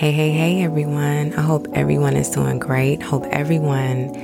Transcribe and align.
Hey, 0.00 0.12
hey, 0.12 0.30
hey, 0.30 0.62
everyone. 0.62 1.34
I 1.34 1.42
hope 1.42 1.68
everyone 1.74 2.16
is 2.16 2.30
doing 2.30 2.58
great. 2.58 3.02
Hope 3.02 3.26
everyone 3.26 4.14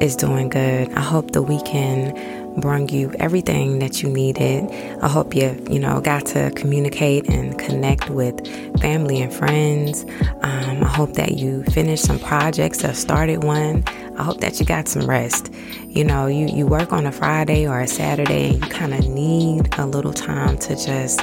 is 0.00 0.14
doing 0.14 0.48
good. 0.48 0.92
I 0.92 1.00
hope 1.00 1.32
the 1.32 1.42
weekend 1.42 2.62
brought 2.62 2.92
you 2.92 3.12
everything 3.18 3.80
that 3.80 4.00
you 4.00 4.10
needed. 4.10 4.70
I 5.02 5.08
hope 5.08 5.34
you, 5.34 5.60
you 5.68 5.80
know, 5.80 6.00
got 6.00 6.24
to 6.26 6.52
communicate 6.52 7.28
and 7.28 7.58
connect 7.58 8.10
with 8.10 8.46
family 8.80 9.20
and 9.20 9.34
friends. 9.34 10.04
Um, 10.42 10.84
I 10.84 10.88
hope 10.88 11.14
that 11.14 11.32
you 11.32 11.64
finished 11.64 12.04
some 12.04 12.20
projects 12.20 12.84
or 12.84 12.94
started 12.94 13.42
one. 13.42 13.82
I 14.16 14.22
hope 14.22 14.38
that 14.38 14.60
you 14.60 14.66
got 14.66 14.86
some 14.86 15.04
rest. 15.04 15.52
You 15.88 16.04
know, 16.04 16.28
you, 16.28 16.46
you 16.46 16.64
work 16.64 16.92
on 16.92 17.06
a 17.06 17.12
Friday 17.12 17.66
or 17.66 17.80
a 17.80 17.88
Saturday 17.88 18.50
and 18.50 18.64
you 18.64 18.70
kind 18.70 18.94
of 18.94 19.08
need 19.08 19.76
a 19.80 19.84
little 19.84 20.12
time 20.12 20.58
to 20.58 20.76
just 20.76 21.18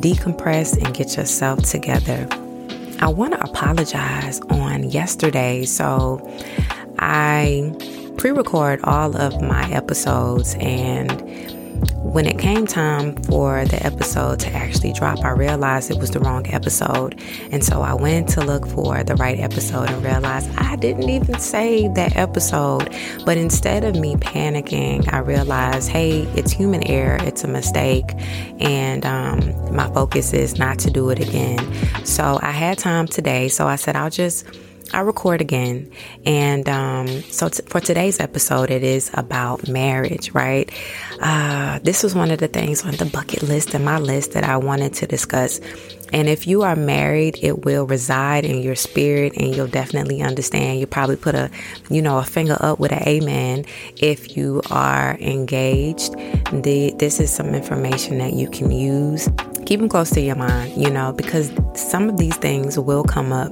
decompress 0.00 0.76
and 0.84 0.92
get 0.92 1.16
yourself 1.16 1.62
together. 1.62 2.28
I 3.04 3.08
want 3.08 3.34
to 3.34 3.44
apologize 3.44 4.40
on 4.48 4.90
yesterday. 4.90 5.66
So 5.66 6.26
I 6.98 7.70
pre 8.16 8.30
record 8.30 8.80
all 8.84 9.14
of 9.14 9.42
my 9.42 9.70
episodes 9.70 10.56
and 10.58 11.10
when 12.14 12.26
it 12.26 12.38
came 12.38 12.64
time 12.64 13.16
for 13.24 13.64
the 13.64 13.84
episode 13.84 14.38
to 14.38 14.48
actually 14.52 14.92
drop, 14.92 15.24
I 15.24 15.30
realized 15.30 15.90
it 15.90 15.98
was 15.98 16.12
the 16.12 16.20
wrong 16.20 16.46
episode. 16.46 17.20
And 17.50 17.64
so 17.64 17.82
I 17.82 17.94
went 17.94 18.28
to 18.30 18.40
look 18.40 18.68
for 18.68 19.02
the 19.02 19.16
right 19.16 19.40
episode 19.40 19.90
and 19.90 20.04
realized 20.04 20.48
I 20.56 20.76
didn't 20.76 21.10
even 21.10 21.40
save 21.40 21.94
that 21.94 22.14
episode. 22.14 22.88
But 23.24 23.36
instead 23.36 23.82
of 23.82 23.96
me 23.96 24.14
panicking, 24.14 25.12
I 25.12 25.18
realized, 25.18 25.88
hey, 25.88 26.20
it's 26.36 26.52
human 26.52 26.86
error, 26.86 27.18
it's 27.22 27.42
a 27.42 27.48
mistake. 27.48 28.06
And 28.60 29.04
um, 29.04 29.74
my 29.74 29.88
focus 29.92 30.32
is 30.32 30.56
not 30.56 30.78
to 30.80 30.92
do 30.92 31.10
it 31.10 31.18
again. 31.18 31.58
So 32.06 32.38
I 32.40 32.52
had 32.52 32.78
time 32.78 33.08
today. 33.08 33.48
So 33.48 33.66
I 33.66 33.74
said, 33.74 33.96
I'll 33.96 34.08
just 34.08 34.46
I 34.94 35.00
record 35.00 35.40
again. 35.40 35.90
And 36.24 36.68
um, 36.68 37.08
so 37.24 37.48
t- 37.48 37.62
for 37.66 37.80
today's 37.80 38.20
episode, 38.20 38.70
it 38.70 38.84
is 38.84 39.10
about 39.14 39.68
marriage, 39.68 40.30
right? 40.32 40.70
Uh, 41.20 41.80
this 41.80 42.02
was 42.02 42.14
one 42.14 42.30
of 42.30 42.38
the 42.38 42.48
things 42.48 42.84
on 42.84 42.92
the 42.92 43.06
bucket 43.06 43.42
list 43.42 43.74
and 43.74 43.84
my 43.84 43.98
list 43.98 44.32
that 44.32 44.44
I 44.44 44.56
wanted 44.56 44.94
to 44.94 45.06
discuss. 45.06 45.60
And 46.12 46.28
if 46.28 46.46
you 46.46 46.62
are 46.62 46.76
married, 46.76 47.38
it 47.42 47.64
will 47.64 47.86
reside 47.86 48.44
in 48.44 48.62
your 48.62 48.76
spirit 48.76 49.32
and 49.36 49.54
you'll 49.54 49.66
definitely 49.66 50.22
understand. 50.22 50.78
You'll 50.78 50.88
probably 50.88 51.16
put 51.16 51.34
a, 51.34 51.50
you 51.90 52.00
know, 52.00 52.18
a 52.18 52.24
finger 52.24 52.56
up 52.60 52.78
with 52.78 52.92
an 52.92 53.02
amen. 53.08 53.64
If 53.96 54.36
you 54.36 54.62
are 54.70 55.16
engaged, 55.18 56.12
the, 56.52 56.94
this 56.98 57.18
is 57.18 57.34
some 57.34 57.48
information 57.48 58.18
that 58.18 58.34
you 58.34 58.48
can 58.48 58.70
use. 58.70 59.28
Keep 59.66 59.80
them 59.80 59.88
close 59.88 60.10
to 60.10 60.20
your 60.20 60.36
mind, 60.36 60.80
you 60.80 60.90
know, 60.90 61.12
because 61.12 61.50
some 61.74 62.08
of 62.08 62.16
these 62.16 62.36
things 62.36 62.78
will 62.78 63.02
come 63.02 63.32
up 63.32 63.50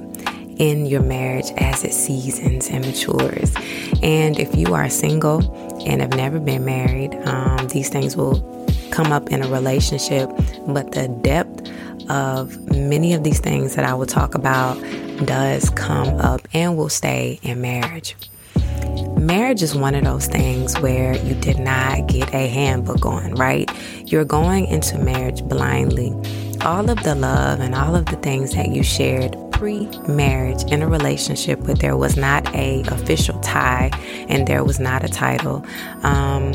in 0.63 0.85
your 0.85 1.01
marriage 1.01 1.51
as 1.57 1.83
it 1.83 1.93
seasons 1.93 2.69
and 2.69 2.85
matures. 2.85 3.53
And 4.01 4.39
if 4.39 4.55
you 4.55 4.73
are 4.73 4.89
single 4.89 5.41
and 5.85 5.99
have 5.99 6.15
never 6.15 6.39
been 6.39 6.63
married, 6.63 7.13
um, 7.25 7.67
these 7.67 7.89
things 7.89 8.15
will 8.15 8.39
come 8.89 9.11
up 9.11 9.29
in 9.29 9.43
a 9.43 9.49
relationship, 9.49 10.29
but 10.65 10.93
the 10.93 11.09
depth 11.21 11.69
of 12.09 12.57
many 12.71 13.13
of 13.13 13.25
these 13.25 13.41
things 13.41 13.75
that 13.75 13.83
I 13.83 13.93
will 13.93 14.05
talk 14.05 14.35
about 14.35 14.75
does 15.25 15.69
come 15.71 16.07
up 16.21 16.47
and 16.53 16.77
will 16.77 16.87
stay 16.87 17.39
in 17.43 17.59
marriage. 17.59 18.15
Marriage 19.19 19.63
is 19.63 19.75
one 19.75 19.95
of 19.95 20.05
those 20.05 20.27
things 20.27 20.79
where 20.79 21.17
you 21.25 21.35
did 21.35 21.59
not 21.59 22.07
get 22.07 22.33
a 22.33 22.47
handbook 22.47 23.05
on, 23.05 23.35
right? 23.35 23.69
You're 24.05 24.25
going 24.25 24.67
into 24.67 24.97
marriage 24.97 25.43
blindly. 25.43 26.13
All 26.61 26.89
of 26.89 27.03
the 27.03 27.15
love 27.15 27.59
and 27.59 27.75
all 27.75 27.97
of 27.97 28.05
the 28.05 28.15
things 28.17 28.55
that 28.55 28.69
you 28.69 28.83
shared 28.83 29.35
pre-marriage 29.63 30.61
in 30.73 30.81
a 30.81 30.87
relationship 30.89 31.57
where 31.61 31.75
there 31.75 31.95
was 31.95 32.17
not 32.17 32.53
a 32.53 32.81
official 32.87 33.39
tie 33.39 33.89
and 34.27 34.45
there 34.45 34.61
was 34.61 34.77
not 34.77 35.05
a 35.05 35.07
title 35.07 35.65
um, 36.03 36.51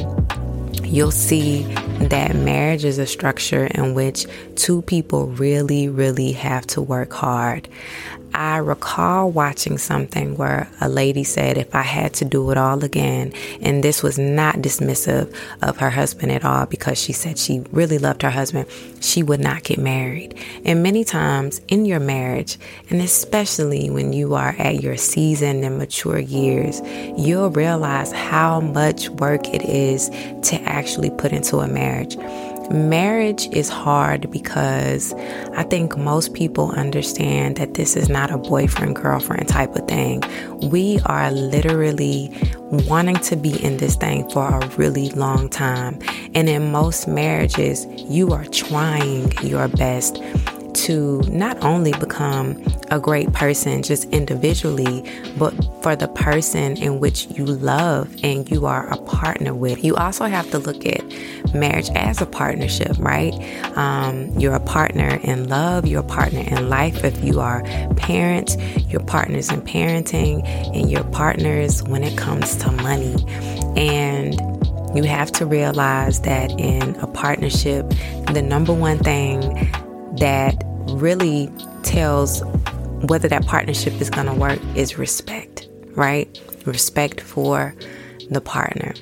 you'll 0.84 1.10
see 1.10 1.62
that 2.00 2.34
marriage 2.36 2.84
is 2.84 2.98
a 2.98 3.06
structure 3.06 3.64
in 3.74 3.94
which 3.94 4.26
two 4.56 4.82
people 4.82 5.26
really, 5.28 5.88
really 5.88 6.32
have 6.32 6.66
to 6.66 6.80
work 6.80 7.12
hard. 7.12 7.68
I 8.34 8.58
recall 8.58 9.30
watching 9.30 9.78
something 9.78 10.36
where 10.36 10.68
a 10.80 10.88
lady 10.88 11.24
said, 11.24 11.58
if 11.58 11.74
I 11.74 11.82
had 11.82 12.14
to 12.14 12.24
do 12.24 12.50
it 12.50 12.58
all 12.58 12.84
again, 12.84 13.32
and 13.60 13.82
this 13.82 14.02
was 14.02 14.18
not 14.18 14.56
dismissive 14.56 15.34
of 15.62 15.78
her 15.78 15.90
husband 15.90 16.32
at 16.32 16.44
all 16.44 16.66
because 16.66 16.98
she 16.98 17.12
said 17.12 17.38
she 17.38 17.64
really 17.72 17.98
loved 17.98 18.22
her 18.22 18.30
husband, 18.30 18.66
she 19.00 19.22
would 19.22 19.40
not 19.40 19.64
get 19.64 19.78
married. 19.78 20.38
And 20.64 20.82
many 20.82 21.04
times 21.04 21.60
in 21.68 21.84
your 21.84 22.00
marriage, 22.00 22.58
and 22.90 23.00
especially 23.00 23.90
when 23.90 24.12
you 24.12 24.34
are 24.34 24.54
at 24.58 24.82
your 24.82 24.96
seasoned 24.96 25.64
and 25.64 25.78
mature 25.78 26.18
years, 26.18 26.80
you'll 27.16 27.50
realize 27.50 28.12
how 28.12 28.60
much 28.60 29.08
work 29.08 29.48
it 29.48 29.62
is 29.62 30.08
to 30.48 30.60
actually 30.62 31.10
put 31.10 31.32
into 31.32 31.58
a 31.58 31.68
marriage. 31.68 32.16
Marriage 32.70 33.48
is 33.52 33.70
hard 33.70 34.30
because 34.30 35.14
I 35.54 35.62
think 35.62 35.96
most 35.96 36.34
people 36.34 36.70
understand 36.72 37.56
that 37.56 37.74
this 37.74 37.96
is 37.96 38.10
not 38.10 38.30
a 38.30 38.36
boyfriend 38.36 38.96
girlfriend 38.96 39.48
type 39.48 39.74
of 39.74 39.88
thing. 39.88 40.22
We 40.68 41.00
are 41.06 41.30
literally 41.30 42.30
wanting 42.70 43.16
to 43.16 43.36
be 43.36 43.62
in 43.64 43.78
this 43.78 43.96
thing 43.96 44.28
for 44.30 44.46
a 44.46 44.66
really 44.76 45.08
long 45.10 45.48
time. 45.48 45.98
And 46.34 46.46
in 46.48 46.70
most 46.70 47.08
marriages, 47.08 47.86
you 47.86 48.32
are 48.32 48.44
trying 48.44 49.32
your 49.42 49.68
best 49.68 50.22
to 50.84 51.20
not 51.28 51.62
only 51.64 51.92
become 51.92 52.62
a 52.90 52.98
great 52.98 53.32
person 53.32 53.82
just 53.82 54.04
individually, 54.10 55.04
but 55.36 55.52
for 55.82 55.96
the 55.96 56.08
person 56.08 56.76
in 56.76 57.00
which 57.00 57.26
you 57.26 57.44
love 57.44 58.14
and 58.22 58.50
you 58.50 58.66
are 58.66 58.88
a 58.92 58.96
partner 59.02 59.54
with. 59.54 59.84
You 59.84 59.96
also 59.96 60.26
have 60.26 60.50
to 60.50 60.58
look 60.58 60.86
at 60.86 61.02
marriage 61.54 61.90
as 61.90 62.20
a 62.20 62.26
partnership, 62.26 62.96
right? 62.98 63.34
Um, 63.76 64.28
you're 64.38 64.54
a 64.54 64.60
partner 64.60 65.18
in 65.22 65.48
love, 65.48 65.86
you're 65.86 66.00
a 66.00 66.06
partner 66.06 66.40
in 66.40 66.68
life. 66.68 67.04
If 67.04 67.22
you 67.24 67.40
are 67.40 67.62
parents, 67.96 68.56
you're 68.88 69.00
partners 69.00 69.50
in 69.50 69.62
parenting, 69.62 70.46
and 70.74 70.90
you're 70.90 71.04
partners 71.04 71.82
when 71.82 72.04
it 72.04 72.16
comes 72.16 72.56
to 72.56 72.70
money. 72.70 73.16
And 73.76 74.34
you 74.96 75.04
have 75.04 75.30
to 75.32 75.46
realize 75.46 76.20
that 76.22 76.50
in 76.52 76.96
a 76.96 77.06
partnership, 77.06 77.88
the 78.32 78.42
number 78.42 78.72
one 78.72 78.98
thing 78.98 79.40
that 80.18 80.64
really 80.90 81.50
tells 81.82 82.42
whether 83.08 83.28
that 83.28 83.46
partnership 83.46 84.00
is 84.00 84.10
going 84.10 84.26
to 84.26 84.34
work 84.34 84.60
is 84.74 84.98
respect, 84.98 85.68
right? 85.90 86.40
Respect 86.64 87.20
for 87.20 87.74
the 88.30 88.40
partner. 88.40 88.94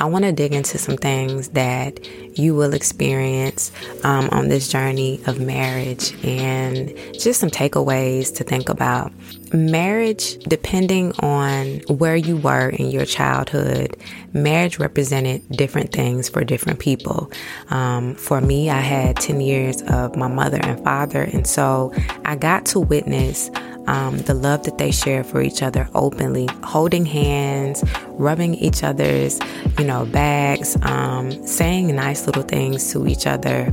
I 0.00 0.06
want 0.06 0.24
to 0.24 0.32
dig 0.32 0.52
into 0.52 0.78
some 0.78 0.96
things 0.96 1.50
that 1.50 2.00
you 2.38 2.54
will 2.54 2.74
experience 2.74 3.72
um, 4.02 4.28
on 4.32 4.48
this 4.48 4.68
journey 4.68 5.20
of 5.26 5.40
marriage 5.40 6.12
and 6.24 6.94
just 7.14 7.40
some 7.40 7.50
takeaways 7.50 8.34
to 8.36 8.44
think 8.44 8.68
about. 8.68 9.12
Marriage, 9.52 10.38
depending 10.44 11.12
on 11.20 11.80
where 11.88 12.16
you 12.16 12.36
were 12.36 12.70
in 12.70 12.90
your 12.90 13.04
childhood, 13.04 13.96
marriage 14.32 14.78
represented 14.78 15.48
different 15.50 15.92
things 15.92 16.28
for 16.28 16.44
different 16.44 16.80
people. 16.80 17.30
Um, 17.70 18.14
for 18.16 18.40
me, 18.40 18.68
I 18.70 18.80
had 18.80 19.16
10 19.16 19.40
years 19.40 19.82
of 19.82 20.16
my 20.16 20.28
mother 20.28 20.58
and 20.60 20.82
father, 20.82 21.22
and 21.22 21.46
so 21.46 21.92
I 22.24 22.36
got 22.36 22.66
to 22.66 22.80
witness 22.80 23.50
um, 23.86 24.18
the 24.18 24.34
love 24.34 24.64
that 24.64 24.78
they 24.78 24.90
share 24.90 25.24
for 25.24 25.42
each 25.42 25.62
other 25.62 25.88
openly, 25.94 26.48
holding 26.62 27.06
hands, 27.06 27.84
rubbing 28.10 28.54
each 28.54 28.82
other's, 28.82 29.38
you 29.78 29.84
know, 29.84 30.06
bags, 30.06 30.76
um, 30.82 31.30
saying 31.46 31.94
nice 31.94 32.26
little 32.26 32.42
things 32.42 32.92
to 32.92 33.06
each 33.06 33.26
other. 33.26 33.72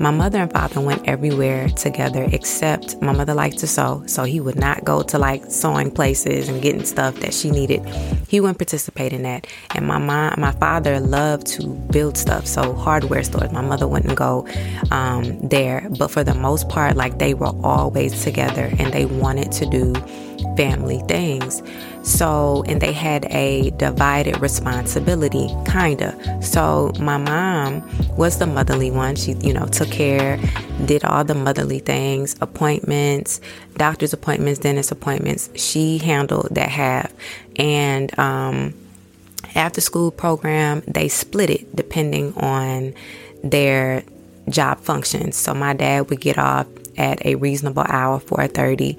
My 0.00 0.10
mother 0.10 0.38
and 0.38 0.50
father 0.50 0.80
went 0.80 1.06
everywhere 1.06 1.68
together 1.68 2.26
except 2.32 3.02
my 3.02 3.12
mother 3.12 3.34
liked 3.34 3.58
to 3.58 3.66
sew, 3.66 4.02
so 4.06 4.24
he 4.24 4.40
would 4.40 4.56
not 4.56 4.82
go 4.82 5.02
to 5.02 5.18
like 5.18 5.44
sewing 5.50 5.90
places 5.90 6.48
and 6.48 6.62
getting 6.62 6.86
stuff 6.86 7.16
that 7.16 7.34
she 7.34 7.50
needed. 7.50 7.86
He 8.26 8.40
wouldn't 8.40 8.56
participate 8.56 9.12
in 9.12 9.24
that. 9.24 9.46
And 9.74 9.86
my 9.86 9.98
mom, 9.98 10.36
my 10.38 10.52
father 10.52 11.00
loved 11.00 11.48
to 11.48 11.66
build 11.66 12.16
stuff, 12.16 12.46
so 12.46 12.72
hardware 12.72 13.22
stores. 13.22 13.52
My 13.52 13.60
mother 13.60 13.86
wouldn't 13.86 14.14
go 14.14 14.48
um, 14.90 15.38
there, 15.46 15.86
but 15.98 16.10
for 16.10 16.24
the 16.24 16.34
most 16.34 16.70
part, 16.70 16.96
like 16.96 17.18
they 17.18 17.34
were 17.34 17.52
always 17.62 18.24
together 18.24 18.72
and 18.78 18.94
they 18.94 19.04
wanted 19.04 19.52
to 19.52 19.66
do 19.66 19.92
family 20.60 20.98
things. 21.08 21.62
So, 22.02 22.62
and 22.66 22.82
they 22.82 22.92
had 22.92 23.24
a 23.30 23.70
divided 23.78 24.38
responsibility, 24.42 25.48
kinda. 25.64 26.42
So, 26.42 26.92
my 27.00 27.16
mom 27.16 27.82
was 28.18 28.38
the 28.38 28.46
motherly 28.46 28.90
one. 28.90 29.16
She, 29.16 29.32
you 29.40 29.54
know, 29.54 29.64
took 29.66 29.90
care, 29.90 30.38
did 30.84 31.02
all 31.02 31.24
the 31.24 31.34
motherly 31.34 31.78
things, 31.78 32.36
appointments, 32.42 33.40
doctor's 33.78 34.12
appointments, 34.12 34.60
dentist 34.60 34.92
appointments. 34.92 35.48
She 35.54 35.96
handled 35.96 36.48
that 36.50 36.68
half. 36.68 37.10
And, 37.56 38.18
um, 38.18 38.74
after 39.54 39.80
school 39.80 40.10
program, 40.10 40.82
they 40.86 41.08
split 41.08 41.48
it 41.48 41.74
depending 41.74 42.34
on 42.34 42.92
their 43.42 44.04
job 44.50 44.80
functions. 44.80 45.36
So, 45.36 45.54
my 45.54 45.72
dad 45.72 46.10
would 46.10 46.20
get 46.20 46.36
off 46.36 46.66
at 47.00 47.24
a 47.24 47.34
reasonable 47.36 47.86
hour, 47.88 48.20
4:30, 48.20 48.96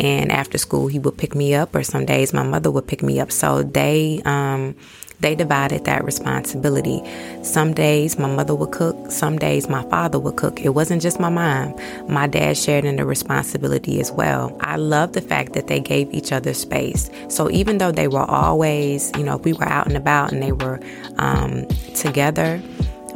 and 0.00 0.32
after 0.32 0.58
school 0.58 0.88
he 0.88 0.98
would 0.98 1.16
pick 1.16 1.34
me 1.34 1.54
up, 1.54 1.74
or 1.74 1.82
some 1.84 2.04
days 2.04 2.32
my 2.34 2.42
mother 2.42 2.70
would 2.70 2.86
pick 2.86 3.02
me 3.02 3.20
up. 3.20 3.30
So 3.30 3.62
they 3.62 4.20
um, 4.24 4.74
they 5.20 5.34
divided 5.34 5.84
that 5.84 6.04
responsibility. 6.04 7.02
Some 7.42 7.72
days 7.72 8.18
my 8.18 8.28
mother 8.28 8.54
would 8.54 8.72
cook, 8.72 9.10
some 9.10 9.38
days 9.38 9.68
my 9.68 9.82
father 9.88 10.18
would 10.18 10.36
cook. 10.36 10.60
It 10.60 10.70
wasn't 10.70 11.00
just 11.00 11.20
my 11.20 11.30
mom. 11.30 11.74
My 12.08 12.26
dad 12.26 12.58
shared 12.58 12.84
in 12.84 12.96
the 12.96 13.06
responsibility 13.06 14.00
as 14.00 14.10
well. 14.10 14.56
I 14.60 14.76
love 14.76 15.12
the 15.12 15.22
fact 15.22 15.52
that 15.52 15.68
they 15.68 15.80
gave 15.80 16.12
each 16.12 16.32
other 16.32 16.52
space. 16.52 17.08
So 17.28 17.50
even 17.50 17.78
though 17.78 17.92
they 17.92 18.08
were 18.08 18.28
always, 18.28 19.12
you 19.16 19.22
know, 19.22 19.36
we 19.38 19.52
were 19.52 19.68
out 19.68 19.86
and 19.86 19.96
about 19.96 20.32
and 20.32 20.42
they 20.42 20.52
were 20.52 20.80
um, 21.16 21.66
together, 21.94 22.60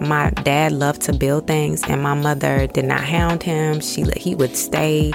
my 0.00 0.30
dad 0.30 0.72
loved 0.72 1.02
to 1.02 1.12
build 1.12 1.46
things 1.46 1.82
and 1.84 2.02
my 2.02 2.14
mother 2.14 2.66
did 2.66 2.84
not 2.84 3.00
hound 3.00 3.42
him. 3.42 3.80
She 3.80 4.04
he 4.16 4.34
would 4.34 4.56
stay 4.56 5.12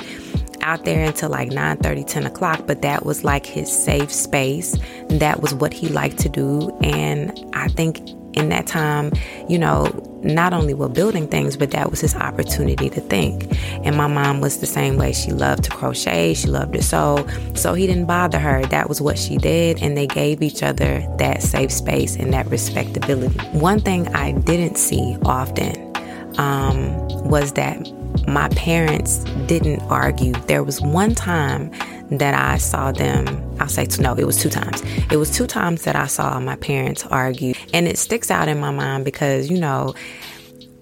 out 0.62 0.85
there 0.85 1.06
until 1.06 1.30
like 1.30 1.50
9 1.50 1.77
30, 1.77 2.03
10 2.03 2.25
o'clock, 2.25 2.63
but 2.65 2.81
that 2.81 3.06
was 3.06 3.24
like 3.24 3.45
his 3.45 3.71
safe 3.71 4.12
space. 4.12 4.77
That 5.09 5.41
was 5.41 5.53
what 5.53 5.74
he 5.74 5.89
liked 5.89 6.19
to 6.19 6.30
do. 6.30 6.69
And 6.81 7.38
I 7.53 7.68
think 7.68 8.09
in 8.33 8.50
that 8.50 8.68
time, 8.68 9.12
you 9.47 9.59
know, 9.59 9.85
not 10.24 10.54
only 10.54 10.74
were 10.74 10.90
building 10.90 11.28
things, 11.28 11.58
but 11.58 11.72
that 11.72 11.90
was 11.90 12.02
his 12.02 12.16
opportunity 12.16 12.90
to 12.90 13.02
think. 13.02 13.58
And 13.86 13.96
my 13.96 14.08
mom 14.08 14.42
was 14.42 14.60
the 14.60 14.66
same 14.66 14.98
way. 14.98 15.14
She 15.14 15.31
loved 15.31 15.66
to 15.66 15.72
crochet, 15.72 16.34
she 16.34 16.48
loved 16.48 16.74
to 16.74 16.81
sew. 16.81 17.28
So 17.56 17.74
he 17.74 17.88
didn't 17.88 18.06
bother 18.06 18.40
her. 18.40 18.66
That 18.68 18.90
was 18.90 19.02
what 19.02 19.18
she 19.18 19.38
did. 19.38 19.81
And 19.81 19.98
they 19.98 20.08
gave 20.08 20.42
each 20.42 20.64
other 20.64 21.06
that 21.18 21.42
safe 21.42 21.72
space 21.72 22.16
and 22.16 22.34
that 22.34 22.48
respectability. 22.48 23.38
One 23.58 23.80
thing 23.80 24.08
I 24.16 24.31
didn't 24.31 24.78
see 24.78 25.18
often 25.24 25.94
um, 26.38 27.08
was 27.30 27.54
that 27.54 27.92
my 28.28 28.48
parents 28.50 29.24
didn't 29.48 29.81
argue. 29.84 30.34
There 30.48 30.64
was 30.64 30.81
one 30.81 31.16
time 31.16 31.72
that 32.19 32.33
I 32.33 32.57
saw 32.57 32.92
them, 32.92 33.27
I'll 33.60 33.68
say, 33.68 33.88
no, 34.00 34.13
it 34.15 34.25
was 34.25 34.42
two 34.42 34.50
times. 34.50 34.81
It 35.12 35.18
was 35.18 35.30
two 35.30 35.48
times 35.48 35.83
that 35.83 35.95
I 35.95 36.07
saw 36.07 36.39
my 36.39 36.56
parents 36.56 37.06
argue. 37.07 37.54
And 37.74 37.88
it 37.88 37.98
sticks 37.98 38.31
out 38.31 38.48
in 38.48 38.60
my 38.60 38.71
mind 38.71 39.06
because, 39.06 39.50
you 39.50 39.60
know, 39.60 39.94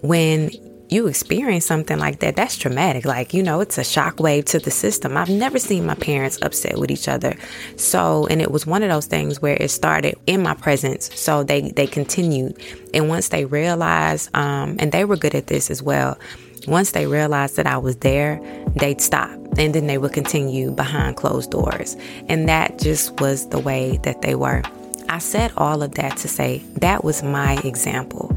when 0.02 0.50
you 0.90 1.08
experience 1.08 1.66
something 1.66 1.98
like 1.98 2.20
that, 2.20 2.36
that's 2.36 2.58
traumatic. 2.58 3.06
Like, 3.06 3.34
you 3.34 3.42
know, 3.42 3.62
it's 3.62 3.78
a 3.78 3.82
shockwave 3.82 4.46
to 4.48 4.60
the 4.60 4.72
system. 4.72 5.16
I've 5.16 5.30
never 5.30 5.58
seen 5.58 5.86
my 5.86 5.96
parents 5.96 6.38
upset 6.42 6.78
with 6.78 6.92
each 6.92 7.08
other. 7.08 7.34
So, 7.78 8.28
and 8.28 8.42
it 8.42 8.52
was 8.52 8.68
one 8.68 8.84
of 8.84 8.90
those 8.90 9.06
things 9.06 9.42
where 9.42 9.56
it 9.56 9.72
started 9.72 10.16
in 10.28 10.44
my 10.44 10.54
presence. 10.54 11.10
So 11.18 11.44
they, 11.44 11.72
they 11.72 11.88
continued. 11.88 12.62
And 12.94 13.08
once 13.08 13.30
they 13.30 13.46
realized, 13.46 14.36
um, 14.36 14.76
and 14.80 14.92
they 14.92 15.06
were 15.06 15.16
good 15.16 15.34
at 15.34 15.48
this 15.48 15.72
as 15.72 15.82
well, 15.82 16.20
once 16.68 16.92
they 16.92 17.08
realized 17.08 17.56
that 17.56 17.68
I 17.68 17.78
was 17.78 17.96
there, 17.98 18.42
they'd 18.76 19.00
stop 19.00 19.41
and 19.62 19.76
then 19.76 19.86
they 19.86 20.00
would 20.00 20.12
continue 20.12 20.72
behind 20.72 21.16
closed 21.16 21.52
doors. 21.52 21.96
And 22.28 22.50
that 22.50 22.80
just 22.80 23.22
was 23.22 23.50
the 23.50 23.60
way 23.60 23.98
that 24.02 24.24
they 24.24 24.34
were. 24.34 24.64
I 25.08 25.20
said 25.20 25.52
all 25.56 25.84
of 25.84 25.94
that 25.96 26.18
to 26.18 26.28
say 26.28 26.64
that 26.78 27.04
was 27.04 27.22
my 27.22 27.60
example 27.64 28.36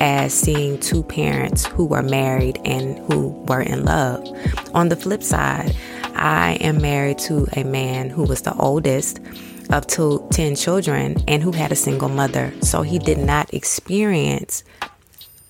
as 0.00 0.34
seeing 0.34 0.78
two 0.78 1.02
parents 1.02 1.64
who 1.64 1.86
were 1.86 2.02
married 2.02 2.60
and 2.66 2.98
who 3.10 3.28
were 3.48 3.62
in 3.62 3.86
love. 3.86 4.28
On 4.74 4.90
the 4.90 4.96
flip 4.96 5.22
side, 5.22 5.74
I 6.14 6.58
am 6.60 6.82
married 6.82 7.18
to 7.20 7.46
a 7.54 7.64
man 7.64 8.10
who 8.10 8.24
was 8.24 8.42
the 8.42 8.54
oldest 8.56 9.18
of 9.70 9.86
two, 9.86 10.26
10 10.32 10.56
children 10.56 11.16
and 11.26 11.42
who 11.42 11.52
had 11.52 11.72
a 11.72 11.76
single 11.76 12.10
mother. 12.10 12.52
So 12.60 12.82
he 12.82 12.98
did 12.98 13.18
not 13.18 13.54
experience 13.54 14.62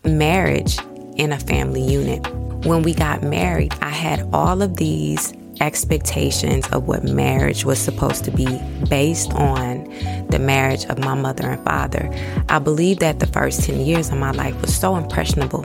marriage 0.05 0.79
in 1.17 1.33
a 1.33 1.39
family 1.39 1.83
unit. 1.83 2.27
When 2.67 2.83
we 2.83 2.95
got 2.95 3.23
married, 3.23 3.75
I 3.81 3.91
had 3.91 4.29
all 4.33 4.63
of 4.63 4.77
these 4.77 5.33
expectations 5.61 6.67
of 6.69 6.87
what 6.87 7.05
marriage 7.05 7.65
was 7.65 7.79
supposed 7.79 8.25
to 8.25 8.31
be 8.31 8.47
based 8.89 9.33
on 9.33 9.85
the 10.29 10.39
marriage 10.39 10.85
of 10.87 10.99
my 10.99 11.15
mother 11.15 11.51
and 11.51 11.65
father. 11.65 12.11
I 12.49 12.59
believe 12.59 12.99
that 12.99 13.21
the 13.21 13.27
first 13.27 13.63
10 13.65 13.81
years 13.81 14.11
of 14.11 14.19
my 14.19 14.33
life 14.33 14.61
was 14.61 14.77
so 14.77 14.97
impressionable 14.97 15.65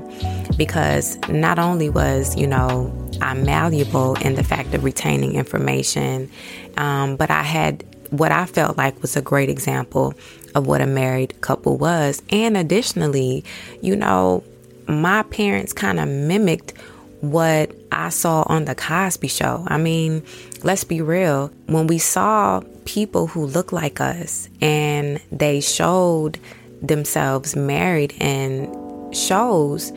because 0.57 1.17
not 1.27 1.59
only 1.59 1.89
was, 1.89 2.35
you 2.37 2.47
know, 2.47 2.93
I 3.21 3.33
malleable 3.33 4.15
in 4.15 4.35
the 4.35 4.43
fact 4.43 4.73
of 4.73 4.83
retaining 4.83 5.35
information, 5.35 6.29
um, 6.77 7.17
but 7.17 7.29
I 7.29 7.43
had 7.43 7.83
what 8.11 8.31
I 8.31 8.45
felt 8.45 8.77
like 8.77 9.01
was 9.01 9.15
a 9.15 9.21
great 9.21 9.49
example 9.49 10.13
of 10.53 10.67
what 10.67 10.81
a 10.81 10.85
married 10.85 11.39
couple 11.41 11.77
was. 11.77 12.21
And 12.29 12.57
additionally, 12.57 13.43
you 13.81 13.95
know, 13.95 14.43
my 14.87 15.23
parents 15.23 15.73
kind 15.73 15.99
of 15.99 16.07
mimicked 16.07 16.73
what 17.21 17.71
I 17.91 18.09
saw 18.09 18.43
on 18.47 18.65
the 18.65 18.75
Cosby 18.75 19.27
show. 19.27 19.63
I 19.67 19.77
mean, 19.77 20.23
let's 20.63 20.83
be 20.83 21.01
real. 21.01 21.51
When 21.67 21.87
we 21.87 21.97
saw 21.97 22.61
people 22.85 23.27
who 23.27 23.45
look 23.45 23.71
like 23.71 24.01
us 24.01 24.49
and 24.59 25.21
they 25.31 25.61
showed 25.61 26.39
themselves 26.81 27.55
married 27.55 28.13
in 28.19 29.11
shows, 29.13 29.91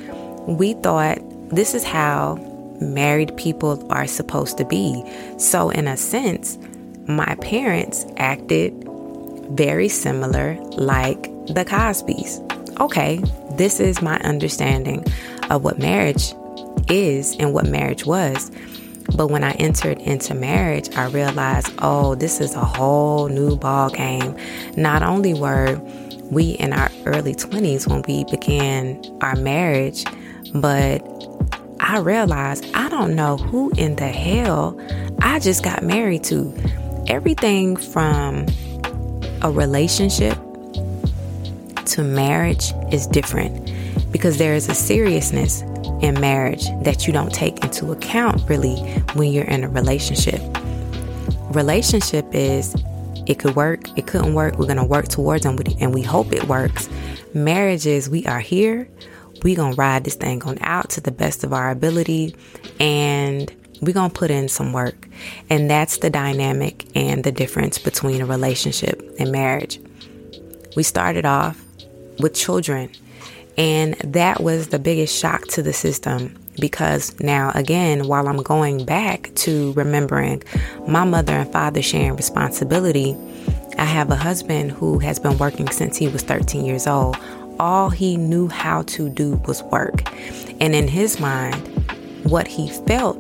we 0.47 0.75
thought 0.75 1.19
this 1.51 1.75
is 1.75 1.85
how 1.85 2.37
married 2.81 3.35
people 3.37 3.91
are 3.91 4.07
supposed 4.07 4.59
to 4.59 4.65
be. 4.65 5.03
So, 5.39 5.71
in 5.71 5.89
a 5.89 5.97
sense, 5.97 6.59
my 7.07 7.37
parents 7.37 8.05
acted 8.19 8.75
very 9.51 9.89
similar 9.89 10.57
like 10.73 11.23
the 11.47 11.65
Cosbys 11.67 12.41
okay, 12.81 13.23
this 13.57 13.81
is 13.81 14.03
my 14.03 14.19
understanding 14.21 15.05
of 15.51 15.65
what 15.65 15.79
marriage 15.79 16.35
is 16.89 17.37
and 17.39 17.53
what 17.53 17.67
marriage 17.67 18.07
was. 18.07 18.51
But 19.17 19.29
when 19.29 19.45
I 19.45 19.53
entered 19.53 19.99
into 19.99 20.35
marriage, 20.35 20.95
I 20.97 21.09
realized, 21.09 21.73
oh, 21.79 22.15
this 22.15 22.41
is 22.41 22.55
a 22.55 22.65
whole 22.65 23.29
new 23.29 23.57
ball 23.57 23.91
game. 23.91 24.37
Not 24.77 25.03
only 25.03 25.35
were 25.35 25.81
we 26.31 26.53
in 26.53 26.73
our 26.73 26.91
early 27.05 27.35
20s 27.35 27.87
when 27.87 28.03
we 28.09 28.25
began 28.25 29.03
our 29.21 29.37
marriage, 29.37 30.05
but 30.55 31.03
I 31.81 31.99
realized 31.99 32.65
I 32.75 32.89
don't 32.89 33.15
know 33.15 33.37
who 33.37 33.71
in 33.77 33.97
the 33.97 34.09
hell 34.09 34.81
I 35.21 35.39
just 35.39 35.63
got 35.63 35.83
married 35.83 36.25
to. 36.25 36.55
Everything 37.07 37.77
from 37.77 38.47
a 39.43 39.51
relationship 39.51 40.39
to 41.87 42.03
marriage 42.03 42.73
is 42.93 43.07
different 43.07 43.73
because 44.13 44.39
there 44.39 44.55
is 44.55 44.69
a 44.69 44.75
seriousness 44.75 45.63
in 46.03 46.21
marriage 46.21 46.67
that 46.83 47.07
you 47.07 47.13
don't 47.13 47.33
take 47.33 47.65
into 47.65 47.93
account 47.93 48.49
really 48.49 48.77
when 49.15 49.33
you're 49.33 49.45
in 49.45 49.65
a 49.65 49.69
relationship. 49.69 50.41
Relationship 51.51 52.27
is 52.33 52.75
it 53.27 53.39
could 53.39 53.57
work, 53.57 53.97
it 53.99 54.07
couldn't 54.07 54.35
work, 54.35 54.59
we're 54.59 54.67
gonna 54.67 54.85
work 54.85 55.09
towards 55.09 55.47
we, 55.47 55.77
and 55.81 55.95
we 55.95 56.03
hope 56.03 56.33
it 56.33 56.45
works. 56.45 56.89
Marriage 57.33 57.87
is 57.87 58.09
we 58.09 58.27
are 58.27 58.41
here, 58.41 58.89
we 59.43 59.55
gonna 59.55 59.75
ride 59.75 60.05
this 60.05 60.15
thing 60.15 60.43
on 60.43 60.59
out 60.61 60.91
to 60.91 61.01
the 61.01 61.11
best 61.11 61.45
of 61.45 61.53
our 61.53 61.71
ability 61.71 62.35
and 62.81 63.53
we're 63.81 63.95
gonna 63.95 64.11
put 64.11 64.31
in 64.31 64.49
some 64.49 64.73
work. 64.73 65.09
And 65.51 65.71
that's 65.71 65.99
the 65.99 66.11
dynamic 66.11 66.87
and 66.95 67.25
the 67.25 67.33
difference 67.33 67.79
between 67.79 68.21
a 68.21 68.27
relationship 68.27 69.03
and 69.19 69.33
marriage. 69.33 69.81
We 70.77 70.83
started 70.83 71.25
off 71.25 71.64
with 72.19 72.35
children. 72.35 72.91
And 73.57 73.95
that 74.05 74.41
was 74.41 74.69
the 74.69 74.79
biggest 74.79 75.17
shock 75.17 75.47
to 75.49 75.63
the 75.63 75.73
system 75.73 76.37
because 76.61 77.19
now, 77.21 77.53
again, 77.55 78.07
while 78.07 78.29
I'm 78.29 78.43
going 78.43 78.85
back 78.85 79.31
to 79.37 79.73
remembering 79.73 80.43
my 80.87 81.05
mother 81.05 81.35
and 81.35 81.53
father 81.53 81.83
sharing 81.83 82.17
responsibility, 82.17 83.17
I 83.79 83.85
have 83.85 84.11
a 84.11 84.17
husband 84.17 84.73
who 84.73 84.99
has 85.01 85.19
been 85.19 85.39
working 85.39 85.69
since 85.71 85.97
he 85.97 86.09
was 86.09 86.23
13 86.23 86.65
years 86.65 86.87
old. 86.87 87.17
All 87.59 87.91
he 87.91 88.17
knew 88.17 88.49
how 88.49 88.83
to 88.83 89.09
do 89.09 89.37
was 89.47 89.63
work. 89.65 90.03
And 90.61 90.75
in 90.75 90.89
his 90.89 91.21
mind, 91.21 91.69
what 92.25 92.49
he 92.49 92.69
felt 92.69 93.19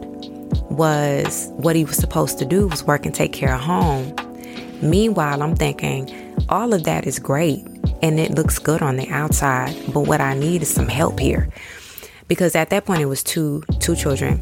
was 0.70 1.48
what 1.52 1.76
he 1.76 1.84
was 1.84 1.96
supposed 1.96 2.38
to 2.38 2.44
do 2.44 2.66
was 2.68 2.84
work 2.84 3.06
and 3.06 3.14
take 3.14 3.32
care 3.32 3.54
of 3.54 3.60
home. 3.60 4.14
Meanwhile, 4.82 5.42
I'm 5.42 5.54
thinking, 5.54 6.36
all 6.48 6.74
of 6.74 6.84
that 6.84 7.06
is 7.06 7.18
great 7.18 7.66
and 8.04 8.20
it 8.20 8.32
looks 8.32 8.58
good 8.58 8.82
on 8.82 8.96
the 8.96 9.08
outside, 9.08 9.74
but 9.94 10.00
what 10.00 10.20
I 10.20 10.34
need 10.34 10.60
is 10.60 10.68
some 10.68 10.88
help 10.88 11.18
here. 11.18 11.48
Because 12.28 12.54
at 12.54 12.68
that 12.68 12.84
point 12.84 13.00
it 13.00 13.06
was 13.06 13.22
two 13.22 13.62
two 13.80 13.96
children. 13.96 14.40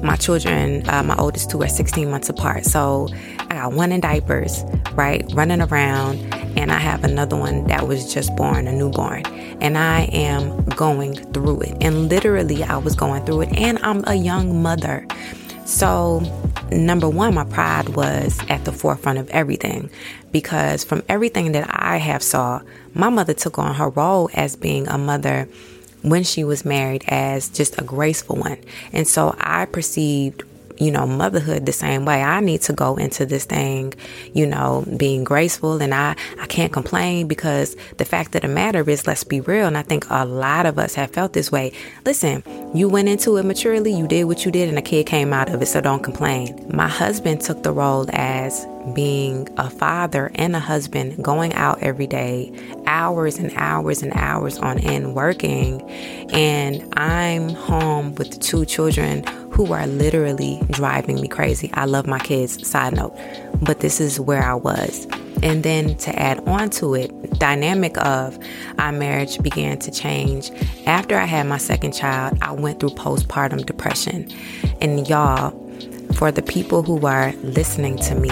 My 0.00 0.14
children, 0.14 0.88
uh, 0.88 1.02
my 1.02 1.16
oldest 1.16 1.50
two 1.50 1.60
are 1.62 1.68
16 1.68 2.08
months 2.08 2.28
apart. 2.28 2.64
So 2.64 3.08
I 3.38 3.54
got 3.54 3.72
one 3.72 3.90
in 3.90 4.00
diapers, 4.00 4.62
right, 4.94 5.24
running 5.34 5.60
around, 5.60 6.18
and 6.56 6.70
I 6.70 6.78
have 6.78 7.02
another 7.02 7.36
one 7.36 7.66
that 7.66 7.88
was 7.88 8.12
just 8.14 8.34
born, 8.36 8.68
a 8.68 8.72
newborn. 8.72 9.26
And 9.60 9.76
I 9.76 10.02
am 10.12 10.64
going 10.66 11.14
through 11.32 11.62
it. 11.62 11.76
And 11.80 12.08
literally, 12.08 12.62
I 12.62 12.76
was 12.76 12.94
going 12.94 13.24
through 13.24 13.42
it. 13.42 13.52
And 13.58 13.78
I'm 13.82 14.04
a 14.06 14.14
young 14.14 14.62
mother. 14.62 15.06
So, 15.64 16.20
number 16.70 17.08
one, 17.08 17.34
my 17.34 17.44
pride 17.44 17.90
was 17.90 18.38
at 18.48 18.64
the 18.64 18.72
forefront 18.72 19.18
of 19.18 19.30
everything 19.30 19.90
because 20.32 20.84
from 20.84 21.02
everything 21.08 21.52
that 21.52 21.66
I 21.70 21.98
have 21.98 22.22
saw, 22.22 22.62
my 22.94 23.08
mother 23.10 23.34
took 23.34 23.58
on 23.58 23.74
her 23.76 23.88
role 23.88 24.28
as 24.34 24.56
being 24.56 24.88
a 24.88 24.98
mother 24.98 25.48
when 26.02 26.24
she 26.24 26.42
was 26.44 26.64
married 26.64 27.04
as 27.08 27.48
just 27.48 27.80
a 27.80 27.84
graceful 27.84 28.36
one. 28.36 28.58
And 28.92 29.06
so 29.06 29.34
I 29.38 29.66
perceived 29.66 30.42
you 30.78 30.90
know, 30.90 31.06
motherhood 31.06 31.66
the 31.66 31.72
same 31.72 32.04
way. 32.04 32.22
I 32.22 32.40
need 32.40 32.62
to 32.62 32.72
go 32.72 32.96
into 32.96 33.26
this 33.26 33.44
thing, 33.44 33.94
you 34.32 34.46
know, 34.46 34.84
being 34.96 35.24
graceful 35.24 35.80
and 35.82 35.94
I, 35.94 36.16
I 36.40 36.46
can't 36.46 36.72
complain 36.72 37.28
because 37.28 37.76
the 37.98 38.04
fact 38.04 38.34
of 38.34 38.42
the 38.42 38.48
matter 38.48 38.88
is, 38.88 39.06
let's 39.06 39.24
be 39.24 39.40
real. 39.40 39.66
And 39.66 39.76
I 39.76 39.82
think 39.82 40.06
a 40.10 40.24
lot 40.24 40.66
of 40.66 40.78
us 40.78 40.94
have 40.94 41.10
felt 41.10 41.32
this 41.32 41.52
way. 41.52 41.72
Listen, 42.04 42.42
you 42.74 42.88
went 42.88 43.08
into 43.08 43.36
it 43.36 43.44
maturely, 43.44 43.92
you 43.92 44.06
did 44.06 44.24
what 44.24 44.44
you 44.44 44.50
did, 44.50 44.68
and 44.68 44.78
a 44.78 44.82
kid 44.82 45.06
came 45.06 45.32
out 45.32 45.52
of 45.52 45.60
it, 45.62 45.66
so 45.66 45.80
don't 45.80 46.02
complain. 46.02 46.66
My 46.72 46.88
husband 46.88 47.40
took 47.40 47.62
the 47.62 47.72
role 47.72 48.06
as 48.12 48.66
being 48.94 49.48
a 49.58 49.70
father 49.70 50.30
and 50.34 50.56
a 50.56 50.60
husband, 50.60 51.22
going 51.22 51.52
out 51.54 51.82
every 51.82 52.06
day, 52.06 52.52
hours 52.86 53.38
and 53.38 53.52
hours 53.54 54.02
and 54.02 54.12
hours 54.14 54.58
on 54.58 54.78
end 54.78 55.14
working. 55.14 55.80
And 56.32 56.92
I'm 56.98 57.50
home 57.50 58.14
with 58.16 58.40
two 58.40 58.64
children 58.64 59.24
who 59.52 59.72
are 59.72 59.86
literally 59.86 60.60
driving 60.70 61.20
me 61.20 61.28
crazy. 61.28 61.70
I 61.74 61.84
love 61.84 62.06
my 62.06 62.18
kids, 62.18 62.66
side 62.66 62.94
note, 62.94 63.16
but 63.60 63.80
this 63.80 64.00
is 64.00 64.18
where 64.18 64.42
I 64.42 64.54
was. 64.54 65.06
And 65.42 65.62
then 65.62 65.96
to 65.96 66.18
add 66.18 66.40
on 66.48 66.70
to 66.70 66.94
it, 66.94 67.38
dynamic 67.38 67.96
of 67.98 68.38
our 68.78 68.92
marriage 68.92 69.42
began 69.42 69.78
to 69.80 69.90
change. 69.90 70.50
After 70.86 71.18
I 71.18 71.26
had 71.26 71.46
my 71.46 71.58
second 71.58 71.92
child, 71.92 72.38
I 72.40 72.52
went 72.52 72.80
through 72.80 72.90
postpartum 72.90 73.66
depression. 73.66 74.30
And 74.80 75.06
y'all, 75.08 75.50
for 76.14 76.30
the 76.30 76.42
people 76.42 76.82
who 76.82 77.06
are 77.06 77.32
listening 77.42 77.98
to 77.98 78.14
me, 78.14 78.30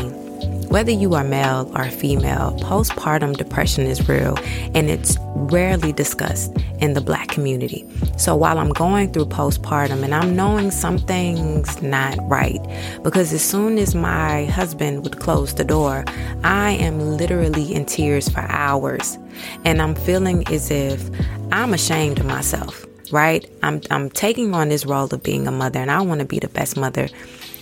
whether 0.71 0.93
you 0.93 1.15
are 1.15 1.25
male 1.25 1.69
or 1.75 1.85
female, 1.91 2.57
postpartum 2.61 3.37
depression 3.37 3.87
is 3.87 4.09
real 4.09 4.39
and 4.73 4.89
it's 4.89 5.19
rarely 5.35 5.93
discussed 5.93 6.57
in 6.79 6.93
the 6.93 7.00
black 7.00 7.27
community. 7.27 7.85
So 8.17 8.37
while 8.37 8.57
I'm 8.57 8.73
going 8.73 9.12
through 9.12 9.27
postpartum 9.27 10.05
and 10.05 10.15
I'm 10.15 10.37
knowing 10.37 10.71
something's 10.71 11.83
not 11.83 12.17
right, 12.29 12.61
because 13.03 13.33
as 13.33 13.43
soon 13.43 13.79
as 13.79 13.97
my 13.97 14.45
husband 14.45 15.03
would 15.03 15.19
close 15.19 15.57
the 15.57 15.65
door, 15.65 16.05
I 16.45 16.71
am 16.71 17.17
literally 17.17 17.75
in 17.75 17.85
tears 17.85 18.29
for 18.29 18.43
hours 18.43 19.19
and 19.65 19.83
I'm 19.83 19.97
feeling 19.97 20.47
as 20.53 20.71
if 20.71 21.11
I'm 21.50 21.75
ashamed 21.75 22.21
of 22.21 22.27
myself 22.27 22.87
right? 23.12 23.50
I'm 23.65 23.81
I'm 23.91 24.09
taking 24.09 24.55
on 24.55 24.69
this 24.69 24.87
role 24.87 25.12
of 25.12 25.21
being 25.25 25.49
a 25.49 25.50
mother 25.50 25.81
and 25.81 25.91
I 25.91 26.00
want 26.00 26.21
to 26.21 26.25
be 26.27 26.39
the 26.39 26.47
best 26.47 26.77
mother 26.77 27.09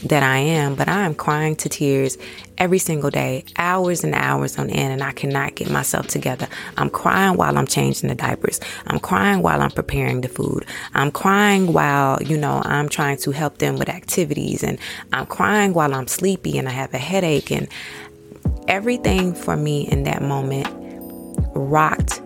that 0.05 0.23
I 0.23 0.39
am, 0.39 0.75
but 0.75 0.89
I 0.89 1.05
am 1.05 1.15
crying 1.15 1.57
to 1.57 1.69
tears 1.69 2.17
every 2.57 2.79
single 2.79 3.11
day, 3.11 3.45
hours 3.57 4.05
and 4.05 4.15
hours 4.15 4.59
on 4.59 4.71
end, 4.71 4.93
and 4.93 5.03
I 5.03 5.13
cannot 5.13 5.55
get 5.57 5.71
myself 5.71 6.07
together. 6.07 6.49
I'm 6.77 6.91
crying 6.91 7.37
while 7.37 7.59
I'm 7.59 7.67
changing 7.67 8.09
the 8.09 8.15
diapers. 8.15 8.61
I'm 8.87 9.01
crying 9.01 9.43
while 9.43 9.61
I'm 9.61 9.71
preparing 9.71 10.21
the 10.21 10.29
food. 10.29 10.65
I'm 10.95 11.11
crying 11.11 11.73
while, 11.73 12.23
you 12.23 12.37
know, 12.37 12.63
I'm 12.65 12.89
trying 12.89 13.17
to 13.19 13.31
help 13.33 13.59
them 13.59 13.77
with 13.77 13.89
activities, 13.89 14.63
and 14.63 14.79
I'm 15.13 15.27
crying 15.27 15.75
while 15.75 15.95
I'm 15.95 16.07
sleepy 16.07 16.59
and 16.59 16.69
I 16.69 16.73
have 16.73 16.95
a 16.95 16.99
headache, 16.99 17.51
and 17.51 17.69
everything 18.69 19.35
for 19.35 19.57
me 19.57 19.89
in 19.89 20.05
that 20.05 20.23
moment 20.23 20.67
rocked 21.55 22.21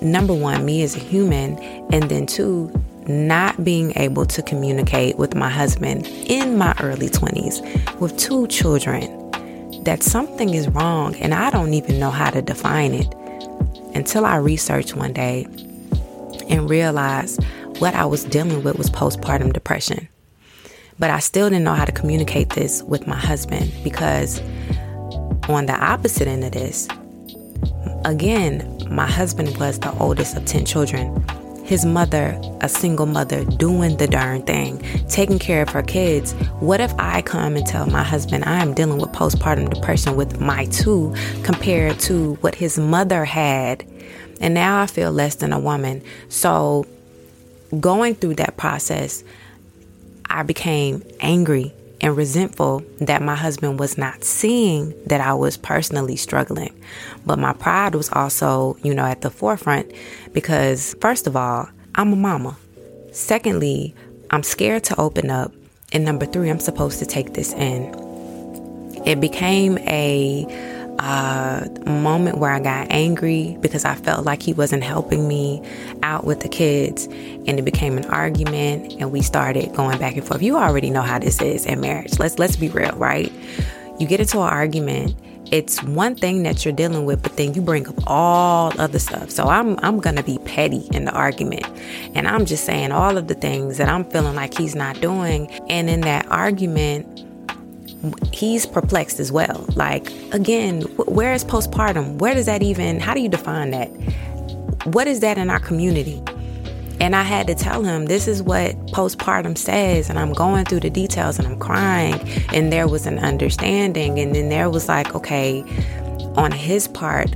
number 0.00 0.34
one, 0.34 0.64
me 0.64 0.82
as 0.82 0.94
a 0.94 0.98
human, 0.98 1.58
and 1.92 2.04
then 2.10 2.26
two, 2.26 2.70
not 3.08 3.64
being 3.64 3.92
able 3.96 4.26
to 4.26 4.42
communicate 4.42 5.16
with 5.16 5.34
my 5.34 5.48
husband 5.48 6.06
in 6.06 6.58
my 6.58 6.74
early 6.80 7.08
20s 7.08 8.00
with 8.00 8.16
two 8.18 8.46
children 8.48 9.22
that 9.84 10.02
something 10.02 10.54
is 10.54 10.68
wrong 10.68 11.14
and 11.16 11.32
I 11.32 11.50
don't 11.50 11.74
even 11.74 11.98
know 11.98 12.10
how 12.10 12.30
to 12.30 12.42
define 12.42 12.94
it 12.94 13.12
until 13.94 14.26
I 14.26 14.36
researched 14.36 14.96
one 14.96 15.12
day 15.12 15.46
and 16.48 16.68
realized 16.68 17.42
what 17.78 17.94
I 17.94 18.04
was 18.06 18.24
dealing 18.24 18.62
with 18.62 18.76
was 18.76 18.90
postpartum 18.90 19.52
depression. 19.52 20.08
But 20.98 21.10
I 21.10 21.18
still 21.18 21.50
didn't 21.50 21.64
know 21.64 21.74
how 21.74 21.84
to 21.84 21.92
communicate 21.92 22.50
this 22.50 22.82
with 22.82 23.06
my 23.06 23.16
husband 23.16 23.72
because 23.84 24.40
on 25.48 25.66
the 25.66 25.76
opposite 25.78 26.26
end 26.26 26.44
of 26.44 26.52
this, 26.52 26.88
again, 28.04 28.86
my 28.90 29.06
husband 29.06 29.56
was 29.58 29.78
the 29.78 29.92
oldest 29.98 30.36
of 30.36 30.44
10 30.46 30.64
children 30.64 31.24
his 31.66 31.84
mother, 31.84 32.40
a 32.60 32.68
single 32.68 33.06
mother, 33.06 33.44
doing 33.44 33.96
the 33.96 34.06
darn 34.06 34.42
thing, 34.42 34.80
taking 35.08 35.38
care 35.38 35.62
of 35.62 35.68
her 35.70 35.82
kids. 35.82 36.32
What 36.60 36.80
if 36.80 36.94
I 36.96 37.22
come 37.22 37.56
and 37.56 37.66
tell 37.66 37.86
my 37.86 38.04
husband 38.04 38.44
I 38.44 38.62
am 38.62 38.72
dealing 38.72 38.98
with 38.98 39.10
postpartum 39.10 39.74
depression 39.74 40.14
with 40.14 40.40
my 40.40 40.66
two 40.66 41.12
compared 41.42 41.98
to 42.00 42.34
what 42.34 42.54
his 42.54 42.78
mother 42.78 43.24
had? 43.24 43.84
And 44.40 44.54
now 44.54 44.80
I 44.80 44.86
feel 44.86 45.10
less 45.10 45.34
than 45.34 45.52
a 45.52 45.58
woman. 45.58 46.02
So, 46.28 46.86
going 47.80 48.14
through 48.14 48.36
that 48.36 48.56
process, 48.56 49.24
I 50.30 50.44
became 50.44 51.02
angry 51.20 51.74
and 52.00 52.16
resentful 52.16 52.82
that 53.00 53.22
my 53.22 53.34
husband 53.34 53.80
was 53.80 53.96
not 53.96 54.22
seeing 54.22 54.94
that 55.06 55.20
I 55.20 55.34
was 55.34 55.56
personally 55.56 56.16
struggling. 56.16 56.74
But 57.24 57.38
my 57.38 57.52
pride 57.52 57.94
was 57.94 58.10
also, 58.12 58.76
you 58.82 58.94
know, 58.94 59.04
at 59.04 59.22
the 59.22 59.30
forefront 59.30 59.92
because, 60.32 60.94
first 61.00 61.26
of 61.26 61.36
all, 61.36 61.68
I'm 61.94 62.12
a 62.12 62.16
mama. 62.16 62.56
Secondly, 63.12 63.94
I'm 64.30 64.42
scared 64.42 64.84
to 64.84 65.00
open 65.00 65.30
up. 65.30 65.52
And 65.92 66.04
number 66.04 66.26
three, 66.26 66.50
I'm 66.50 66.60
supposed 66.60 66.98
to 66.98 67.06
take 67.06 67.32
this 67.32 67.52
in. 67.54 67.94
It 69.06 69.20
became 69.20 69.78
a 69.78 70.44
uh, 70.98 71.66
moment 71.86 72.38
where 72.38 72.50
I 72.50 72.60
got 72.60 72.88
angry 72.90 73.56
because 73.60 73.84
I 73.84 73.94
felt 73.94 74.24
like 74.24 74.42
he 74.42 74.52
wasn't 74.52 74.82
helping 74.82 75.28
me 75.28 75.62
out 76.02 76.24
with 76.24 76.40
the 76.40 76.48
kids, 76.48 77.06
and 77.06 77.58
it 77.58 77.64
became 77.64 77.98
an 77.98 78.04
argument, 78.06 78.94
and 78.98 79.12
we 79.12 79.22
started 79.22 79.74
going 79.74 79.98
back 79.98 80.16
and 80.16 80.26
forth. 80.26 80.42
You 80.42 80.56
already 80.56 80.90
know 80.90 81.02
how 81.02 81.18
this 81.18 81.40
is 81.40 81.66
in 81.66 81.80
marriage. 81.80 82.18
Let's 82.18 82.38
let's 82.38 82.56
be 82.56 82.68
real, 82.68 82.92
right? 82.96 83.32
You 83.98 84.06
get 84.06 84.20
into 84.20 84.38
an 84.38 84.48
argument. 84.48 85.14
It's 85.52 85.80
one 85.82 86.16
thing 86.16 86.42
that 86.42 86.64
you're 86.64 86.74
dealing 86.74 87.04
with, 87.04 87.22
but 87.22 87.36
then 87.36 87.54
you 87.54 87.62
bring 87.62 87.86
up 87.86 87.94
all 88.08 88.72
other 88.80 88.98
stuff. 88.98 89.30
So 89.30 89.44
I'm 89.44 89.78
I'm 89.80 90.00
gonna 90.00 90.24
be 90.24 90.38
petty 90.38 90.88
in 90.92 91.04
the 91.04 91.12
argument, 91.12 91.66
and 92.14 92.26
I'm 92.26 92.46
just 92.46 92.64
saying 92.64 92.90
all 92.90 93.16
of 93.16 93.28
the 93.28 93.34
things 93.34 93.78
that 93.78 93.88
I'm 93.88 94.04
feeling 94.10 94.34
like 94.34 94.56
he's 94.56 94.74
not 94.74 95.00
doing. 95.00 95.48
And 95.68 95.88
in 95.88 96.00
that 96.00 96.26
argument, 96.30 97.24
he's 98.32 98.66
perplexed 98.66 99.20
as 99.20 99.32
well. 99.32 99.64
Like, 99.74 100.10
again, 100.32 100.82
where 101.06 101.32
is 101.32 101.44
postpartum? 101.44 102.18
Where 102.18 102.34
does 102.34 102.46
that 102.46 102.62
even, 102.62 103.00
how 103.00 103.14
do 103.14 103.20
you 103.20 103.28
define 103.28 103.70
that? 103.70 103.88
What 104.86 105.06
is 105.06 105.20
that 105.20 105.38
in 105.38 105.50
our 105.50 105.60
community? 105.60 106.22
And 106.98 107.14
I 107.14 107.22
had 107.22 107.46
to 107.48 107.54
tell 107.54 107.82
him, 107.82 108.06
this 108.06 108.26
is 108.26 108.42
what 108.42 108.74
postpartum 108.86 109.58
says. 109.58 110.08
And 110.08 110.18
I'm 110.18 110.32
going 110.32 110.64
through 110.64 110.80
the 110.80 110.90
details 110.90 111.38
and 111.38 111.46
I'm 111.46 111.58
crying. 111.58 112.14
And 112.54 112.72
there 112.72 112.88
was 112.88 113.06
an 113.06 113.18
understanding. 113.18 114.18
And 114.18 114.34
then 114.34 114.48
there 114.48 114.70
was 114.70 114.88
like, 114.88 115.14
okay, 115.14 115.62
on 116.36 116.52
his 116.52 116.88
part, 116.88 117.34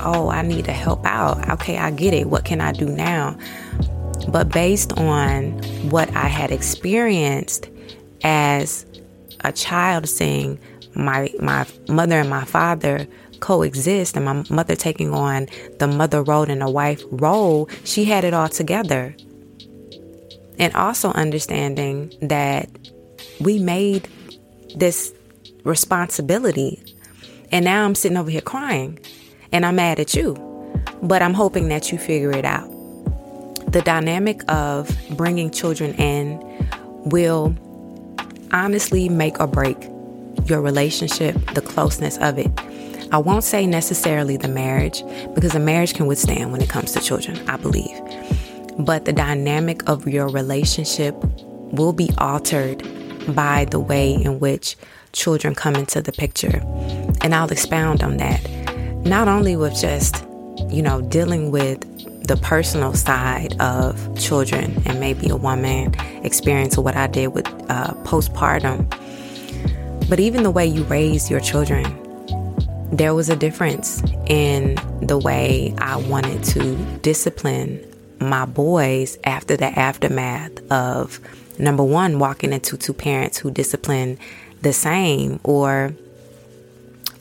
oh, 0.00 0.30
I 0.30 0.42
need 0.42 0.64
to 0.64 0.72
help 0.72 1.04
out. 1.04 1.48
Okay, 1.50 1.76
I 1.76 1.90
get 1.90 2.14
it. 2.14 2.28
What 2.28 2.44
can 2.44 2.60
I 2.60 2.72
do 2.72 2.86
now? 2.86 3.36
But 4.28 4.48
based 4.48 4.92
on 4.98 5.52
what 5.90 6.08
I 6.16 6.28
had 6.28 6.50
experienced 6.50 7.68
as 8.24 8.86
a 9.44 9.52
child 9.52 10.08
seeing 10.08 10.58
my 10.94 11.30
my 11.40 11.66
mother 11.88 12.20
and 12.20 12.30
my 12.30 12.44
father 12.44 13.06
coexist 13.42 14.16
and 14.16 14.24
my 14.24 14.44
mother 14.48 14.74
taking 14.74 15.12
on 15.12 15.48
the 15.78 15.86
mother 15.86 16.22
role 16.22 16.44
and 16.44 16.62
a 16.62 16.70
wife 16.70 17.02
role, 17.10 17.68
she 17.84 18.04
had 18.04 18.24
it 18.24 18.32
all 18.32 18.48
together. 18.48 19.14
And 20.58 20.74
also 20.74 21.10
understanding 21.10 22.12
that 22.22 22.70
we 23.40 23.58
made 23.58 24.08
this 24.76 25.12
responsibility. 25.64 26.82
And 27.50 27.64
now 27.64 27.84
I'm 27.84 27.94
sitting 27.94 28.16
over 28.16 28.30
here 28.30 28.40
crying 28.40 28.98
and 29.50 29.66
I'm 29.66 29.76
mad 29.76 29.98
at 29.98 30.14
you. 30.14 30.36
But 31.02 31.20
I'm 31.20 31.34
hoping 31.34 31.68
that 31.68 31.90
you 31.90 31.98
figure 31.98 32.30
it 32.30 32.44
out. 32.44 32.70
The 33.72 33.82
dynamic 33.84 34.40
of 34.48 34.96
bringing 35.16 35.50
children 35.50 35.94
in 35.94 36.38
will 37.06 37.56
honestly 38.52 39.08
make 39.08 39.40
or 39.40 39.46
break 39.46 39.76
your 40.46 40.60
relationship, 40.60 41.36
the 41.54 41.60
closeness 41.60 42.18
of 42.18 42.38
it. 42.38 42.50
I 43.12 43.18
won't 43.18 43.44
say 43.44 43.66
necessarily 43.66 44.36
the 44.36 44.48
marriage 44.48 45.02
because 45.34 45.54
a 45.54 45.60
marriage 45.60 45.94
can 45.94 46.06
withstand 46.06 46.52
when 46.52 46.62
it 46.62 46.68
comes 46.68 46.92
to 46.92 47.00
children, 47.00 47.46
I 47.48 47.56
believe. 47.56 47.98
But 48.78 49.04
the 49.04 49.12
dynamic 49.12 49.86
of 49.88 50.08
your 50.08 50.28
relationship 50.28 51.14
will 51.72 51.92
be 51.92 52.10
altered 52.18 52.82
by 53.34 53.66
the 53.66 53.78
way 53.78 54.14
in 54.14 54.40
which 54.40 54.76
children 55.12 55.54
come 55.54 55.74
into 55.74 56.00
the 56.00 56.12
picture. 56.12 56.60
And 57.20 57.34
I'll 57.34 57.52
expound 57.52 58.02
on 58.02 58.16
that. 58.16 58.40
Not 59.04 59.28
only 59.28 59.56
with 59.56 59.78
just, 59.78 60.24
you 60.70 60.80
know, 60.80 61.02
dealing 61.02 61.50
with 61.50 61.84
the 62.24 62.36
personal 62.36 62.94
side 62.94 63.60
of 63.60 64.18
children 64.18 64.80
and 64.86 65.00
maybe 65.00 65.28
a 65.28 65.36
woman 65.36 65.94
experience 66.24 66.76
what 66.78 66.96
I 66.96 67.06
did 67.06 67.28
with 67.28 67.46
uh, 67.70 67.94
postpartum. 68.04 68.88
But 70.08 70.20
even 70.20 70.42
the 70.42 70.50
way 70.50 70.66
you 70.66 70.84
raise 70.84 71.30
your 71.30 71.40
children, 71.40 71.84
there 72.92 73.14
was 73.14 73.30
a 73.30 73.36
difference 73.36 74.02
in 74.26 74.76
the 75.00 75.18
way 75.18 75.74
I 75.78 75.96
wanted 75.96 76.44
to 76.44 76.76
discipline 77.00 77.82
my 78.20 78.44
boys 78.44 79.18
after 79.24 79.56
the 79.56 79.66
aftermath 79.78 80.70
of 80.70 81.18
number 81.58 81.82
one, 81.82 82.18
walking 82.18 82.52
into 82.52 82.76
two 82.76 82.92
parents 82.92 83.38
who 83.38 83.50
discipline 83.50 84.18
the 84.60 84.72
same 84.72 85.40
or 85.42 85.94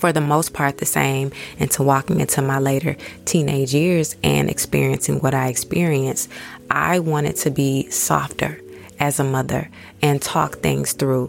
for 0.01 0.11
the 0.11 0.19
most 0.19 0.51
part 0.51 0.79
the 0.79 0.85
same 0.85 1.31
into 1.59 1.83
walking 1.83 2.19
into 2.19 2.41
my 2.41 2.57
later 2.57 2.97
teenage 3.25 3.71
years 3.71 4.15
and 4.23 4.49
experiencing 4.49 5.19
what 5.19 5.35
I 5.35 5.47
experienced, 5.47 6.27
I 6.71 6.97
wanted 6.97 7.35
to 7.37 7.51
be 7.51 7.87
softer 7.91 8.59
as 8.99 9.19
a 9.19 9.23
mother 9.23 9.69
and 10.01 10.19
talk 10.19 10.57
things 10.57 10.93
through. 10.93 11.27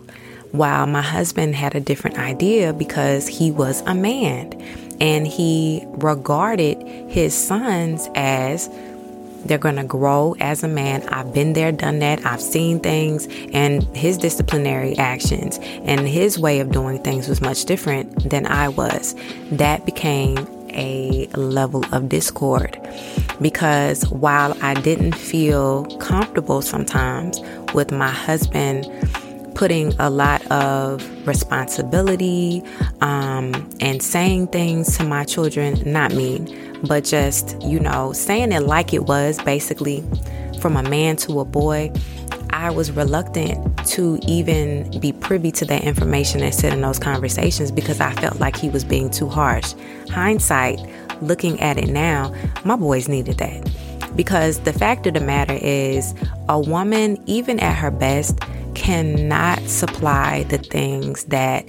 While 0.53 0.87
my 0.87 1.03
husband 1.03 1.55
had 1.55 1.75
a 1.75 1.81
different 1.81 2.19
idea 2.19 2.73
because 2.73 3.29
he 3.29 3.51
was 3.51 3.83
a 3.83 3.95
man 3.95 4.55
and 5.03 5.27
he 5.27 5.85
regarded 5.89 6.79
his 7.11 7.35
sons 7.35 8.09
as 8.15 8.71
they're 9.45 9.59
going 9.59 9.77
to 9.77 9.85
grow 9.85 10.35
as 10.41 10.63
a 10.63 10.69
man. 10.69 11.07
I've 11.09 11.33
been 11.33 11.53
there, 11.53 11.73
done 11.73 11.99
that. 12.01 12.25
I've 12.25 12.41
seen 12.41 12.81
things, 12.81 13.27
and 13.53 13.83
his 13.97 14.19
disciplinary 14.19 14.97
actions 14.99 15.59
and 15.85 16.07
his 16.07 16.39
way 16.39 16.61
of 16.61 16.71
doing 16.71 17.03
things 17.03 17.29
was 17.29 17.41
much 17.41 17.65
different 17.65 18.31
than 18.31 18.47
I 18.47 18.69
was. 18.69 19.15
That 19.51 19.85
became 19.85 20.39
a 20.75 21.27
level 21.35 21.85
of 21.93 22.09
discord 22.09 22.79
because 23.41 24.09
while 24.09 24.57
I 24.63 24.75
didn't 24.75 25.15
feel 25.15 25.85
comfortable 25.99 26.63
sometimes 26.63 27.41
with 27.75 27.91
my 27.91 28.11
husband 28.11 28.87
putting 29.55 29.93
a 29.99 30.11
lot 30.11 30.45
of 30.51 31.27
responsibility 31.27 32.63
um, 33.01 33.69
and 33.81 34.03
saying 34.03 34.49
things 34.49 34.97
to 34.99 35.05
my 35.05 35.25
children, 35.25 35.81
not 35.91 36.13
mean, 36.13 36.81
but 36.85 37.05
just, 37.05 37.61
you 37.63 37.79
know, 37.79 38.13
saying 38.13 38.53
it 38.53 38.63
like 38.63 38.93
it 38.93 39.05
was 39.05 39.39
basically 39.43 40.05
from 40.61 40.77
a 40.77 40.83
man 40.83 41.17
to 41.17 41.41
a 41.41 41.45
boy. 41.45 41.93
I 42.51 42.71
was 42.71 42.91
reluctant 42.91 43.87
to 43.89 44.19
even 44.27 45.01
be 45.01 45.13
privy 45.13 45.51
to 45.53 45.65
that 45.65 45.85
information 45.85 46.43
and 46.43 46.55
sit 46.55 46.73
in 46.73 46.83
those 46.83 46.99
conversations 46.99 47.71
because 47.71 48.01
I 48.01 48.13
felt 48.13 48.41
like 48.41 48.57
he 48.57 48.69
was 48.69 48.85
being 48.85 49.11
too 49.11 49.29
harsh. 49.29 49.75
Hindsight, 50.11 50.79
looking 51.23 51.59
at 51.61 51.79
it 51.79 51.89
now, 51.89 52.35
my 52.65 52.77
boys 52.77 53.09
needed 53.09 53.39
that. 53.39 53.71
Because 54.15 54.61
the 54.61 54.73
fact 54.73 55.07
of 55.07 55.15
the 55.15 55.21
matter 55.21 55.59
is, 55.63 56.15
a 56.49 56.61
woman, 56.61 57.23
even 57.27 57.59
at 57.61 57.75
her 57.75 57.91
best, 57.91 58.39
cannot 58.75 59.61
supply 59.63 60.45
the 60.45 60.59
things 60.59 61.25
that 61.25 61.67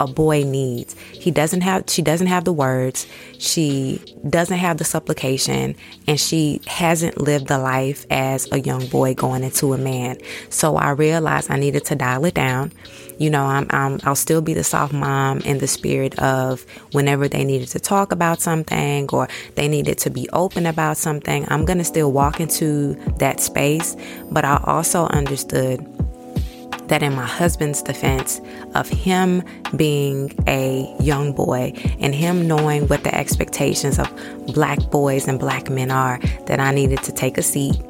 a 0.00 0.06
boy 0.06 0.42
needs. 0.42 0.96
He 1.12 1.30
doesn't 1.30 1.60
have 1.60 1.84
she 1.88 2.00
doesn't 2.00 2.26
have 2.26 2.44
the 2.44 2.52
words, 2.52 3.06
she 3.38 4.00
doesn't 4.28 4.56
have 4.56 4.78
the 4.78 4.84
supplication, 4.84 5.76
and 6.06 6.18
she 6.18 6.62
hasn't 6.66 7.20
lived 7.20 7.48
the 7.48 7.58
life 7.58 8.06
as 8.10 8.50
a 8.50 8.60
young 8.60 8.86
boy 8.86 9.14
going 9.14 9.44
into 9.44 9.74
a 9.74 9.78
man. 9.78 10.16
So 10.48 10.76
I 10.76 10.90
realized 10.90 11.50
I 11.50 11.58
needed 11.58 11.84
to 11.86 11.94
dial 11.94 12.24
it 12.24 12.34
down. 12.34 12.72
You 13.18 13.28
know, 13.28 13.44
I'm, 13.44 13.66
I'm 13.68 14.00
I'll 14.04 14.14
still 14.14 14.40
be 14.40 14.54
the 14.54 14.64
soft 14.64 14.94
mom 14.94 15.40
in 15.40 15.58
the 15.58 15.66
spirit 15.66 16.18
of 16.18 16.64
whenever 16.92 17.28
they 17.28 17.44
needed 17.44 17.68
to 17.68 17.78
talk 17.78 18.10
about 18.10 18.40
something 18.40 19.06
or 19.12 19.28
they 19.56 19.68
needed 19.68 19.98
to 19.98 20.10
be 20.10 20.28
open 20.30 20.64
about 20.64 20.96
something, 20.96 21.44
I'm 21.48 21.66
gonna 21.66 21.84
still 21.84 22.10
walk 22.10 22.40
into 22.40 22.94
that 23.18 23.40
space. 23.40 23.94
But 24.30 24.46
I 24.46 24.62
also 24.64 25.04
understood 25.08 25.84
that 26.90 27.04
in 27.04 27.14
my 27.14 27.24
husband's 27.24 27.82
defense 27.82 28.40
of 28.74 28.88
him 28.88 29.44
being 29.76 30.32
a 30.48 30.92
young 31.00 31.32
boy 31.32 31.72
and 32.00 32.12
him 32.12 32.48
knowing 32.48 32.88
what 32.88 33.04
the 33.04 33.14
expectations 33.14 33.96
of 33.96 34.12
black 34.48 34.78
boys 34.90 35.28
and 35.28 35.38
black 35.38 35.70
men 35.70 35.92
are, 35.92 36.18
that 36.46 36.58
I 36.58 36.72
needed 36.72 37.00
to 37.04 37.12
take 37.12 37.38
a 37.38 37.42
seat 37.42 37.80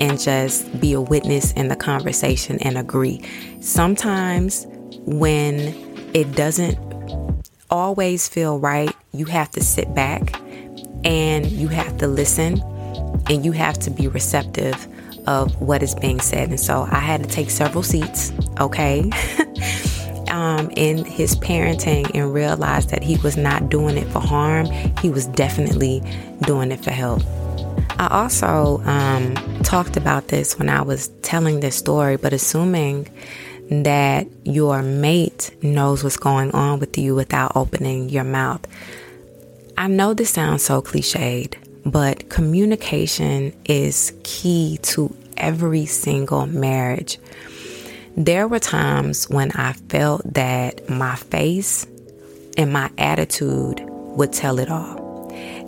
and 0.00 0.18
just 0.18 0.80
be 0.80 0.94
a 0.94 1.00
witness 1.00 1.52
in 1.52 1.68
the 1.68 1.76
conversation 1.76 2.58
and 2.62 2.78
agree. 2.78 3.22
Sometimes 3.60 4.66
when 5.04 5.74
it 6.14 6.32
doesn't 6.32 6.78
always 7.70 8.26
feel 8.26 8.58
right, 8.58 8.94
you 9.12 9.26
have 9.26 9.50
to 9.50 9.62
sit 9.62 9.94
back 9.94 10.40
and 11.04 11.46
you 11.46 11.68
have 11.68 11.98
to 11.98 12.06
listen 12.06 12.58
and 13.28 13.44
you 13.44 13.52
have 13.52 13.78
to 13.80 13.90
be 13.90 14.08
receptive 14.08 14.88
of 15.26 15.60
what 15.60 15.82
is 15.82 15.94
being 15.94 16.20
said. 16.20 16.48
And 16.48 16.60
so 16.60 16.86
I 16.90 16.98
had 16.98 17.22
to 17.22 17.28
take 17.28 17.50
several 17.50 17.82
seats, 17.82 18.32
okay, 18.60 19.10
um, 20.28 20.70
in 20.76 21.04
his 21.04 21.36
parenting 21.36 22.10
and 22.14 22.32
realize 22.32 22.86
that 22.86 23.02
he 23.02 23.16
was 23.18 23.36
not 23.36 23.68
doing 23.68 23.96
it 23.96 24.06
for 24.08 24.20
harm. 24.20 24.66
He 25.00 25.10
was 25.10 25.26
definitely 25.26 26.02
doing 26.42 26.72
it 26.72 26.82
for 26.82 26.90
help. 26.90 27.22
I 27.98 28.08
also 28.10 28.82
um, 28.84 29.34
talked 29.62 29.96
about 29.96 30.28
this 30.28 30.58
when 30.58 30.68
I 30.68 30.82
was 30.82 31.08
telling 31.22 31.60
this 31.60 31.76
story, 31.76 32.16
but 32.16 32.32
assuming 32.32 33.08
that 33.70 34.26
your 34.44 34.82
mate 34.82 35.50
knows 35.62 36.04
what's 36.04 36.16
going 36.16 36.52
on 36.52 36.78
with 36.78 36.96
you 36.98 37.14
without 37.14 37.52
opening 37.56 38.08
your 38.08 38.24
mouth. 38.24 38.64
I 39.78 39.88
know 39.88 40.14
this 40.14 40.30
sounds 40.30 40.62
so 40.62 40.80
cliched, 40.82 41.54
but 41.86 42.28
communication 42.28 43.52
is 43.64 44.12
key 44.24 44.78
to 44.82 45.14
every 45.36 45.86
single 45.86 46.46
marriage. 46.46 47.18
There 48.16 48.48
were 48.48 48.58
times 48.58 49.30
when 49.30 49.52
I 49.52 49.72
felt 49.72 50.22
that 50.34 50.88
my 50.88 51.14
face 51.14 51.86
and 52.58 52.72
my 52.72 52.90
attitude 52.98 53.80
would 53.86 54.32
tell 54.32 54.58
it 54.58 54.68
all. 54.68 55.06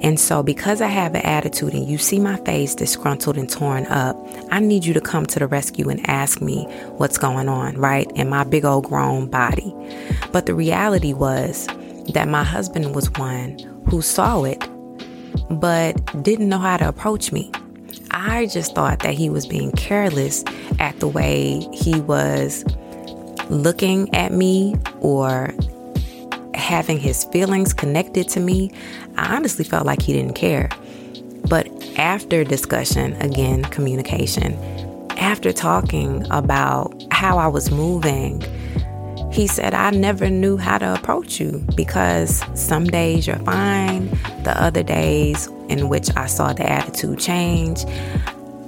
And 0.00 0.18
so, 0.18 0.42
because 0.42 0.80
I 0.80 0.86
have 0.86 1.14
an 1.14 1.22
attitude 1.22 1.72
and 1.72 1.88
you 1.88 1.98
see 1.98 2.18
my 2.18 2.36
face 2.44 2.74
disgruntled 2.74 3.36
and 3.36 3.50
torn 3.50 3.86
up, 3.86 4.16
I 4.50 4.60
need 4.60 4.84
you 4.84 4.94
to 4.94 5.00
come 5.00 5.26
to 5.26 5.38
the 5.38 5.46
rescue 5.46 5.88
and 5.88 6.08
ask 6.08 6.40
me 6.40 6.64
what's 6.96 7.18
going 7.18 7.48
on, 7.48 7.76
right? 7.76 8.10
In 8.12 8.28
my 8.28 8.44
big 8.44 8.64
old 8.64 8.86
grown 8.86 9.28
body. 9.28 9.74
But 10.32 10.46
the 10.46 10.54
reality 10.54 11.12
was 11.12 11.66
that 12.14 12.28
my 12.28 12.44
husband 12.44 12.94
was 12.94 13.10
one 13.12 13.58
who 13.88 14.00
saw 14.00 14.44
it 14.44 14.62
but 15.50 16.22
didn't 16.22 16.48
know 16.48 16.58
how 16.58 16.76
to 16.76 16.88
approach 16.88 17.32
me. 17.32 17.50
I 18.10 18.46
just 18.46 18.74
thought 18.74 19.00
that 19.00 19.14
he 19.14 19.30
was 19.30 19.46
being 19.46 19.72
careless 19.72 20.44
at 20.78 20.98
the 21.00 21.08
way 21.08 21.60
he 21.72 22.00
was 22.00 22.64
looking 23.50 24.12
at 24.14 24.32
me 24.32 24.76
or 25.00 25.54
having 26.54 26.98
his 26.98 27.24
feelings 27.24 27.72
connected 27.72 28.28
to 28.30 28.40
me. 28.40 28.70
I 29.16 29.34
honestly 29.36 29.64
felt 29.64 29.86
like 29.86 30.02
he 30.02 30.12
didn't 30.12 30.34
care. 30.34 30.68
But 31.48 31.68
after 31.98 32.44
discussion, 32.44 33.14
again, 33.14 33.62
communication, 33.64 34.54
after 35.12 35.52
talking 35.52 36.26
about 36.30 36.94
how 37.10 37.38
I 37.38 37.46
was 37.46 37.70
moving, 37.70 38.42
he 39.32 39.46
said, 39.46 39.74
I 39.74 39.90
never 39.90 40.30
knew 40.30 40.56
how 40.56 40.78
to 40.78 40.94
approach 40.94 41.38
you 41.38 41.64
because 41.74 42.42
some 42.54 42.84
days 42.84 43.26
you're 43.26 43.36
fine, 43.40 44.08
the 44.44 44.54
other 44.56 44.82
days 44.82 45.46
in 45.68 45.88
which 45.88 46.08
I 46.16 46.26
saw 46.26 46.52
the 46.52 46.68
attitude 46.68 47.18
change, 47.18 47.84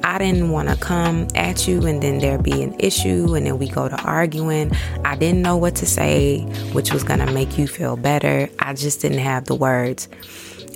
I 0.02 0.18
didn't 0.18 0.50
want 0.50 0.68
to 0.68 0.76
come 0.76 1.28
at 1.34 1.68
you 1.68 1.86
and 1.86 2.02
then 2.02 2.18
there 2.18 2.38
be 2.38 2.62
an 2.62 2.74
issue 2.78 3.34
and 3.34 3.46
then 3.46 3.58
we 3.58 3.68
go 3.68 3.88
to 3.88 4.00
arguing. 4.02 4.72
I 5.04 5.14
didn't 5.16 5.42
know 5.42 5.56
what 5.56 5.76
to 5.76 5.86
say, 5.86 6.40
which 6.72 6.92
was 6.92 7.04
going 7.04 7.20
to 7.20 7.32
make 7.32 7.58
you 7.58 7.66
feel 7.66 7.96
better. 7.96 8.48
I 8.58 8.74
just 8.74 9.00
didn't 9.00 9.18
have 9.18 9.44
the 9.44 9.54
words. 9.54 10.08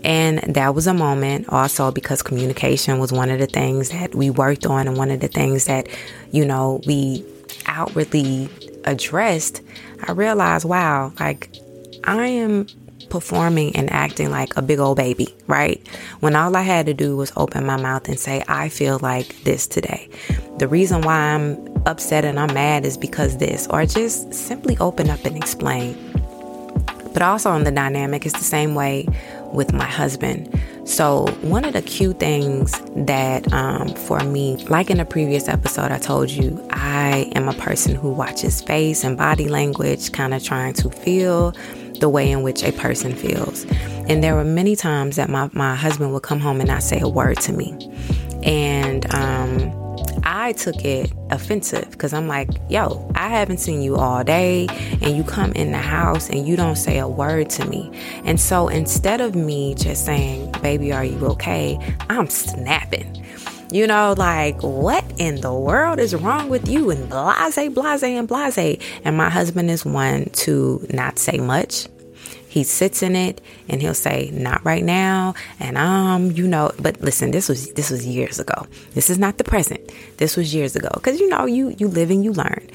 And 0.04 0.38
that 0.54 0.74
was 0.74 0.86
a 0.86 0.92
moment 0.92 1.48
also 1.48 1.90
because 1.90 2.22
communication 2.22 2.98
was 2.98 3.12
one 3.12 3.30
of 3.30 3.38
the 3.38 3.46
things 3.46 3.88
that 3.90 4.14
we 4.14 4.28
worked 4.28 4.66
on 4.66 4.86
and 4.86 4.96
one 4.98 5.10
of 5.10 5.20
the 5.20 5.28
things 5.28 5.64
that, 5.64 5.88
you 6.30 6.44
know, 6.44 6.82
we 6.86 7.24
outwardly 7.66 8.50
addressed, 8.84 9.62
I 10.06 10.12
realized, 10.12 10.64
wow, 10.64 11.12
like 11.18 11.54
I 12.04 12.26
am 12.26 12.66
performing 13.10 13.76
and 13.76 13.90
acting 13.92 14.30
like 14.30 14.56
a 14.56 14.62
big 14.62 14.78
old 14.78 14.96
baby, 14.96 15.28
right? 15.46 15.86
When 16.20 16.34
all 16.34 16.56
I 16.56 16.62
had 16.62 16.86
to 16.86 16.94
do 16.94 17.16
was 17.16 17.32
open 17.36 17.64
my 17.64 17.76
mouth 17.76 18.08
and 18.08 18.18
say, 18.18 18.42
I 18.48 18.68
feel 18.68 18.98
like 19.00 19.44
this 19.44 19.66
today. 19.66 20.08
The 20.58 20.68
reason 20.68 21.02
why 21.02 21.16
I'm 21.16 21.56
upset 21.86 22.24
and 22.24 22.38
I'm 22.40 22.52
mad 22.52 22.84
is 22.84 22.96
because 22.96 23.38
this, 23.38 23.66
or 23.68 23.86
just 23.86 24.32
simply 24.34 24.76
open 24.78 25.10
up 25.10 25.24
and 25.24 25.36
explain. 25.36 25.96
But 27.12 27.22
also 27.22 27.54
in 27.54 27.62
the 27.62 27.70
dynamic, 27.70 28.26
it's 28.26 28.36
the 28.36 28.44
same 28.44 28.74
way 28.74 29.06
with 29.54 29.72
my 29.72 29.86
husband. 29.86 30.60
So, 30.84 31.26
one 31.40 31.64
of 31.64 31.72
the 31.72 31.80
cue 31.80 32.12
things 32.12 32.72
that 32.94 33.50
um, 33.52 33.88
for 33.94 34.20
me, 34.20 34.56
like 34.68 34.90
in 34.90 35.00
a 35.00 35.04
previous 35.04 35.48
episode, 35.48 35.90
I 35.90 35.98
told 35.98 36.30
you, 36.30 36.66
I 36.70 37.30
am 37.34 37.48
a 37.48 37.54
person 37.54 37.94
who 37.94 38.10
watches 38.10 38.60
face 38.60 39.02
and 39.04 39.16
body 39.16 39.48
language, 39.48 40.12
kind 40.12 40.34
of 40.34 40.44
trying 40.44 40.74
to 40.74 40.90
feel 40.90 41.54
the 42.00 42.08
way 42.08 42.30
in 42.30 42.42
which 42.42 42.62
a 42.62 42.72
person 42.72 43.14
feels. 43.14 43.64
And 44.08 44.22
there 44.22 44.34
were 44.34 44.44
many 44.44 44.76
times 44.76 45.16
that 45.16 45.30
my, 45.30 45.48
my 45.52 45.74
husband 45.74 46.12
would 46.12 46.22
come 46.22 46.40
home 46.40 46.60
and 46.60 46.68
not 46.68 46.82
say 46.82 47.00
a 47.00 47.08
word 47.08 47.38
to 47.40 47.52
me. 47.52 47.72
And 48.42 49.12
um, 49.14 49.72
I 50.24 50.52
took 50.52 50.84
it 50.84 51.12
offensive 51.30 51.90
because 51.90 52.12
I'm 52.12 52.28
like, 52.28 52.48
yo, 52.68 53.10
I 53.14 53.28
haven't 53.28 53.58
seen 53.58 53.82
you 53.82 53.96
all 53.96 54.24
day, 54.24 54.66
and 55.02 55.16
you 55.16 55.22
come 55.22 55.52
in 55.52 55.72
the 55.72 55.78
house 55.78 56.30
and 56.30 56.48
you 56.48 56.56
don't 56.56 56.76
say 56.76 56.98
a 56.98 57.06
word 57.06 57.50
to 57.50 57.66
me. 57.66 57.90
And 58.24 58.40
so 58.40 58.68
instead 58.68 59.20
of 59.20 59.34
me 59.34 59.74
just 59.74 60.04
saying, 60.04 60.50
baby, 60.62 60.92
are 60.92 61.04
you 61.04 61.18
okay? 61.26 61.78
I'm 62.08 62.28
snapping. 62.28 63.22
You 63.70 63.86
know, 63.86 64.14
like, 64.16 64.62
what 64.62 65.04
in 65.18 65.40
the 65.40 65.52
world 65.52 65.98
is 65.98 66.14
wrong 66.14 66.48
with 66.48 66.68
you? 66.68 66.90
And 66.90 67.08
blase, 67.08 67.58
blase, 67.70 68.02
and 68.02 68.28
blase. 68.28 68.78
And 69.04 69.16
my 69.16 69.28
husband 69.28 69.70
is 69.70 69.84
one 69.84 70.26
to 70.26 70.86
not 70.92 71.18
say 71.18 71.38
much. 71.38 71.88
He 72.54 72.62
sits 72.62 73.02
in 73.02 73.16
it 73.16 73.40
and 73.68 73.82
he'll 73.82 73.94
say, 73.94 74.30
not 74.32 74.64
right 74.64 74.84
now. 74.84 75.34
And 75.58 75.76
um, 75.76 76.30
you 76.30 76.46
know, 76.46 76.70
but 76.78 77.00
listen, 77.00 77.32
this 77.32 77.48
was 77.48 77.72
this 77.72 77.90
was 77.90 78.06
years 78.06 78.38
ago. 78.38 78.68
This 78.92 79.10
is 79.10 79.18
not 79.18 79.38
the 79.38 79.42
present. 79.42 79.90
This 80.18 80.36
was 80.36 80.54
years 80.54 80.76
ago. 80.76 80.88
Cause 81.02 81.18
you 81.18 81.28
know, 81.28 81.46
you 81.46 81.74
you 81.78 81.88
live 81.88 82.12
and 82.12 82.24
you 82.24 82.32
learn. 82.32 82.70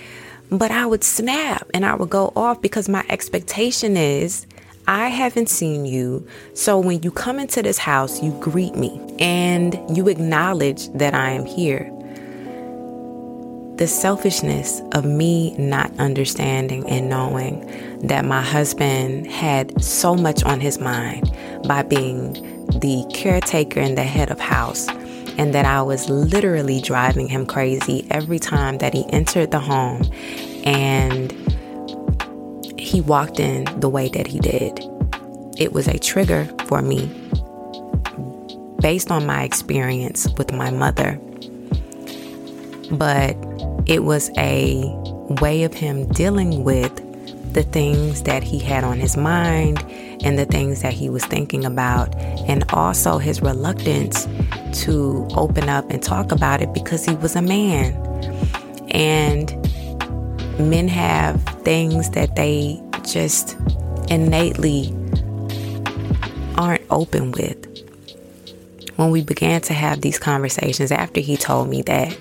But 0.52 0.72
I 0.72 0.86
would 0.86 1.06
snap 1.06 1.66
and 1.74 1.86
I 1.86 1.96
would 1.96 2.10
go 2.10 2.34
off 2.36 2.62
because 2.62 2.90
my 2.90 3.06
expectation 3.08 3.96
is 3.96 4.46
I 4.86 5.08
haven't 5.08 5.48
seen 5.48 5.86
you. 5.86 6.28
So 6.56 6.78
when 6.78 7.02
you 7.02 7.10
come 7.10 7.40
into 7.40 7.62
this 7.62 7.78
house, 7.78 8.22
you 8.22 8.34
greet 8.42 8.76
me 8.76 9.00
and 9.18 9.80
you 9.96 10.10
acknowledge 10.10 10.90
that 10.90 11.14
I 11.14 11.30
am 11.30 11.46
here. 11.46 11.90
The 13.78 13.88
selfishness 13.88 14.82
of 14.92 15.06
me 15.06 15.56
not 15.58 15.98
understanding 16.00 16.86
and 16.90 17.08
knowing 17.08 17.64
that 18.02 18.26
my 18.26 18.42
husband 18.42 19.28
had 19.28 19.84
so 19.84 20.16
much 20.16 20.44
on 20.44 20.60
his 20.60 20.80
mind 20.80 21.32
by 21.68 21.84
being 21.84 22.34
the 22.80 23.10
caretaker 23.14 23.80
and 23.80 23.98
the 23.98 24.04
head 24.04 24.32
of 24.32 24.40
house, 24.40 24.88
and 25.38 25.54
that 25.54 25.66
I 25.66 25.82
was 25.82 26.10
literally 26.10 26.82
driving 26.82 27.28
him 27.28 27.46
crazy 27.46 28.08
every 28.12 28.40
time 28.40 28.78
that 28.80 28.94
he 28.94 29.06
entered 29.10 29.52
the 29.52 29.60
home 29.60 30.04
and 30.66 31.32
he 32.78 33.02
walked 33.02 33.40
in 33.40 33.66
the 33.80 33.90
way 33.90 34.10
that 34.10 34.28
he 34.28 34.40
did. 34.40 34.80
It 35.58 35.74
was 35.74 35.88
a 35.88 36.00
trigger 36.00 36.46
for 36.66 36.82
me 36.82 37.10
based 38.82 39.12
on 39.12 39.26
my 39.26 39.44
experience 39.44 40.28
with 40.38 40.54
my 40.54 40.72
mother. 40.72 41.20
But 42.92 43.36
it 43.86 44.04
was 44.04 44.32
a 44.38 44.84
way 45.42 45.64
of 45.64 45.74
him 45.74 46.08
dealing 46.10 46.64
with 46.64 47.00
the 47.60 47.64
things 47.72 48.22
that 48.22 48.42
he 48.42 48.58
had 48.58 48.86
on 48.86 48.98
his 48.98 49.18
mind 49.18 49.84
and 50.24 50.40
the 50.40 50.46
things 50.46 50.82
that 50.82 50.94
he 50.94 51.10
was 51.10 51.26
thinking 51.26 51.66
about, 51.66 52.16
and 52.48 52.64
also 52.72 53.18
his 53.18 53.42
reluctance 53.42 54.30
to 54.72 55.28
open 55.36 55.68
up 55.68 55.90
and 55.90 56.02
talk 56.02 56.32
about 56.32 56.62
it 56.62 56.74
because 56.74 57.04
he 57.04 57.16
was 57.16 57.36
a 57.36 57.42
man. 57.42 57.94
And 58.92 59.52
men 60.58 60.88
have 60.88 61.44
things 61.66 62.12
that 62.12 62.38
they 62.38 62.82
just 63.04 63.58
innately 64.10 64.94
aren't 66.56 66.86
open 66.90 67.32
with. 67.32 67.58
When 68.96 69.12
we 69.12 69.22
began 69.22 69.60
to 69.62 69.74
have 69.74 70.00
these 70.00 70.18
conversations 70.18 70.94
after 70.94 71.20
he 71.20 71.36
told 71.36 71.68
me 71.68 71.82
that, 71.82 72.16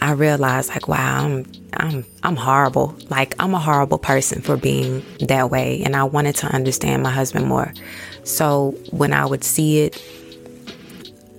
I 0.00 0.12
realized 0.12 0.70
like 0.70 0.88
wow, 0.88 1.24
I'm 1.24 1.46
I'm 1.74 2.04
I'm 2.22 2.36
horrible. 2.36 2.96
Like 3.08 3.34
I'm 3.38 3.54
a 3.54 3.58
horrible 3.58 3.98
person 3.98 4.42
for 4.42 4.56
being 4.56 5.04
that 5.20 5.50
way 5.50 5.82
and 5.84 5.96
I 5.96 6.04
wanted 6.04 6.36
to 6.36 6.46
understand 6.48 7.02
my 7.02 7.10
husband 7.10 7.46
more. 7.46 7.72
So 8.24 8.74
when 8.90 9.12
I 9.12 9.24
would 9.24 9.44
see 9.44 9.80
it, 9.80 10.02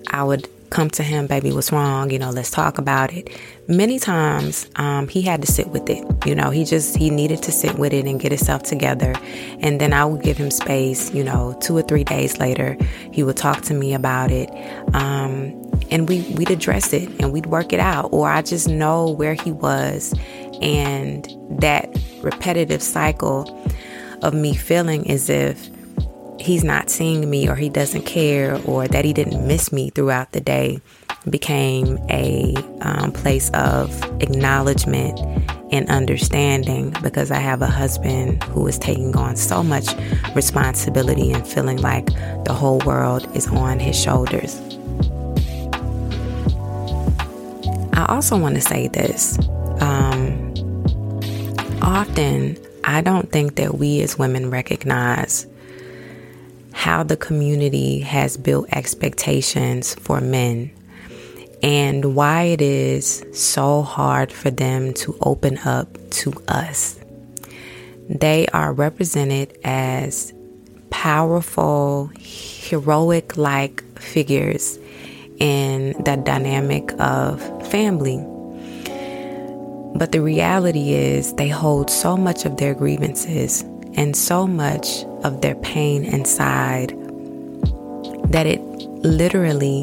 I 0.10 0.24
would 0.24 0.48
come 0.70 0.89
to 0.91 1.04
him, 1.04 1.28
baby, 1.28 1.52
what's 1.52 1.72
wrong? 1.72 2.12
You 2.12 2.20
know, 2.20 2.30
let's 2.30 2.52
talk 2.52 2.78
about 2.78 3.13
it. 3.13 3.30
Many 3.67 4.00
times, 4.00 4.70
um, 4.76 5.08
he 5.08 5.22
had 5.22 5.41
to 5.41 5.52
sit 5.52 5.67
with 5.67 5.89
it. 5.89 6.06
You 6.26 6.36
know, 6.36 6.50
he 6.50 6.65
just 6.65 6.98
he 6.98 7.10
needed 7.10 7.43
to 7.43 7.52
sit 7.52 7.78
with 7.78 7.93
it 7.93 8.06
and 8.06 8.20
get 8.20 8.32
himself 8.32 8.63
together. 8.63 9.13
And 9.60 9.80
then 9.80 9.93
I 9.93 10.06
would 10.06 10.22
give 10.22 10.38
him 10.38 10.52
space. 10.52 11.13
You 11.13 11.24
know, 11.24 11.58
two 11.62 11.78
or 11.78 11.82
three 11.82 12.04
days 12.04 12.38
later, 12.38 12.78
he 13.12 13.24
would 13.24 13.38
talk 13.38 13.62
to 13.63 13.74
me 13.74 13.93
about 13.93 14.32
it. 14.32 14.50
Um, 14.93 15.66
and 15.91 16.08
we 16.08 16.21
we'd 16.36 16.52
address 16.52 16.93
it 16.93 17.10
and 17.19 17.32
we'd 17.32 17.47
work 17.47 17.73
it 17.73 17.80
out. 17.80 18.10
Or 18.12 18.30
I 18.30 18.41
just 18.41 18.67
know 18.67 19.10
where 19.10 19.34
he 19.34 19.52
was, 19.52 20.13
and 20.62 21.28
that 21.60 21.89
repetitive 22.21 22.82
cycle 22.82 23.47
of 24.21 24.34
me 24.34 24.56
feeling 24.56 25.10
as 25.10 25.30
if 25.30 25.69
he's 26.39 26.63
not 26.63 26.89
seeing 26.89 27.30
me 27.30 27.47
or 27.50 27.56
he 27.56 27.69
doesn't 27.69 28.06
care 28.06 28.60
or 28.65 28.88
that 28.88 29.06
he 29.06 29.13
didn't 29.13 29.45
miss 29.45 29.71
me 29.71 29.89
throughout 29.89 30.32
the 30.32 30.41
day 30.41 30.80
became 31.30 31.97
a 32.10 32.56
um, 32.82 33.12
place 33.12 33.50
of 33.52 34.02
acknowledgement 34.21 35.19
and 35.71 35.89
understanding 35.89 36.95
because 37.02 37.32
I 37.32 37.39
have 37.39 37.62
a 37.62 37.67
husband 37.67 38.43
who 38.43 38.65
is 38.67 38.80
taking 38.80 39.15
on 39.17 39.36
so 39.36 39.62
much 39.62 39.88
responsibility 40.36 41.32
and 41.32 41.45
feeling 41.45 41.78
like 41.78 42.06
the 42.45 42.54
whole 42.54 42.80
world 42.80 43.30
is 43.36 43.47
on 43.47 43.80
his 43.80 44.00
shoulders. 44.00 44.62
I 47.98 48.06
also 48.14 48.38
want 48.38 48.54
to 48.54 48.62
say 48.62 48.90
this. 48.90 49.40
Um, 49.82 50.54
often, 51.82 52.56
I 52.84 53.02
don't 53.02 53.32
think 53.32 53.56
that 53.56 53.80
we 53.80 54.02
as 54.02 54.20
women 54.20 54.52
recognize 54.52 55.48
how 56.74 57.02
the 57.02 57.18
community 57.18 58.02
has 58.02 58.38
built 58.38 58.68
expectations 58.72 59.96
for 59.96 60.22
men 60.22 60.70
and 61.64 62.14
why 62.14 62.44
it 62.44 62.62
is 62.62 63.26
so 63.34 63.82
hard 63.82 64.32
for 64.32 64.52
them 64.52 64.94
to 64.94 65.18
open 65.22 65.58
up 65.66 65.88
to 66.12 66.34
us. 66.48 67.00
They 68.08 68.46
are 68.54 68.74
represented 68.74 69.58
as 69.64 70.34
powerful, 70.92 72.12
heroic 72.20 73.38
like 73.38 73.84
figures 73.98 74.78
in 75.39 75.93
that 76.04 76.26
dynamic 76.26 76.93
of 77.00 77.41
family. 77.69 78.17
But 79.95 80.12
the 80.12 80.21
reality 80.21 80.93
is, 80.93 81.34
they 81.34 81.47
hold 81.47 81.89
so 81.89 82.15
much 82.15 82.45
of 82.45 82.58
their 82.58 82.76
grievances 82.76 83.63
and 83.95 84.15
so 84.15 84.45
much 84.45 85.04
of 85.23 85.41
their 85.41 85.56
pain 85.56 86.04
inside 86.04 86.89
that 88.32 88.45
it 88.45 88.62
literally 89.04 89.82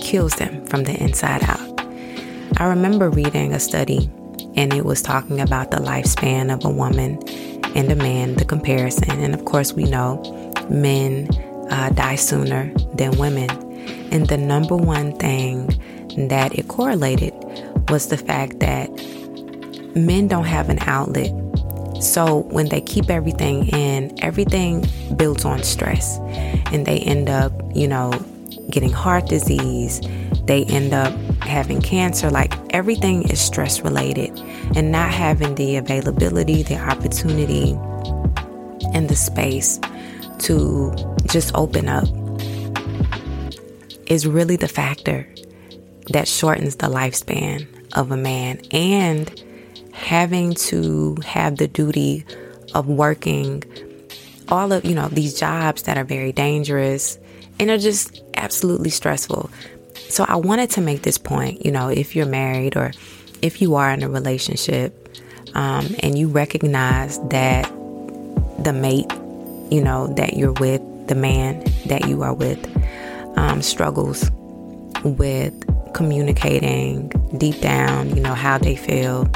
kills 0.00 0.34
them 0.34 0.66
from 0.66 0.84
the 0.84 0.96
inside 1.02 1.42
out. 1.44 1.80
I 2.58 2.66
remember 2.66 3.08
reading 3.08 3.54
a 3.54 3.60
study 3.60 4.10
and 4.56 4.74
it 4.74 4.84
was 4.84 5.00
talking 5.00 5.40
about 5.40 5.70
the 5.70 5.78
lifespan 5.78 6.52
of 6.52 6.64
a 6.64 6.70
woman 6.70 7.22
and 7.76 7.90
a 7.90 7.96
man, 7.96 8.34
the 8.34 8.44
comparison. 8.44 9.10
And 9.20 9.34
of 9.34 9.44
course, 9.44 9.72
we 9.72 9.84
know 9.84 10.20
men 10.68 11.28
uh, 11.70 11.90
die 11.90 12.16
sooner 12.16 12.72
than 12.94 13.16
women. 13.16 13.48
And 14.10 14.26
the 14.28 14.36
number 14.36 14.76
one 14.76 15.16
thing 15.16 15.68
that 16.28 16.58
it 16.58 16.68
correlated 16.68 17.32
was 17.88 18.08
the 18.08 18.16
fact 18.16 18.60
that 18.60 18.88
men 19.94 20.28
don't 20.28 20.44
have 20.44 20.68
an 20.68 20.78
outlet 20.80 21.32
so 22.00 22.44
when 22.50 22.68
they 22.70 22.80
keep 22.80 23.10
everything 23.10 23.68
in, 23.68 24.16
everything 24.24 24.86
builds 25.16 25.44
on 25.44 25.62
stress 25.62 26.18
and 26.72 26.86
they 26.86 26.98
end 27.00 27.28
up, 27.28 27.52
you 27.74 27.86
know, 27.86 28.10
getting 28.70 28.90
heart 28.90 29.28
disease. 29.28 30.00
They 30.44 30.64
end 30.64 30.94
up 30.94 31.12
having 31.42 31.82
cancer. 31.82 32.30
Like 32.30 32.54
everything 32.72 33.28
is 33.28 33.38
stress 33.38 33.82
related 33.82 34.30
and 34.74 34.90
not 34.90 35.12
having 35.12 35.54
the 35.56 35.76
availability, 35.76 36.62
the 36.62 36.78
opportunity, 36.78 37.72
and 38.94 39.08
the 39.08 39.16
space 39.16 39.78
to 40.38 40.94
just 41.26 41.54
open 41.54 41.86
up 41.86 42.08
is 44.10 44.26
really 44.26 44.56
the 44.56 44.68
factor 44.68 45.26
that 46.10 46.28
shortens 46.28 46.76
the 46.76 46.88
lifespan 46.88 47.66
of 47.94 48.10
a 48.10 48.16
man 48.16 48.60
and 48.72 49.42
having 49.92 50.52
to 50.54 51.16
have 51.24 51.56
the 51.56 51.68
duty 51.68 52.26
of 52.74 52.86
working 52.86 53.62
all 54.48 54.72
of, 54.72 54.84
you 54.84 54.94
know, 54.94 55.08
these 55.08 55.38
jobs 55.38 55.82
that 55.84 55.96
are 55.96 56.04
very 56.04 56.32
dangerous 56.32 57.18
and 57.58 57.70
are 57.70 57.78
just 57.78 58.20
absolutely 58.34 58.90
stressful. 58.90 59.48
So 60.08 60.24
I 60.26 60.36
wanted 60.36 60.70
to 60.70 60.80
make 60.80 61.02
this 61.02 61.18
point, 61.18 61.64
you 61.64 61.70
know, 61.70 61.88
if 61.88 62.16
you're 62.16 62.26
married 62.26 62.76
or 62.76 62.90
if 63.42 63.62
you 63.62 63.76
are 63.76 63.90
in 63.92 64.02
a 64.02 64.08
relationship 64.08 65.08
um, 65.54 65.86
and 66.00 66.18
you 66.18 66.28
recognize 66.28 67.18
that 67.28 67.64
the 68.58 68.72
mate, 68.72 69.10
you 69.72 69.80
know, 69.82 70.08
that 70.14 70.36
you're 70.36 70.52
with, 70.52 70.82
the 71.06 71.14
man 71.14 71.64
that 71.86 72.08
you 72.08 72.22
are 72.22 72.34
with, 72.34 72.58
um, 73.36 73.62
struggles 73.62 74.30
with 75.04 75.54
communicating 75.94 77.08
deep 77.38 77.60
down, 77.60 78.14
you 78.14 78.22
know, 78.22 78.34
how 78.34 78.58
they 78.58 78.76
feel 78.76 79.28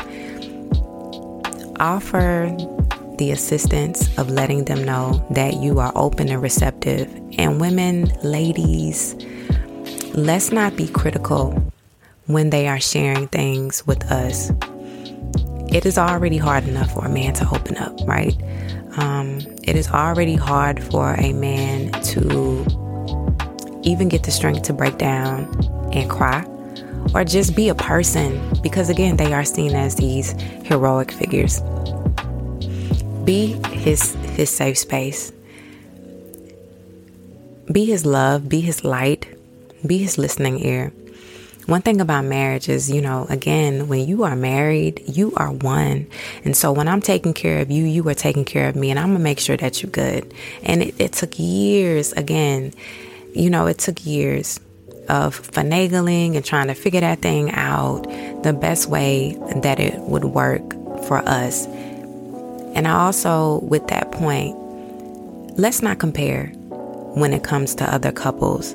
offer 1.81 2.55
the 3.19 3.31
assistance 3.31 4.17
of 4.19 4.31
letting 4.31 4.65
them 4.65 4.85
know 4.85 5.25
that 5.31 5.55
you 5.55 5.79
are 5.79 5.93
open 5.95 6.29
and 6.29 6.43
receptive. 6.43 7.13
And 7.39 7.61
women, 7.61 8.13
ladies, 8.23 9.15
let's 10.15 10.53
not 10.53 10.77
be 10.77 10.89
critical 10.89 11.51
when 12.27 12.51
they 12.51 12.69
are 12.69 12.81
sharing 12.81 13.29
things 13.29 13.87
with 13.87 14.03
us. 14.11 14.51
It 15.73 15.87
is 15.87 15.99
already 15.99 16.39
hard 16.39 16.67
enough 16.69 16.93
for 16.93 17.05
a 17.05 17.09
man 17.09 17.35
to 17.35 17.49
open 17.55 17.77
up, 17.77 17.99
right? 18.07 18.37
Um, 18.97 19.41
it 19.65 19.77
is 19.77 19.89
already 19.89 20.37
hard 20.37 20.83
for 20.83 21.15
a 21.15 21.33
man 21.33 21.91
to 22.03 22.84
even 23.85 24.09
get 24.09 24.23
the 24.23 24.31
strength 24.31 24.63
to 24.63 24.73
break 24.73 24.99
down 24.99 25.45
and 25.93 26.11
cry 26.11 26.45
or 27.15 27.25
just 27.25 27.55
be 27.55 27.69
a 27.69 27.75
person 27.75 28.41
because 28.63 28.89
again 28.89 29.17
they 29.17 29.33
are 29.33 29.45
seen 29.45 29.75
as 29.75 29.97
these 29.97 30.33
heroic 30.65 31.13
figures 31.13 31.61
be 33.25 33.53
his 33.73 34.15
his 34.37 34.51
safe 34.51 34.79
space 34.79 35.33
be 37.71 37.85
his 37.85 38.05
love 38.05 38.49
be 38.49 38.61
his 38.61 38.85
light 38.85 39.27
be 39.87 39.99
his 39.99 40.19
listening 40.19 40.59
ear 40.65 40.93
one 41.67 41.81
thing 41.81 42.03
about 42.03 42.27
marriage 42.27 42.69
is, 42.69 42.91
you 42.91 43.01
know, 43.01 43.27
again, 43.31 43.89
when 43.89 44.07
you 44.07 44.25
are 44.25 44.37
married, 44.37 45.03
you 45.07 45.33
are 45.35 45.51
one. 45.51 46.07
And 46.45 46.55
so 46.55 46.73
when 46.73 46.89
I'm 46.89 47.01
taking 47.01 47.33
care 47.33 47.61
of 47.61 47.71
you, 47.71 47.85
you 47.85 48.07
are 48.11 48.15
taking 48.15 48.45
care 48.45 48.69
of 48.69 48.77
me, 48.77 48.91
and 48.91 48.99
I'm 48.99 49.15
to 49.15 49.19
make 49.19 49.41
sure 49.41 49.57
that 49.57 49.83
you're 49.83 49.91
good. 49.91 50.35
And 50.63 50.83
it, 50.83 50.95
it 50.99 51.13
took 51.15 51.39
years, 51.39 52.13
again, 52.13 52.75
you 53.35 53.51
know, 53.51 53.67
it 53.67 53.79
took 53.79 54.05
years 54.07 54.61
of 55.09 55.41
finagling 55.51 56.37
and 56.37 56.45
trying 56.45 56.69
to 56.69 56.75
figure 56.75 57.01
that 57.01 57.21
thing 57.21 57.51
out 57.53 58.03
the 58.43 58.53
best 58.53 58.89
way 58.89 59.37
that 59.57 59.79
it 59.79 59.99
would 60.01 60.25
work 60.25 60.63
for 61.07 61.19
us. 61.19 61.67
And 61.67 62.89
I 62.89 62.93
also, 62.93 63.61
with 63.61 63.87
that 63.89 64.11
point, 64.13 64.57
let's 65.59 65.83
not 65.83 65.99
compare 65.99 66.47
when 67.17 67.33
it 67.33 67.45
comes 67.45 67.75
to 67.77 67.95
other 67.95 68.13
couples. 68.13 68.75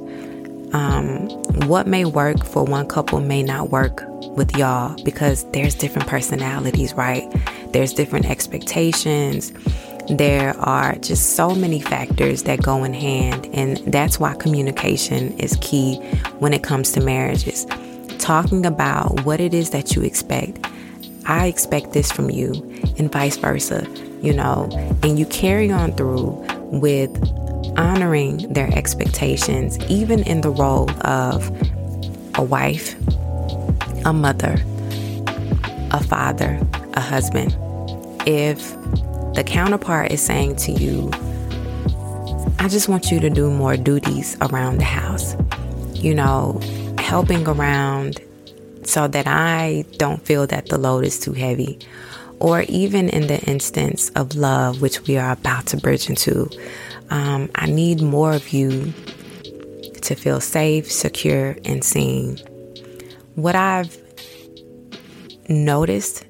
Um, 0.71 1.29
what 1.67 1.87
may 1.87 2.05
work 2.05 2.45
for 2.45 2.63
one 2.63 2.87
couple 2.87 3.19
may 3.19 3.41
not 3.41 3.71
work 3.71 4.03
with 4.37 4.55
y'all 4.55 4.95
because 5.03 5.49
there's 5.51 5.73
different 5.73 6.07
personalities, 6.07 6.93
right? 6.93 7.27
There's 7.73 7.91
different 7.91 8.29
expectations. 8.29 9.51
There 10.09 10.57
are 10.59 10.95
just 10.95 11.35
so 11.35 11.53
many 11.53 11.79
factors 11.79 12.43
that 12.43 12.63
go 12.63 12.83
in 12.83 12.93
hand, 12.93 13.47
and 13.53 13.77
that's 13.93 14.19
why 14.19 14.33
communication 14.33 15.37
is 15.37 15.55
key 15.61 15.97
when 16.39 16.51
it 16.51 16.63
comes 16.63 16.91
to 16.93 17.01
marriages. 17.01 17.67
Talking 18.17 18.65
about 18.65 19.23
what 19.23 19.39
it 19.39 19.53
is 19.53 19.69
that 19.69 19.95
you 19.95 20.01
expect. 20.01 20.65
I 21.27 21.45
expect 21.45 21.93
this 21.93 22.11
from 22.11 22.31
you, 22.31 22.53
and 22.97 23.11
vice 23.11 23.37
versa, 23.37 23.87
you 24.21 24.33
know, 24.33 24.67
and 25.03 25.19
you 25.19 25.27
carry 25.27 25.71
on 25.71 25.93
through 25.93 26.43
with 26.71 27.15
honoring 27.77 28.51
their 28.51 28.75
expectations, 28.75 29.77
even 29.89 30.23
in 30.23 30.41
the 30.41 30.49
role 30.49 30.89
of 31.05 31.51
a 32.33 32.43
wife, 32.43 32.95
a 34.05 34.13
mother, 34.13 34.55
a 35.91 36.03
father, 36.03 36.59
a 36.93 36.99
husband. 36.99 37.55
If 38.25 38.75
the 39.33 39.43
counterpart 39.45 40.11
is 40.11 40.21
saying 40.21 40.55
to 40.57 40.71
you, 40.71 41.11
I 42.59 42.67
just 42.67 42.89
want 42.89 43.11
you 43.11 43.19
to 43.19 43.29
do 43.29 43.49
more 43.49 43.77
duties 43.77 44.35
around 44.41 44.79
the 44.79 44.83
house, 44.83 45.35
you 45.93 46.13
know, 46.13 46.59
helping 46.97 47.47
around 47.47 48.19
so 48.83 49.07
that 49.07 49.27
I 49.27 49.85
don't 49.97 50.21
feel 50.25 50.47
that 50.47 50.67
the 50.67 50.77
load 50.77 51.05
is 51.05 51.19
too 51.19 51.33
heavy. 51.33 51.79
Or 52.39 52.61
even 52.63 53.09
in 53.09 53.27
the 53.27 53.39
instance 53.41 54.09
of 54.11 54.35
love, 54.35 54.81
which 54.81 55.01
we 55.07 55.17
are 55.17 55.31
about 55.31 55.67
to 55.67 55.77
bridge 55.77 56.09
into, 56.09 56.49
um, 57.09 57.49
I 57.55 57.67
need 57.67 58.01
more 58.01 58.33
of 58.33 58.49
you 58.49 58.93
to 60.01 60.15
feel 60.15 60.39
safe, 60.39 60.91
secure, 60.91 61.57
and 61.65 61.83
seen. 61.83 62.37
What 63.35 63.55
I've 63.55 63.97
noticed 65.47 66.25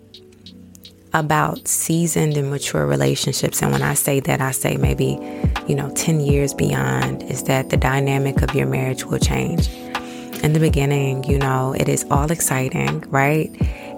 about 1.14 1.68
seasoned 1.68 2.38
and 2.38 2.50
mature 2.50 2.86
relationships. 2.86 3.62
And 3.62 3.72
when 3.72 3.82
I 3.82 3.94
say 3.94 4.20
that, 4.22 4.42
I 4.42 4.52
say 4.52 4.78
maybe, 4.78 5.20
you 5.68 5.76
know, 5.76 5.92
10 5.96 6.20
years 6.20 6.54
beyond, 6.54 7.24
is 7.24 7.44
that 7.44 7.70
the 7.70 7.78
dynamic 7.78 8.42
of 8.42 8.54
your 8.54 8.68
marriage 8.68 9.06
will 9.06 9.20
change. 9.20 9.70
In 10.44 10.54
the 10.54 10.60
beginning, 10.60 11.24
you 11.26 11.38
know, 11.38 11.74
it 11.78 11.90
is 11.90 12.06
all 12.10 12.32
exciting, 12.32 13.02
right? 13.10 13.52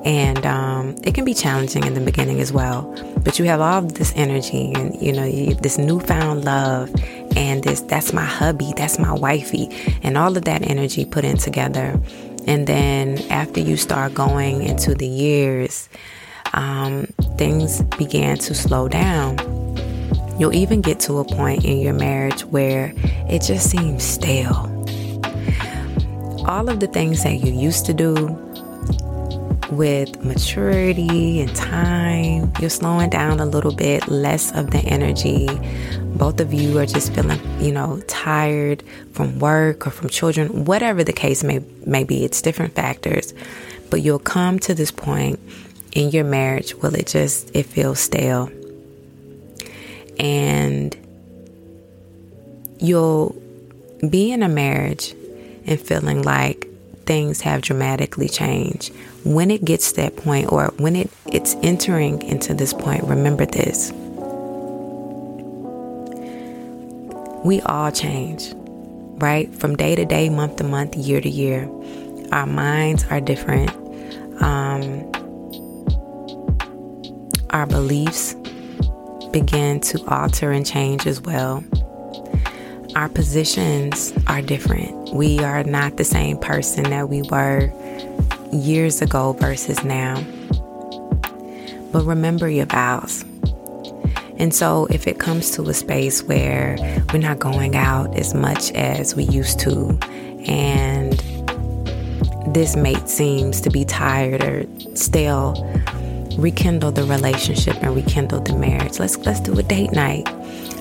And 0.04 0.44
um, 0.46 0.96
it 1.04 1.14
can 1.14 1.26
be 1.26 1.36
challenging 1.36 1.84
in 1.84 1.94
the 1.94 2.02
beginning 2.02 2.40
as 2.40 2.52
well. 2.52 2.92
But 3.24 3.38
you 3.38 3.46
have 3.46 3.62
all 3.62 3.84
this 3.84 4.12
energy 4.16 4.74
and, 4.74 5.00
you 5.00 5.12
know, 5.12 5.26
you, 5.26 5.54
this 5.54 5.78
newfound 5.78 6.44
love 6.44 6.90
and 7.36 7.64
this, 7.64 7.82
that's 7.82 8.12
my 8.12 8.26
hubby, 8.26 8.74
that's 8.76 8.98
my 8.98 9.14
wifey, 9.14 9.70
and 10.02 10.18
all 10.18 10.36
of 10.36 10.46
that 10.46 10.64
energy 10.64 11.06
put 11.06 11.24
in 11.24 11.38
together. 11.38 12.00
And 12.48 12.66
then 12.66 13.20
after 13.30 13.60
you 13.60 13.78
start 13.78 14.16
going 14.16 14.64
into 14.64 14.96
the 14.96 15.08
years, 15.08 15.88
um, 16.54 17.08
things 17.38 17.82
began 17.98 18.38
to 18.40 18.54
slow 18.54 18.88
down. 18.88 19.38
You'll 20.40 20.56
even 20.56 20.82
get 20.82 21.00
to 21.02 21.20
a 21.20 21.26
point 21.26 21.66
in 21.66 21.80
your 21.80 21.94
marriage 21.94 22.42
where 22.46 22.94
it 23.30 23.42
just 23.42 23.70
seems 23.70 24.04
stale. 24.04 24.68
All 26.48 26.68
of 26.70 26.80
the 26.80 26.88
things 26.88 27.24
that 27.24 27.36
you 27.36 27.54
used 27.54 27.86
to 27.86 27.94
do 27.94 28.16
with 29.72 30.24
maturity 30.24 31.40
and 31.42 31.56
time, 31.56 32.52
you're 32.60 32.70
slowing 32.70 33.10
down 33.10 33.40
a 33.40 33.46
little 33.46 33.74
bit, 33.74 34.08
less 34.08 34.52
of 34.54 34.72
the 34.72 34.80
energy. 34.80 35.48
Both 36.18 36.42
of 36.42 36.54
you 36.54 36.78
are 36.80 36.86
just 36.86 37.14
feeling, 37.14 37.40
you 37.62 37.72
know, 37.72 38.02
tired 38.08 38.84
from 39.14 39.40
work 39.40 39.88
or 39.88 39.92
from 39.92 40.10
children, 40.10 40.66
whatever 40.66 41.04
the 41.04 41.14
case 41.14 41.44
may, 41.44 41.64
may 41.86 42.04
be. 42.04 42.26
It's 42.26 42.42
different 42.42 42.76
factors. 42.76 43.34
But 43.90 44.02
you'll 44.02 44.20
come 44.20 44.60
to 44.60 44.74
this 44.74 44.92
point 44.92 45.40
in 45.94 46.12
your 46.12 46.24
marriage 46.24 46.76
will 46.76 46.96
it 46.96 47.08
just 47.08 47.52
it 47.56 47.66
feels 47.66 48.00
stale? 48.00 48.50
And 50.20 50.96
you'll 52.80 53.36
be 54.10 54.32
in 54.32 54.44
a 54.44 54.50
marriage 54.50 55.14
and 55.66 55.80
feeling 55.80 56.24
like 56.24 56.68
things 57.06 57.42
have 57.42 57.62
dramatically 57.62 58.30
changed. 58.30 58.94
When 59.24 59.52
it 59.52 59.64
gets 59.66 59.92
to 59.92 60.02
that 60.02 60.18
point 60.18 60.52
or 60.52 60.74
when 60.78 60.96
it, 60.96 61.12
it's 61.28 61.56
entering 61.62 62.22
into 62.24 62.54
this 62.54 62.74
point 62.74 63.04
remember 63.04 63.46
this. 63.46 63.92
We 67.44 67.62
all 67.62 67.92
change 67.92 68.54
right? 69.22 69.54
From 69.56 69.76
day 69.76 69.96
to 69.96 70.04
day 70.04 70.30
month 70.30 70.58
to 70.58 70.64
month 70.64 70.96
year 70.96 71.22
to 71.22 71.30
year. 71.30 71.70
Our 72.32 72.48
minds 72.48 73.06
are 73.10 73.22
different. 73.22 73.70
Um, 74.42 75.11
our 77.52 77.66
beliefs 77.66 78.36
begin 79.32 79.80
to 79.80 80.04
alter 80.08 80.52
and 80.52 80.66
change 80.66 81.06
as 81.06 81.22
well. 81.22 81.64
Our 82.96 83.10
positions 83.10 84.14
are 84.28 84.42
different. 84.42 85.14
We 85.14 85.40
are 85.40 85.64
not 85.64 85.98
the 85.98 86.04
same 86.04 86.38
person 86.38 86.84
that 86.90 87.10
we 87.10 87.22
were 87.24 87.72
years 88.52 89.02
ago 89.02 89.34
versus 89.34 89.84
now. 89.84 90.22
But 91.92 92.06
remember 92.06 92.50
your 92.50 92.66
vows. 92.66 93.24
And 94.38 94.54
so, 94.54 94.88
if 94.88 95.08
it 95.08 95.20
comes 95.20 95.52
to 95.52 95.70
a 95.70 95.74
space 95.74 96.24
where 96.24 96.76
we're 97.14 97.20
not 97.20 97.40
going 97.40 97.76
out 97.76 98.16
as 98.18 98.34
much 98.34 98.72
as 98.72 99.16
we 99.16 99.24
used 99.26 99.60
to, 99.60 99.98
and 100.48 101.14
this 102.54 102.76
mate 102.76 103.08
seems 103.08 103.62
to 103.62 103.70
be 103.70 103.86
tired 103.86 104.42
or 104.42 104.66
stale, 104.96 105.54
rekindle 106.38 106.92
the 106.92 107.04
relationship 107.04 107.82
and 107.82 107.96
rekindle 107.96 108.42
the 108.42 108.56
marriage. 108.56 109.00
Let's 109.00 109.18
let's 109.18 109.40
do 109.40 109.58
a 109.58 109.64
date 109.64 109.92
night. 109.92 110.28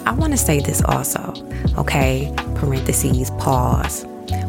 I 0.07 0.13
want 0.13 0.33
to 0.33 0.39
say 0.39 0.61
this 0.61 0.83
also, 0.83 1.35
okay? 1.77 2.33
Parentheses, 2.55 3.31
pause. 3.33 4.05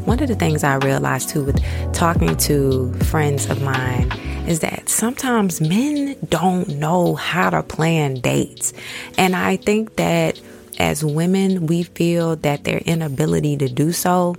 One 0.06 0.22
of 0.22 0.28
the 0.28 0.36
things 0.36 0.64
I 0.64 0.76
realized 0.76 1.30
too 1.30 1.44
with 1.44 1.62
talking 1.94 2.36
to 2.38 2.94
friends 3.06 3.50
of 3.50 3.62
mine 3.62 4.12
is 4.48 4.60
that 4.62 4.90
sometimes 4.90 5.62
men 5.62 6.16
don't 6.30 6.68
know 6.80 7.16
how 7.16 7.50
to 7.50 7.64
plan 7.64 8.16
dates. 8.16 8.74
And 9.18 9.36
I 9.36 9.58
think 9.58 9.96
that 9.98 10.40
as 10.80 11.06
women, 11.06 11.68
we 11.68 11.84
feel 11.84 12.36
that 12.38 12.64
their 12.64 12.80
inability 12.80 13.58
to 13.58 13.70
do 13.70 13.92
so 13.92 14.36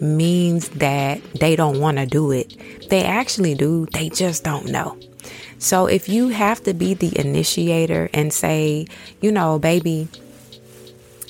means 0.00 0.68
that 0.70 1.22
they 1.34 1.56
don't 1.56 1.80
want 1.80 1.96
to 1.98 2.06
do 2.06 2.30
it. 2.32 2.54
They 2.90 3.02
actually 3.04 3.54
do, 3.54 3.86
they 3.92 4.10
just 4.10 4.44
don't 4.44 4.66
know. 4.66 4.98
So 5.58 5.86
if 5.86 6.08
you 6.08 6.28
have 6.28 6.62
to 6.64 6.74
be 6.74 6.94
the 6.94 7.18
initiator 7.18 8.08
and 8.12 8.32
say, 8.32 8.86
you 9.20 9.32
know, 9.32 9.58
baby, 9.58 10.08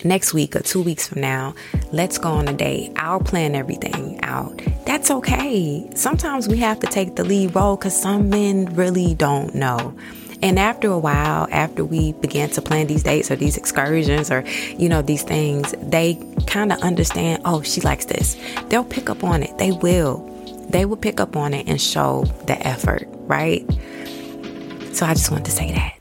next 0.05 0.35
week 0.35 0.57
or 0.57 0.61
two 0.61 0.83
weeks 0.83 1.09
from 1.09 1.21
now, 1.21 1.55
let's 1.93 2.19
go 2.19 2.31
on 2.31 2.49
a 2.49 2.53
date. 2.53 2.93
I'll 2.97 3.21
plan 3.21 3.55
everything 3.55 4.21
out. 4.23 4.61
That's 4.85 5.11
okay. 5.11 5.89
Sometimes 5.95 6.49
we 6.49 6.59
have 6.59 6.81
to 6.81 6.87
take 6.87 7.17
the 7.17 7.25
lead 7.25 7.55
role 7.55 7.77
because 7.77 8.01
some 8.01 8.29
men 8.29 8.75
really 8.75 9.15
don't 9.15 9.55
know. 9.55 9.97
And 10.43 10.59
after 10.59 10.89
a 10.89 10.99
while, 10.99 11.49
after 11.51 11.85
we 11.85 12.13
began 12.13 12.51
to 12.51 12.63
plan 12.63 12.87
these 12.87 13.03
dates 13.03 13.31
or 13.31 13.37
these 13.37 13.57
excursions 13.57 14.31
or, 14.31 14.45
you 14.77 14.89
know, 14.89 15.01
these 15.01 15.23
things, 15.23 15.75
they 15.83 16.23
kind 16.47 16.73
of 16.73 16.79
understand, 16.81 17.43
oh, 17.45 17.63
she 17.63 17.81
likes 17.81 18.05
this. 18.05 18.37
They'll 18.69 18.85
pick 18.85 19.09
up 19.09 19.25
on 19.25 19.43
it. 19.43 19.57
They 19.57 19.73
will. 19.73 20.33
They 20.69 20.85
will 20.85 20.97
pick 20.97 21.21
up 21.21 21.37
on 21.37 21.55
it 21.55 21.69
and 21.69 21.81
show 21.81 22.25
the 22.47 22.67
effort, 22.67 23.09
right? 23.23 23.65
So 24.97 25.05
I 25.05 25.13
just 25.13 25.31
wanted 25.31 25.45
to 25.45 25.51
say 25.51 25.73
that. 25.73 25.93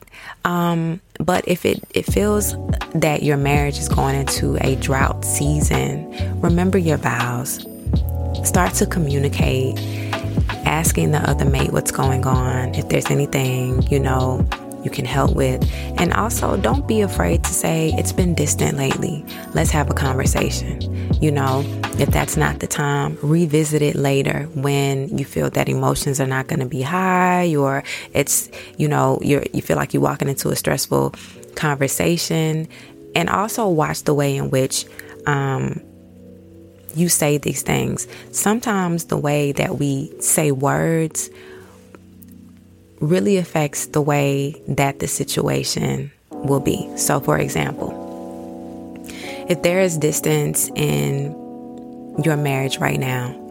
Um, 0.50 1.02
but 1.20 1.46
if 1.46 1.66
it, 1.66 1.84
it 1.90 2.06
feels 2.06 2.56
that 2.94 3.22
your 3.22 3.36
marriage 3.36 3.78
is 3.78 3.90
going 3.90 4.14
into 4.18 4.56
a 4.66 4.76
drought 4.76 5.22
season, 5.22 6.10
remember 6.40 6.78
your 6.78 6.96
vows. 6.96 7.66
start 8.42 8.72
to 8.76 8.86
communicate, 8.86 9.78
asking 10.64 11.10
the 11.10 11.18
other 11.28 11.44
mate 11.44 11.74
what's 11.74 11.90
going 11.90 12.26
on, 12.26 12.74
if 12.74 12.88
there's 12.88 13.10
anything, 13.10 13.82
you 13.88 14.00
know, 14.00 14.48
you 14.86 14.90
can 14.90 15.04
help 15.04 15.34
with. 15.34 15.68
And 15.98 16.12
also, 16.12 16.56
don't 16.56 16.86
be 16.86 17.00
afraid 17.00 17.42
to 17.42 17.50
say, 17.50 17.92
it's 17.98 18.12
been 18.12 18.34
distant 18.34 18.78
lately. 18.78 19.24
Let's 19.52 19.72
have 19.72 19.90
a 19.90 19.94
conversation. 19.94 20.72
You 21.20 21.32
know, 21.32 21.64
if 21.98 22.08
that's 22.10 22.36
not 22.36 22.60
the 22.60 22.68
time, 22.68 23.18
revisit 23.20 23.82
it 23.82 23.96
later 23.96 24.44
when 24.54 25.18
you 25.18 25.24
feel 25.24 25.50
that 25.50 25.68
emotions 25.68 26.20
are 26.20 26.26
not 26.26 26.46
going 26.46 26.60
to 26.60 26.66
be 26.66 26.82
high 26.82 27.56
or 27.56 27.82
it's, 28.12 28.48
you 28.78 28.86
know, 28.86 29.18
you 29.22 29.42
you 29.52 29.60
feel 29.60 29.76
like 29.76 29.92
you're 29.92 30.02
walking 30.02 30.28
into 30.28 30.50
a 30.50 30.56
stressful 30.56 31.14
conversation. 31.56 32.68
And 33.16 33.28
also 33.28 33.66
watch 33.68 34.04
the 34.04 34.14
way 34.14 34.36
in 34.36 34.50
which 34.50 34.84
um, 35.26 35.80
you 36.94 37.08
say 37.08 37.38
these 37.38 37.62
things. 37.62 38.06
Sometimes 38.30 39.06
the 39.06 39.16
way 39.16 39.50
that 39.52 39.78
we 39.80 40.12
say 40.20 40.52
words 40.52 41.28
really 43.00 43.36
affects 43.36 43.86
the 43.86 44.00
way 44.00 44.54
that 44.68 44.98
the 45.00 45.06
situation 45.06 46.10
will 46.30 46.60
be. 46.60 46.88
So, 46.96 47.20
for 47.20 47.38
example, 47.38 47.92
if 49.48 49.62
there 49.62 49.80
is 49.80 49.96
distance 49.96 50.70
in 50.74 51.34
your 52.24 52.36
marriage 52.36 52.78
right 52.78 52.98
now, 52.98 53.42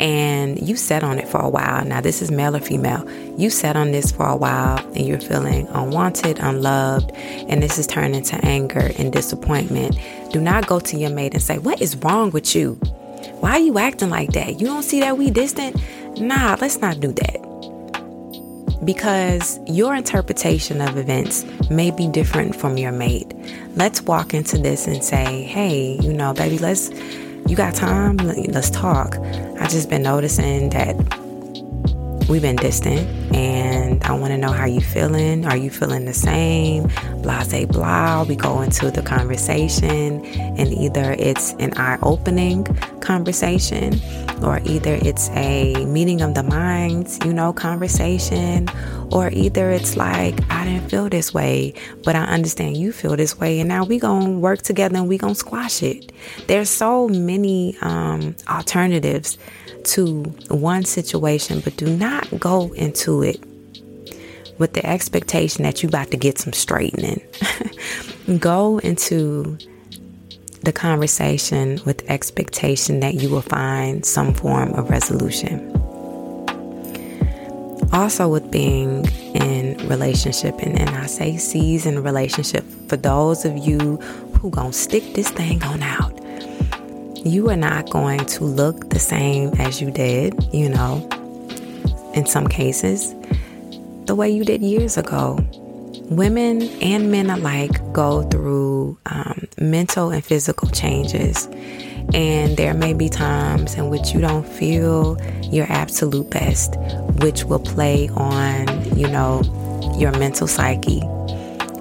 and 0.00 0.66
you 0.66 0.76
sat 0.76 1.04
on 1.04 1.18
it 1.18 1.28
for 1.28 1.42
a 1.42 1.48
while. 1.48 1.84
Now, 1.84 2.00
this 2.00 2.22
is 2.22 2.30
male 2.30 2.56
or 2.56 2.60
female. 2.60 3.06
You 3.38 3.50
sat 3.50 3.76
on 3.76 3.92
this 3.92 4.10
for 4.10 4.26
a 4.26 4.34
while 4.34 4.78
and 4.94 5.06
you're 5.06 5.20
feeling 5.20 5.68
unwanted, 5.68 6.38
unloved, 6.38 7.12
and 7.12 7.62
this 7.62 7.78
is 7.78 7.86
turning 7.86 8.22
to 8.22 8.42
anger 8.42 8.92
and 8.98 9.12
disappointment. 9.12 9.98
Do 10.32 10.40
not 10.40 10.66
go 10.66 10.80
to 10.80 10.96
your 10.96 11.10
mate 11.10 11.34
and 11.34 11.42
say, 11.42 11.58
What 11.58 11.82
is 11.82 11.96
wrong 11.96 12.30
with 12.30 12.56
you? 12.56 12.74
Why 13.40 13.52
are 13.52 13.58
you 13.58 13.78
acting 13.78 14.08
like 14.08 14.32
that? 14.32 14.58
You 14.58 14.66
don't 14.66 14.84
see 14.84 15.00
that 15.00 15.18
we 15.18 15.30
distant? 15.30 15.76
Nah, 16.18 16.56
let's 16.58 16.78
not 16.78 17.00
do 17.00 17.12
that 17.12 17.49
because 18.84 19.58
your 19.66 19.94
interpretation 19.94 20.80
of 20.80 20.96
events 20.96 21.44
may 21.70 21.90
be 21.90 22.08
different 22.08 22.56
from 22.56 22.78
your 22.78 22.92
mate. 22.92 23.32
Let's 23.76 24.02
walk 24.02 24.32
into 24.34 24.58
this 24.58 24.86
and 24.86 25.04
say, 25.04 25.42
hey, 25.42 25.98
you 26.00 26.12
know, 26.12 26.32
baby, 26.32 26.58
let's, 26.58 26.90
you 27.46 27.56
got 27.56 27.74
time? 27.74 28.16
Let's 28.16 28.70
talk. 28.70 29.16
I 29.16 29.66
just 29.68 29.90
been 29.90 30.02
noticing 30.02 30.70
that 30.70 30.96
we've 32.28 32.42
been 32.42 32.56
distant 32.56 33.08
and 33.34 34.02
I 34.04 34.12
want 34.12 34.32
to 34.32 34.38
know 34.38 34.52
how 34.52 34.64
you 34.64 34.80
feeling. 34.80 35.44
Are 35.46 35.56
you 35.56 35.68
feeling 35.68 36.04
the 36.04 36.14
same? 36.14 36.88
Blah, 37.22 37.42
say 37.42 37.64
blah. 37.64 38.24
We 38.24 38.36
go 38.36 38.62
into 38.62 38.90
the 38.90 39.02
conversation 39.02 40.24
and 40.24 40.72
either 40.72 41.14
it's 41.18 41.52
an 41.54 41.76
eye 41.76 41.98
opening 42.02 42.64
conversation 43.00 44.00
or 44.42 44.60
either 44.64 44.98
it's 45.02 45.28
a 45.30 45.74
meeting 45.86 46.22
of 46.22 46.34
the 46.34 46.42
minds, 46.42 47.18
you 47.24 47.32
know, 47.32 47.52
conversation, 47.52 48.68
or 49.12 49.30
either 49.32 49.70
it's 49.70 49.96
like, 49.96 50.34
I 50.50 50.64
didn't 50.64 50.88
feel 50.88 51.08
this 51.08 51.34
way, 51.34 51.74
but 52.04 52.16
I 52.16 52.24
understand 52.24 52.76
you 52.76 52.92
feel 52.92 53.16
this 53.16 53.38
way, 53.38 53.60
and 53.60 53.68
now 53.68 53.84
we 53.84 53.98
gonna 53.98 54.38
work 54.38 54.62
together 54.62 54.96
and 54.96 55.08
we 55.08 55.18
gonna 55.18 55.34
squash 55.34 55.82
it. 55.82 56.12
There's 56.46 56.70
so 56.70 57.08
many 57.08 57.76
um, 57.82 58.34
alternatives 58.48 59.36
to 59.84 60.22
one 60.48 60.84
situation, 60.84 61.60
but 61.60 61.76
do 61.76 61.94
not 61.96 62.38
go 62.38 62.72
into 62.72 63.22
it 63.22 63.42
with 64.60 64.74
the 64.74 64.86
expectation 64.86 65.64
that 65.64 65.82
you 65.82 65.88
about 65.88 66.10
to 66.12 66.16
get 66.16 66.38
some 66.38 66.52
straightening. 66.52 67.20
go 68.38 68.78
into 68.78 69.58
the 70.62 70.72
conversation 70.72 71.80
with 71.86 72.08
expectation 72.10 73.00
that 73.00 73.14
you 73.14 73.30
will 73.30 73.42
find 73.42 74.04
some 74.04 74.34
form 74.34 74.74
of 74.74 74.90
resolution. 74.90 75.66
Also, 77.92 78.28
with 78.28 78.50
being 78.52 79.06
in 79.34 79.76
relationship, 79.88 80.54
and, 80.60 80.78
and 80.78 80.90
I 80.90 81.06
say 81.06 81.38
season 81.38 82.02
relationship 82.02 82.64
for 82.88 82.96
those 82.96 83.44
of 83.46 83.56
you 83.56 83.96
who 84.38 84.50
gonna 84.50 84.72
stick 84.74 85.14
this 85.14 85.30
thing 85.30 85.62
on 85.64 85.82
out. 85.82 86.16
You 87.26 87.48
are 87.50 87.56
not 87.56 87.90
going 87.90 88.24
to 88.26 88.44
look 88.44 88.90
the 88.90 88.98
same 88.98 89.52
as 89.58 89.80
you 89.80 89.90
did, 89.90 90.34
you 90.52 90.68
know, 90.68 91.08
in 92.14 92.26
some 92.26 92.46
cases, 92.46 93.14
the 94.10 94.16
way 94.16 94.28
you 94.28 94.44
did 94.44 94.60
years 94.60 94.96
ago 94.96 95.38
women 96.10 96.62
and 96.82 97.12
men 97.12 97.30
alike 97.30 97.70
go 97.92 98.22
through 98.24 98.98
um, 99.06 99.46
mental 99.60 100.10
and 100.10 100.24
physical 100.24 100.68
changes. 100.70 101.46
And 102.12 102.56
there 102.56 102.74
may 102.74 102.92
be 102.92 103.08
times 103.08 103.76
in 103.76 103.88
which 103.88 104.10
you 104.12 104.20
don't 104.20 104.44
feel 104.44 105.16
your 105.44 105.66
absolute 105.70 106.28
best, 106.28 106.74
which 107.22 107.44
will 107.44 107.60
play 107.60 108.08
on, 108.08 108.98
you 108.98 109.06
know, 109.06 109.42
your 109.96 110.10
mental 110.18 110.48
psyche, 110.48 111.00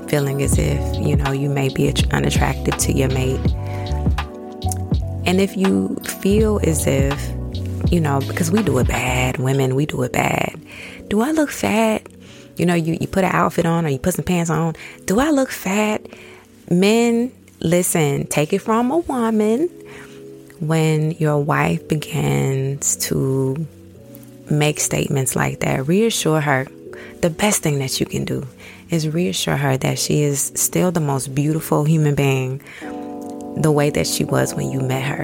feeling 0.07 0.43
as 0.43 0.59
if, 0.59 0.79
you 1.03 1.15
know, 1.15 1.31
you 1.31 1.49
may 1.49 1.69
be 1.69 1.91
unattractive 2.11 2.77
to 2.77 2.93
your 2.93 3.09
mate. 3.09 3.39
And 5.25 5.41
if 5.41 5.57
you 5.57 5.95
feel 6.21 6.59
as 6.63 6.85
if, 6.85 7.19
you 7.91 7.99
know, 7.99 8.19
because 8.27 8.51
we 8.51 8.61
do 8.61 8.77
it 8.77 8.87
bad, 8.87 9.37
women, 9.37 9.73
we 9.73 9.87
do 9.87 10.03
it 10.03 10.13
bad. 10.13 10.55
Do 11.07 11.21
I 11.21 11.31
look 11.31 11.49
fat? 11.49 12.07
You 12.59 12.65
know, 12.65 12.75
you, 12.75 12.97
you 12.99 13.07
put 13.07 13.23
an 13.23 13.31
outfit 13.31 13.65
on 13.65 13.85
or 13.85 13.89
you 13.89 13.99
put 13.99 14.15
some 14.15 14.25
pants 14.25 14.49
on. 14.49 14.75
Do 15.05 15.19
I 15.19 15.29
look 15.29 15.49
fat? 15.49 16.05
Men, 16.69 17.31
listen, 17.61 18.27
take 18.27 18.53
it 18.53 18.59
from 18.59 18.91
a 18.91 18.97
woman. 18.97 19.69
When 20.59 21.11
your 21.11 21.41
wife 21.41 21.87
begins 21.87 22.97
to 23.07 23.65
make 24.51 24.79
statements 24.81 25.35
like 25.35 25.61
that, 25.61 25.87
reassure 25.87 26.41
her. 26.41 26.67
The 27.21 27.29
best 27.29 27.63
thing 27.63 27.79
that 27.79 27.99
you 27.99 28.05
can 28.05 28.25
do 28.25 28.45
is 28.89 29.07
reassure 29.07 29.55
her 29.55 29.77
that 29.77 29.99
she 29.99 30.21
is 30.21 30.51
still 30.55 30.91
the 30.91 30.99
most 30.99 31.33
beautiful 31.33 31.85
human 31.85 32.15
being 32.15 32.61
the 33.55 33.71
way 33.71 33.89
that 33.89 34.07
she 34.07 34.25
was 34.25 34.53
when 34.53 34.69
you 34.69 34.79
met 34.79 35.03
her. 35.03 35.23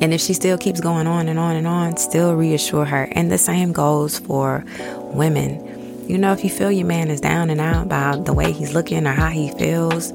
And 0.00 0.14
if 0.14 0.20
she 0.20 0.32
still 0.32 0.56
keeps 0.56 0.80
going 0.80 1.06
on 1.06 1.28
and 1.28 1.38
on 1.38 1.56
and 1.56 1.66
on, 1.66 1.96
still 1.98 2.34
reassure 2.34 2.86
her. 2.86 3.08
And 3.12 3.30
the 3.30 3.38
same 3.38 3.72
goes 3.72 4.18
for 4.18 4.64
women. 4.98 5.69
You 6.10 6.18
know, 6.18 6.32
if 6.32 6.42
you 6.42 6.50
feel 6.50 6.72
your 6.72 6.88
man 6.88 7.08
is 7.08 7.20
down 7.20 7.50
and 7.50 7.60
out 7.60 7.86
about 7.86 8.24
the 8.24 8.32
way 8.32 8.50
he's 8.50 8.74
looking 8.74 9.06
or 9.06 9.12
how 9.12 9.28
he 9.28 9.52
feels, 9.52 10.12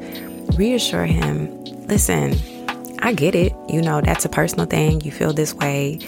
reassure 0.57 1.05
him. 1.05 1.47
Listen, 1.87 2.35
I 2.99 3.13
get 3.13 3.33
it. 3.33 3.53
You 3.69 3.81
know, 3.81 4.01
that's 4.01 4.25
a 4.25 4.29
personal 4.29 4.65
thing. 4.65 4.99
You 4.99 5.11
feel 5.11 5.31
this 5.31 5.53
way, 5.53 5.99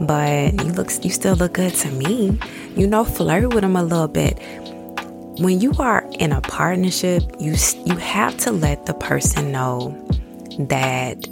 but 0.00 0.52
you 0.64 0.72
look 0.72 0.90
you 1.04 1.10
still 1.10 1.36
look 1.36 1.52
good 1.52 1.72
to 1.74 1.90
me. 1.92 2.36
You 2.76 2.88
know, 2.88 3.04
flirt 3.04 3.54
with 3.54 3.62
him 3.62 3.76
a 3.76 3.84
little 3.84 4.08
bit. 4.08 4.36
When 5.38 5.60
you 5.60 5.72
are 5.78 6.04
in 6.18 6.32
a 6.32 6.40
partnership, 6.40 7.22
you 7.38 7.54
you 7.84 7.94
have 7.98 8.36
to 8.38 8.50
let 8.50 8.86
the 8.86 8.94
person 8.94 9.52
know 9.52 9.96
that 10.58 11.24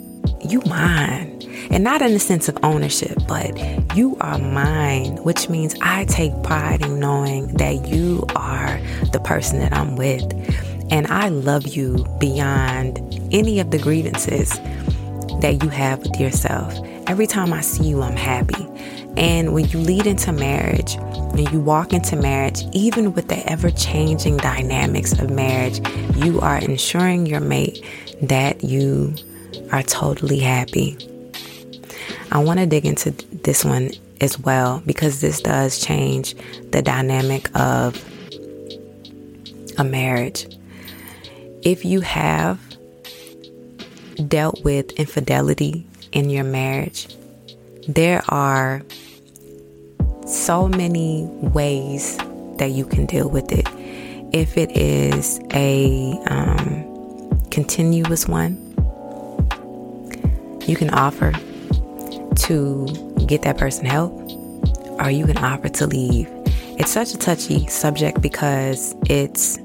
you 0.48 0.62
mine 0.66 1.33
and 1.70 1.84
not 1.84 2.02
in 2.02 2.12
the 2.12 2.18
sense 2.18 2.48
of 2.48 2.58
ownership, 2.62 3.16
but 3.26 3.56
you 3.96 4.16
are 4.20 4.38
mine, 4.38 5.16
which 5.24 5.48
means 5.48 5.74
I 5.80 6.04
take 6.04 6.32
pride 6.42 6.82
in 6.82 7.00
knowing 7.00 7.48
that 7.54 7.88
you 7.88 8.24
are 8.36 8.80
the 9.12 9.20
person 9.20 9.58
that 9.60 9.72
I'm 9.72 9.96
with. 9.96 10.22
And 10.90 11.06
I 11.06 11.28
love 11.28 11.66
you 11.66 12.04
beyond 12.18 12.98
any 13.32 13.58
of 13.58 13.70
the 13.70 13.78
grievances 13.78 14.50
that 15.40 15.62
you 15.62 15.68
have 15.68 16.00
with 16.00 16.20
yourself. 16.20 16.74
Every 17.06 17.26
time 17.26 17.52
I 17.52 17.60
see 17.60 17.84
you, 17.84 18.02
I'm 18.02 18.16
happy. 18.16 18.66
And 19.16 19.54
when 19.54 19.66
you 19.66 19.78
lead 19.78 20.06
into 20.06 20.32
marriage, 20.32 20.96
when 21.32 21.50
you 21.52 21.60
walk 21.60 21.92
into 21.92 22.16
marriage, 22.16 22.62
even 22.72 23.12
with 23.12 23.28
the 23.28 23.38
ever 23.50 23.70
changing 23.70 24.38
dynamics 24.38 25.12
of 25.12 25.30
marriage, 25.30 25.80
you 26.16 26.40
are 26.40 26.58
ensuring 26.58 27.26
your 27.26 27.40
mate 27.40 27.84
that 28.22 28.64
you 28.64 29.14
are 29.72 29.82
totally 29.82 30.38
happy. 30.38 30.96
I 32.34 32.38
want 32.38 32.58
to 32.58 32.66
dig 32.66 32.84
into 32.84 33.12
this 33.12 33.64
one 33.64 33.92
as 34.20 34.40
well 34.40 34.82
because 34.84 35.20
this 35.20 35.40
does 35.40 35.78
change 35.78 36.34
the 36.72 36.82
dynamic 36.82 37.48
of 37.56 37.94
a 39.78 39.84
marriage. 39.84 40.48
If 41.62 41.84
you 41.84 42.00
have 42.00 42.58
dealt 44.26 44.64
with 44.64 44.90
infidelity 44.98 45.86
in 46.10 46.28
your 46.28 46.42
marriage, 46.42 47.06
there 47.86 48.24
are 48.28 48.82
so 50.26 50.66
many 50.66 51.26
ways 51.40 52.16
that 52.58 52.72
you 52.72 52.84
can 52.84 53.06
deal 53.06 53.30
with 53.30 53.52
it. 53.52 53.68
If 54.34 54.58
it 54.58 54.76
is 54.76 55.38
a 55.52 56.18
um, 56.26 57.40
continuous 57.52 58.26
one, 58.26 58.56
you 60.66 60.74
can 60.74 60.90
offer 60.90 61.32
to 62.34 62.86
get 63.26 63.42
that 63.42 63.58
person 63.58 63.84
help 63.86 64.12
or 65.00 65.10
you 65.10 65.26
can 65.26 65.38
offer 65.38 65.68
to 65.68 65.86
leave. 65.86 66.28
It's 66.78 66.90
such 66.90 67.14
a 67.14 67.18
touchy 67.18 67.66
subject 67.66 68.20
because 68.20 68.94
it's 69.06 69.58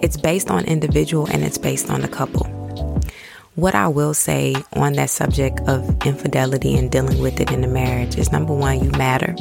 it's 0.00 0.16
based 0.16 0.50
on 0.50 0.64
individual 0.64 1.26
and 1.26 1.42
it's 1.42 1.58
based 1.58 1.90
on 1.90 2.02
the 2.02 2.08
couple. 2.08 2.46
what 3.58 3.74
I 3.74 3.88
will 3.88 4.14
say 4.14 4.54
on 4.74 4.92
that 4.92 5.10
subject 5.10 5.58
of 5.66 6.06
infidelity 6.06 6.76
and 6.76 6.92
dealing 6.92 7.20
with 7.20 7.40
it 7.40 7.50
in 7.50 7.64
a 7.64 7.66
marriage 7.66 8.16
is 8.16 8.30
number 8.30 8.54
one, 8.54 8.84
you 8.84 8.90
matter. 8.92 9.34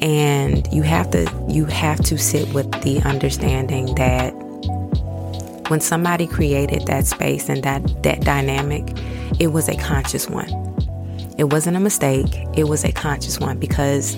And 0.00 0.66
you 0.72 0.82
have 0.82 1.08
to 1.12 1.30
you 1.48 1.64
have 1.66 2.00
to 2.04 2.18
sit 2.18 2.52
with 2.52 2.70
the 2.82 3.00
understanding 3.02 3.94
that 3.94 4.34
when 5.68 5.80
somebody 5.80 6.26
created 6.26 6.86
that 6.86 7.06
space 7.06 7.48
and 7.48 7.62
that 7.64 8.02
that 8.02 8.20
dynamic, 8.22 8.84
it 9.38 9.48
was 9.48 9.68
a 9.68 9.76
conscious 9.76 10.28
one. 10.28 10.48
It 11.38 11.44
wasn't 11.52 11.76
a 11.76 11.80
mistake, 11.80 12.34
it 12.56 12.64
was 12.64 12.84
a 12.84 12.92
conscious 12.92 13.38
one 13.38 13.58
because 13.58 14.16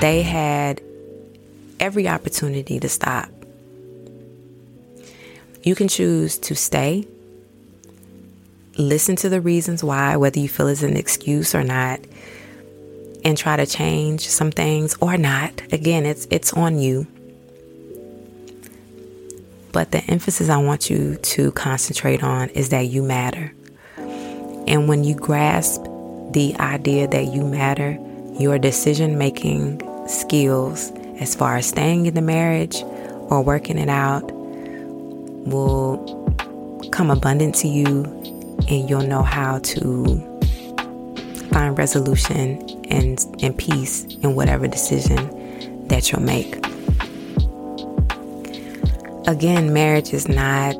they 0.00 0.22
had 0.22 0.80
every 1.80 2.08
opportunity 2.08 2.80
to 2.80 2.88
stop. 2.88 3.28
You 5.62 5.74
can 5.74 5.88
choose 5.88 6.38
to 6.38 6.54
stay 6.54 7.06
listen 8.78 9.16
to 9.16 9.28
the 9.28 9.40
reasons 9.40 9.82
why, 9.82 10.16
whether 10.16 10.38
you 10.38 10.48
feel 10.48 10.68
it's 10.68 10.82
an 10.82 10.96
excuse 10.96 11.54
or 11.54 11.62
not, 11.62 12.00
and 13.24 13.36
try 13.36 13.56
to 13.56 13.66
change 13.66 14.26
some 14.28 14.50
things 14.50 14.96
or 15.00 15.16
not. 15.16 15.62
Again, 15.72 16.06
it's 16.06 16.26
it's 16.30 16.52
on 16.52 16.78
you. 16.78 17.06
But 19.76 19.90
the 19.90 20.02
emphasis 20.10 20.48
I 20.48 20.56
want 20.56 20.88
you 20.88 21.16
to 21.16 21.52
concentrate 21.52 22.22
on 22.22 22.48
is 22.48 22.70
that 22.70 22.86
you 22.86 23.02
matter. 23.02 23.52
And 23.98 24.88
when 24.88 25.04
you 25.04 25.14
grasp 25.14 25.84
the 26.30 26.56
idea 26.58 27.06
that 27.08 27.26
you 27.26 27.44
matter, 27.44 27.98
your 28.40 28.58
decision 28.58 29.18
making 29.18 29.82
skills 30.08 30.90
as 31.20 31.34
far 31.34 31.58
as 31.58 31.66
staying 31.66 32.06
in 32.06 32.14
the 32.14 32.22
marriage 32.22 32.76
or 33.28 33.42
working 33.42 33.76
it 33.76 33.90
out 33.90 34.22
will 35.44 35.98
come 36.90 37.10
abundant 37.10 37.54
to 37.56 37.68
you 37.68 38.04
and 38.70 38.88
you'll 38.88 39.06
know 39.06 39.22
how 39.22 39.58
to 39.58 40.06
find 41.52 41.76
resolution 41.76 42.62
and, 42.88 43.22
and 43.42 43.58
peace 43.58 44.04
in 44.04 44.34
whatever 44.36 44.66
decision 44.66 45.86
that 45.88 46.10
you'll 46.10 46.22
make. 46.22 46.65
Again, 49.26 49.72
marriage 49.72 50.12
is 50.12 50.28
not 50.28 50.74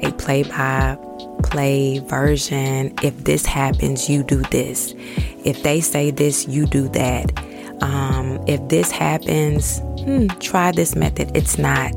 a 0.00 0.10
play 0.18 0.42
by 0.42 0.98
play 1.44 2.00
version. 2.00 2.92
If 3.02 3.24
this 3.24 3.46
happens, 3.46 4.08
you 4.08 4.22
do 4.24 4.42
this. 4.50 4.94
If 5.44 5.62
they 5.62 5.80
say 5.80 6.10
this, 6.10 6.48
you 6.48 6.66
do 6.66 6.88
that. 6.88 7.32
Um, 7.82 8.42
if 8.46 8.68
this 8.68 8.90
happens, 8.90 9.78
hmm, 10.00 10.26
try 10.40 10.72
this 10.72 10.96
method. 10.96 11.36
It's 11.36 11.58
not. 11.58 11.92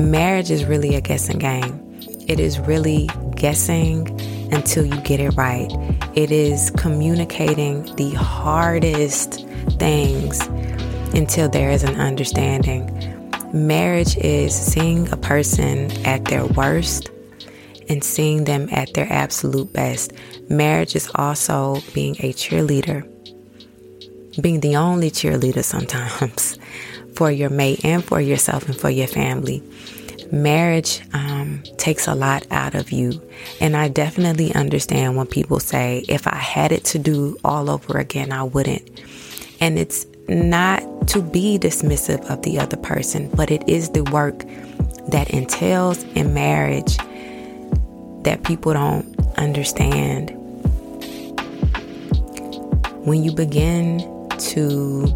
Marriage 0.00 0.50
is 0.50 0.64
really 0.64 0.94
a 0.94 1.00
guessing 1.00 1.38
game. 1.38 1.82
It 2.28 2.40
is 2.40 2.58
really 2.58 3.08
guessing 3.34 4.08
until 4.52 4.86
you 4.86 5.00
get 5.02 5.20
it 5.20 5.30
right. 5.30 5.70
It 6.14 6.30
is 6.30 6.70
communicating 6.78 7.84
the 7.96 8.10
hardest 8.12 9.46
things 9.78 10.40
until 11.14 11.48
there 11.48 11.70
is 11.70 11.82
an 11.82 12.00
understanding. 12.00 13.15
Marriage 13.56 14.16
is 14.18 14.54
seeing 14.54 15.10
a 15.10 15.16
person 15.16 15.90
at 16.06 16.26
their 16.26 16.44
worst 16.44 17.10
and 17.88 18.04
seeing 18.04 18.44
them 18.44 18.68
at 18.70 18.92
their 18.94 19.10
absolute 19.10 19.72
best. 19.72 20.12
Marriage 20.50 20.94
is 20.94 21.10
also 21.14 21.78
being 21.94 22.16
a 22.20 22.32
cheerleader, 22.34 23.02
being 24.40 24.60
the 24.60 24.76
only 24.76 25.10
cheerleader 25.10 25.64
sometimes 25.64 26.58
for 27.14 27.30
your 27.30 27.50
mate 27.50 27.84
and 27.84 28.04
for 28.04 28.20
yourself 28.20 28.66
and 28.66 28.76
for 28.76 28.90
your 28.90 29.06
family 29.06 29.62
marriage 30.32 31.02
um, 31.12 31.62
takes 31.76 32.06
a 32.06 32.14
lot 32.14 32.46
out 32.50 32.74
of 32.74 32.92
you. 32.92 33.20
And 33.60 33.76
I 33.76 33.88
definitely 33.88 34.54
understand 34.54 35.16
when 35.16 35.26
people 35.26 35.60
say, 35.60 36.04
if 36.08 36.26
I 36.26 36.36
had 36.36 36.72
it 36.72 36.84
to 36.86 36.98
do 36.98 37.36
all 37.44 37.70
over 37.70 37.98
again, 37.98 38.32
I 38.32 38.42
wouldn't. 38.42 39.00
And 39.60 39.78
it's 39.78 40.06
not 40.28 40.82
to 41.08 41.22
be 41.22 41.58
dismissive 41.58 42.24
of 42.30 42.42
the 42.42 42.58
other 42.58 42.76
person, 42.76 43.30
but 43.34 43.50
it 43.50 43.68
is 43.68 43.90
the 43.90 44.02
work 44.04 44.44
that 45.08 45.30
entails 45.30 46.02
in 46.14 46.34
marriage 46.34 46.96
that 48.22 48.42
people 48.44 48.72
don't 48.72 49.16
understand. 49.38 50.30
When 53.06 53.22
you 53.22 53.32
begin 53.32 53.98
to 54.38 55.06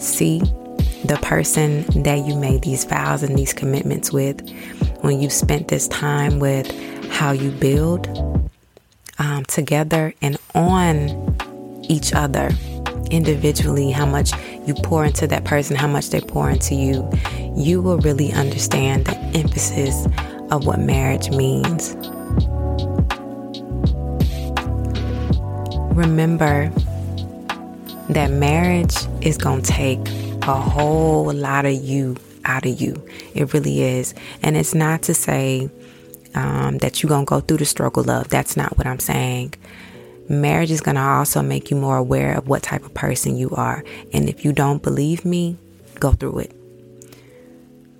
see 0.00 0.40
the 1.04 1.18
person 1.22 1.82
that 2.02 2.26
you 2.26 2.34
made 2.34 2.62
these 2.62 2.84
vows 2.84 3.22
and 3.22 3.38
these 3.38 3.52
commitments 3.52 4.12
with, 4.12 4.40
when 5.00 5.20
you 5.20 5.30
spent 5.30 5.68
this 5.68 5.86
time 5.88 6.40
with 6.40 6.68
how 7.10 7.30
you 7.30 7.52
build 7.52 8.08
um, 9.18 9.44
together 9.44 10.12
and 10.20 10.38
on 10.54 11.36
each 11.88 12.12
other 12.12 12.50
individually, 13.10 13.90
how 13.90 14.06
much 14.06 14.32
you 14.66 14.74
pour 14.74 15.04
into 15.04 15.26
that 15.26 15.44
person, 15.44 15.76
how 15.76 15.88
much 15.88 16.10
they 16.10 16.20
pour 16.20 16.50
into 16.50 16.74
you, 16.74 17.08
you 17.56 17.80
will 17.80 17.98
really 17.98 18.32
understand 18.32 19.06
the 19.06 19.16
emphasis 19.38 20.06
of 20.50 20.66
what 20.66 20.80
marriage 20.80 21.30
means. 21.30 21.94
Remember 25.94 26.70
that 28.10 28.30
marriage 28.30 28.94
is 29.20 29.36
going 29.36 29.62
to 29.62 29.70
take 29.70 29.98
a 30.42 30.54
whole 30.54 31.32
lot 31.32 31.66
of 31.66 31.74
you 31.74 32.16
out 32.44 32.64
of 32.64 32.80
you. 32.80 32.94
It 33.34 33.52
really 33.52 33.82
is. 33.82 34.14
And 34.42 34.56
it's 34.56 34.74
not 34.74 35.02
to 35.02 35.14
say 35.14 35.68
um, 36.34 36.78
that 36.78 37.02
you're 37.02 37.08
going 37.08 37.26
to 37.26 37.28
go 37.28 37.40
through 37.40 37.58
the 37.58 37.66
struggle 37.66 38.08
of. 38.10 38.28
That's 38.28 38.56
not 38.56 38.78
what 38.78 38.86
I'm 38.86 38.98
saying. 38.98 39.54
Marriage 40.28 40.70
is 40.70 40.80
going 40.80 40.96
to 40.96 41.00
also 41.00 41.42
make 41.42 41.70
you 41.70 41.76
more 41.76 41.96
aware 41.96 42.36
of 42.36 42.48
what 42.48 42.62
type 42.62 42.84
of 42.84 42.92
person 42.92 43.36
you 43.36 43.50
are. 43.50 43.82
And 44.12 44.28
if 44.28 44.44
you 44.44 44.52
don't 44.52 44.82
believe 44.82 45.24
me, 45.24 45.56
go 45.98 46.12
through 46.12 46.40
it. 46.40 46.52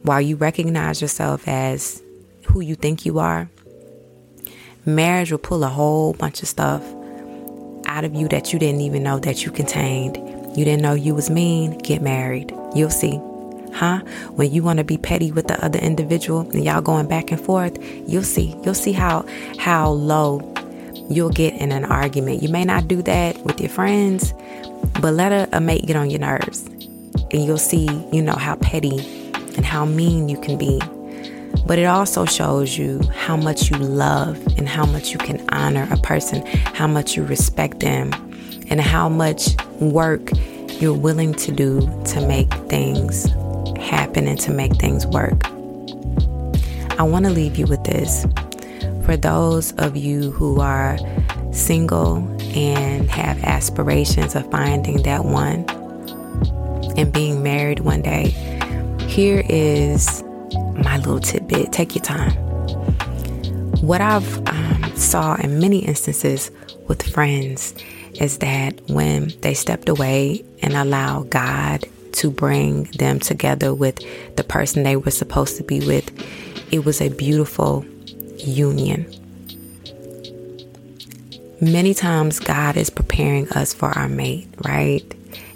While 0.03 0.21
you 0.21 0.37
recognize 0.37 1.01
yourself 1.01 1.47
as 1.49 2.03
who 2.45 2.61
you 2.61 2.75
think 2.75 3.07
you 3.07 3.19
are, 3.19 3.49
marriage 4.85 5.31
will 5.31 5.39
pull 5.39 5.65
a 5.65 5.69
whole 5.69 6.13
bunch 6.13 6.43
of 6.43 6.49
stuff 6.49 6.83
out 7.87 8.05
of 8.05 8.15
you 8.15 8.29
that 8.29 8.53
you 8.53 8.59
didn't 8.59 8.83
even 8.83 9.03
know 9.03 9.19
that 9.19 9.45
you 9.45 9.51
contained. 9.51 10.17
You 10.57 10.65
didn't 10.65 10.83
know 10.83 10.95
you 10.95 11.15
was 11.15 11.31
mean, 11.31 11.79
get 11.79 12.03
married. 12.03 12.53
You'll 12.75 12.91
see. 12.91 13.21
Huh? 13.73 14.01
When 14.33 14.53
you 14.53 14.63
want 14.63 14.79
to 14.79 14.85
be 14.85 14.99
petty 14.99 15.31
with 15.31 15.47
the 15.49 15.63
other 15.65 15.79
individual 15.79 16.41
and 16.41 16.65
y'all 16.65 16.81
going 16.81 17.07
back 17.07 17.31
and 17.31 17.41
forth, 17.41 17.79
you'll 18.07 18.23
see. 18.23 18.57
You'll 18.65 18.75
see 18.75 18.93
how 18.93 19.25
how 19.59 19.91
low 19.91 20.41
you'll 21.11 21.31
get 21.31 21.55
in 21.55 21.73
an 21.73 21.85
argument. 21.85 22.43
You 22.43 22.49
may 22.49 22.65
not 22.65 22.89
do 22.89 23.03
that 23.03 23.43
with 23.45 23.61
your 23.61 23.71
friends, 23.71 24.33
but 25.01 25.15
let 25.15 25.33
a, 25.33 25.49
a 25.57 25.61
mate 25.61 25.87
get 25.87 25.97
on 25.97 26.11
your 26.11 26.21
nerves. 26.21 26.67
And 27.31 27.45
you'll 27.45 27.59
see, 27.59 27.89
you 28.13 28.23
know, 28.23 28.35
how 28.35 28.57
petty 28.57 28.99
and 29.57 29.65
how 29.65 29.85
mean 29.85 30.29
you 30.29 30.41
can 30.41 30.57
be. 30.57 30.81
But 31.67 31.79
it 31.79 31.85
also 31.85 32.25
shows 32.25 32.79
you 32.79 33.01
how 33.15 33.37
much 33.37 33.71
you 33.71 33.77
love 33.77 34.39
and 34.57 34.69
how 34.69 34.87
much 34.87 35.13
you 35.13 35.19
can 35.19 35.45
honor 35.51 35.89
a 35.91 35.97
person, 35.99 36.45
how 36.47 36.87
much 36.87 37.17
you 37.17 37.25
respect 37.25 37.81
them, 37.81 38.13
and 38.71 38.81
how 38.81 39.09
much 39.09 39.49
work 39.81 40.31
you're 40.81 40.97
willing 40.97 41.35
to 41.35 41.53
do 41.53 41.81
to 42.07 42.27
make 42.27 42.53
things 42.69 43.25
happen 43.79 44.29
and 44.29 44.39
to 44.41 44.53
make 44.53 44.77
things 44.77 45.07
work. 45.07 45.47
I 46.99 47.03
want 47.03 47.25
to 47.27 47.31
leave 47.31 47.57
you 47.57 47.67
with 47.67 47.83
this. 47.85 48.27
For 49.09 49.17
those 49.17 49.73
of 49.79 49.97
you 49.97 50.33
who 50.33 50.61
are 50.61 50.99
single 51.51 52.19
and 52.55 53.09
have 53.09 53.43
aspirations 53.43 54.35
of 54.35 54.51
finding 54.51 55.01
that 55.05 55.25
one 55.25 55.65
and 56.95 57.11
being 57.11 57.43
married 57.43 57.81
one 57.81 58.03
day, 58.03 58.35
here 59.09 59.43
is 59.49 60.23
my 60.53 60.99
little 60.99 61.21
tidbit. 61.21 61.73
Take 61.73 61.95
your 61.95 62.05
time. 62.05 62.33
What 63.81 64.03
I've 64.03 64.47
um, 64.47 64.95
saw 64.95 65.37
in 65.37 65.59
many 65.59 65.79
instances 65.79 66.51
with 66.87 67.03
friends 67.03 67.75
is 68.21 68.37
that 68.41 68.79
when 68.91 69.33
they 69.41 69.55
stepped 69.55 69.89
away 69.89 70.45
and 70.61 70.75
allowed 70.75 71.31
God 71.31 71.87
to 72.13 72.31
bring 72.31 72.83
them 72.99 73.21
together 73.21 73.73
with 73.73 74.01
the 74.37 74.45
person 74.45 74.83
they 74.83 74.97
were 74.97 75.11
supposed 75.11 75.57
to 75.57 75.65
be 75.65 75.81
with, 75.81 76.11
it 76.71 76.85
was 76.85 77.01
a 77.01 77.09
beautiful 77.09 77.87
union. 78.47 79.07
Many 81.61 81.93
times, 81.93 82.39
God 82.39 82.77
is 82.77 82.89
preparing 82.89 83.49
us 83.51 83.75
for 83.75 83.89
our 83.89 84.09
mate, 84.09 84.49
right? 84.65 85.03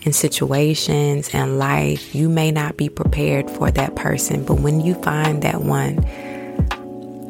In 0.03 0.13
situations 0.13 1.31
and 1.33 1.61
life, 1.61 2.13
you 2.15 2.29
may 2.29 2.51
not 2.51 2.77
be 2.77 2.89
prepared 2.89 3.49
for 3.49 3.71
that 3.71 3.95
person, 3.95 4.45
but 4.45 4.57
when 4.57 4.81
you 4.81 4.95
find 4.95 5.43
that 5.43 5.63
one, 5.63 5.99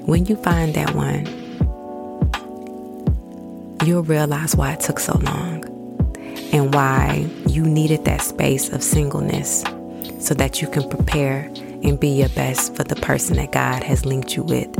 when 0.06 0.24
you 0.24 0.36
find 0.36 0.74
that 0.74 0.94
one, 0.94 1.26
you'll 3.86 4.04
realize 4.04 4.56
why 4.56 4.72
it 4.72 4.80
took 4.80 4.98
so 4.98 5.18
long 5.18 5.64
and 6.52 6.74
why 6.74 7.28
you 7.46 7.62
needed 7.62 8.04
that 8.06 8.22
space 8.22 8.70
of 8.70 8.82
singleness 8.82 9.62
so 10.18 10.34
that 10.34 10.62
you 10.62 10.68
can 10.68 10.88
prepare 10.88 11.50
and 11.82 11.98
be 11.98 12.08
your 12.08 12.28
best 12.30 12.74
for 12.74 12.84
the 12.84 12.96
person 12.96 13.36
that 13.36 13.52
God 13.52 13.82
has 13.82 14.06
linked 14.06 14.36
you 14.36 14.44
with. 14.44 14.74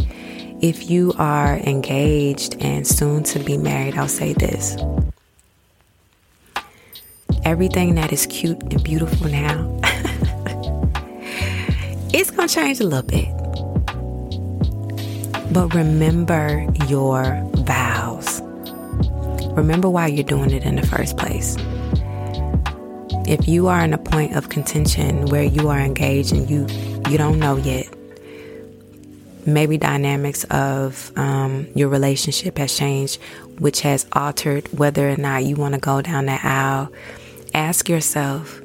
If 0.63 0.89
you 0.89 1.13
are 1.19 1.57
engaged 1.57 2.57
and 2.63 2.87
soon 2.87 3.25
to 3.25 3.41
be 3.41 3.59
married, 3.59 3.99
I'll 3.99 4.07
say 4.07 4.33
this. 4.33 4.77
Everything 7.45 7.97
that 7.97 8.13
is 8.13 8.27
cute 8.27 8.63
and 8.63 8.83
beautiful 8.85 9.29
now, 9.29 9.81
it's 12.15 12.31
going 12.31 12.47
to 12.47 12.55
change 12.55 12.79
a 12.79 12.85
little 12.85 13.03
bit. 13.03 13.29
But 15.53 15.75
remember 15.75 16.65
your 16.87 17.43
vows. 17.55 18.41
Remember 19.57 19.91
why 19.91 20.07
you're 20.07 20.23
doing 20.23 20.53
it 20.53 20.63
in 20.63 20.77
the 20.77 20.87
first 20.87 21.17
place. 21.17 21.57
If 23.27 23.49
you 23.49 23.67
are 23.67 23.81
in 23.81 23.93
a 23.93 23.99
point 23.99 24.37
of 24.37 24.49
contention 24.49 25.27
where 25.27 25.43
you 25.43 25.69
are 25.69 25.81
engaged 25.81 26.33
and 26.33 26.49
you 26.49 26.67
you 27.11 27.19
don't 27.19 27.39
know 27.41 27.57
yet, 27.57 27.87
maybe 29.47 29.79
dynamics 29.79 30.45
of 30.45 31.13
um, 31.17 31.67
your 31.75 31.89
relationship 31.89 32.59
has 32.59 32.77
changed, 32.77 33.21
which 33.59 33.81
has 33.81 34.07
altered 34.13 34.67
whether 34.77 35.09
or 35.09 35.17
not 35.17 35.45
you 35.45 35.57
want 35.57 35.75
to 35.75 35.81
go 35.81 36.01
down 36.03 36.27
that 36.27 36.45
aisle. 36.45 36.93
Ask 37.55 37.89
yourself, 37.89 38.61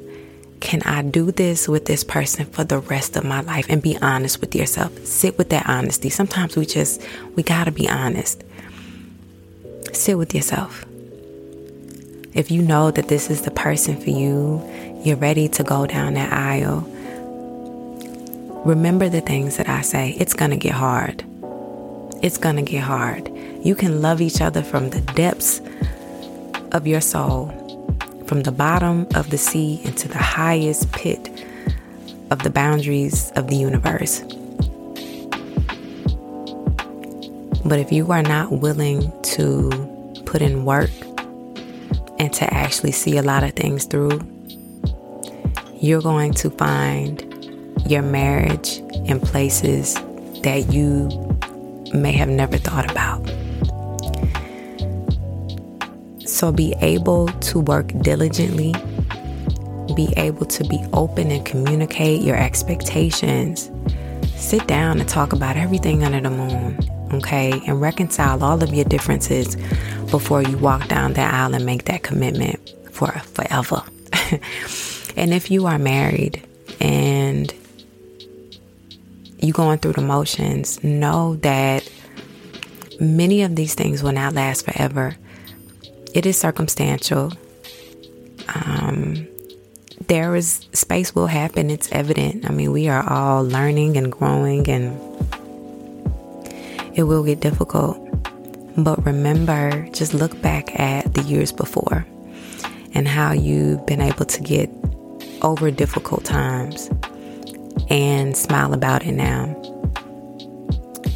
can 0.60 0.82
I 0.82 1.02
do 1.02 1.30
this 1.30 1.68
with 1.68 1.86
this 1.86 2.02
person 2.02 2.46
for 2.46 2.64
the 2.64 2.78
rest 2.78 3.16
of 3.16 3.24
my 3.24 3.40
life? 3.40 3.66
And 3.68 3.82
be 3.82 3.96
honest 3.98 4.40
with 4.40 4.54
yourself. 4.54 5.06
Sit 5.06 5.38
with 5.38 5.50
that 5.50 5.68
honesty. 5.68 6.10
Sometimes 6.10 6.56
we 6.56 6.66
just, 6.66 7.02
we 7.36 7.42
got 7.42 7.64
to 7.64 7.72
be 7.72 7.88
honest. 7.88 8.42
Sit 9.92 10.18
with 10.18 10.34
yourself. 10.34 10.84
If 12.34 12.50
you 12.50 12.62
know 12.62 12.90
that 12.90 13.08
this 13.08 13.30
is 13.30 13.42
the 13.42 13.50
person 13.50 14.00
for 14.00 14.10
you, 14.10 14.62
you're 15.04 15.16
ready 15.16 15.48
to 15.48 15.62
go 15.62 15.86
down 15.86 16.14
that 16.14 16.32
aisle. 16.32 16.80
Remember 18.68 19.08
the 19.08 19.22
things 19.22 19.56
that 19.56 19.66
I 19.66 19.80
say. 19.80 20.10
It's 20.18 20.34
going 20.34 20.50
to 20.50 20.56
get 20.58 20.74
hard. 20.74 21.24
It's 22.22 22.36
going 22.36 22.56
to 22.56 22.62
get 22.62 22.82
hard. 22.82 23.32
You 23.64 23.74
can 23.74 24.02
love 24.02 24.20
each 24.20 24.42
other 24.42 24.62
from 24.62 24.90
the 24.90 25.00
depths 25.00 25.62
of 26.72 26.86
your 26.86 27.00
soul 27.00 27.46
from 28.26 28.42
the 28.42 28.52
bottom 28.52 29.06
of 29.14 29.30
the 29.30 29.38
sea 29.38 29.80
into 29.84 30.06
the 30.06 30.18
highest 30.18 30.92
pit 30.92 31.46
of 32.30 32.42
the 32.42 32.50
boundaries 32.50 33.32
of 33.36 33.48
the 33.48 33.56
universe. 33.56 34.20
But 37.64 37.78
if 37.78 37.90
you 37.90 38.12
are 38.12 38.22
not 38.22 38.52
willing 38.52 39.10
to 39.22 39.70
put 40.26 40.42
in 40.42 40.66
work 40.66 40.90
and 42.18 42.30
to 42.34 42.52
actually 42.52 42.92
see 42.92 43.16
a 43.16 43.22
lot 43.22 43.44
of 43.44 43.52
things 43.52 43.86
through, 43.86 44.20
you're 45.80 46.02
going 46.02 46.34
to 46.34 46.50
find 46.50 47.27
your 47.90 48.02
marriage 48.02 48.78
in 49.06 49.20
places 49.20 49.94
that 50.42 50.72
you 50.72 51.08
may 51.94 52.12
have 52.12 52.28
never 52.28 52.58
thought 52.58 52.90
about. 52.90 53.18
So 56.26 56.52
be 56.52 56.74
able 56.80 57.28
to 57.28 57.58
work 57.58 57.90
diligently, 58.02 58.72
be 59.96 60.12
able 60.16 60.46
to 60.46 60.64
be 60.64 60.78
open 60.92 61.30
and 61.30 61.44
communicate 61.44 62.22
your 62.22 62.36
expectations. 62.36 63.70
Sit 64.36 64.66
down 64.68 65.00
and 65.00 65.08
talk 65.08 65.32
about 65.32 65.56
everything 65.56 66.04
under 66.04 66.20
the 66.20 66.30
moon, 66.30 66.78
okay? 67.12 67.60
And 67.66 67.80
reconcile 67.80 68.44
all 68.44 68.62
of 68.62 68.72
your 68.72 68.84
differences 68.84 69.56
before 70.10 70.42
you 70.42 70.56
walk 70.58 70.86
down 70.88 71.14
that 71.14 71.34
aisle 71.34 71.54
and 71.54 71.66
make 71.66 71.86
that 71.86 72.02
commitment 72.02 72.74
for 72.92 73.10
forever. 73.10 73.82
and 75.16 75.34
if 75.34 75.50
you 75.50 75.66
are 75.66 75.78
married 75.78 76.46
and 76.80 77.17
you 79.38 79.52
going 79.52 79.78
through 79.78 79.94
the 79.94 80.02
motions, 80.02 80.82
know 80.82 81.36
that 81.36 81.90
many 83.00 83.42
of 83.42 83.56
these 83.56 83.74
things 83.74 84.02
will 84.02 84.12
not 84.12 84.34
last 84.34 84.64
forever 84.64 85.16
it 86.14 86.26
is 86.26 86.38
circumstantial. 86.38 87.32
Um, 88.54 89.28
there 90.06 90.34
is 90.34 90.66
space 90.72 91.14
will 91.14 91.26
happen. 91.26 91.70
It's 91.70 91.90
evident. 91.92 92.48
I 92.48 92.52
mean, 92.52 92.72
we 92.72 92.88
are 92.88 93.08
all 93.08 93.44
learning 93.44 93.96
and 93.96 94.10
growing, 94.10 94.68
and 94.68 94.98
it 96.96 97.04
will 97.04 97.24
get 97.24 97.40
difficult. 97.40 97.98
But 98.76 99.04
remember, 99.04 99.88
just 99.92 100.14
look 100.14 100.40
back 100.40 100.78
at 100.78 101.14
the 101.14 101.22
years 101.22 101.52
before 101.52 102.06
and 102.94 103.06
how 103.06 103.32
you've 103.32 103.84
been 103.86 104.00
able 104.00 104.24
to 104.24 104.40
get 104.40 104.70
over 105.42 105.70
difficult 105.70 106.24
times 106.24 106.90
and 107.90 108.36
smile 108.36 108.72
about 108.72 109.04
it 109.04 109.12
now. 109.12 109.54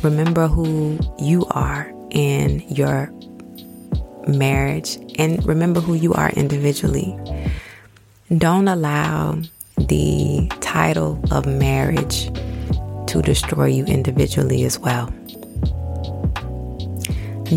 Remember 0.03 0.49
who 0.49 0.99
you 1.19 1.47
are 1.51 1.93
in 2.11 2.61
your 2.69 3.13
marriage 4.27 4.99
and 5.19 5.45
remember 5.47 5.81
who 5.81 5.95
you 5.95 6.13
are 6.15 6.31
individually. 6.31 7.17
Don't 8.37 8.69
allow 8.69 9.39
the 9.77 10.49
title 10.61 11.23
of 11.31 11.47
marriage 11.47 12.27
to 13.09 13.21
destroy 13.23 13.67
you 13.67 13.85
individually 13.85 14.65
as 14.65 14.79
well. 14.79 15.07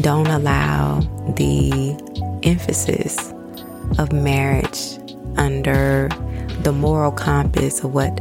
Don't 0.02 0.28
allow 0.28 1.00
the 1.38 1.98
emphasis 2.44 3.34
of 3.98 4.12
marriage 4.12 5.00
under 5.38 6.10
the 6.62 6.74
moral 6.74 7.12
compass 7.12 7.84
of 7.84 7.94
what 7.94 8.20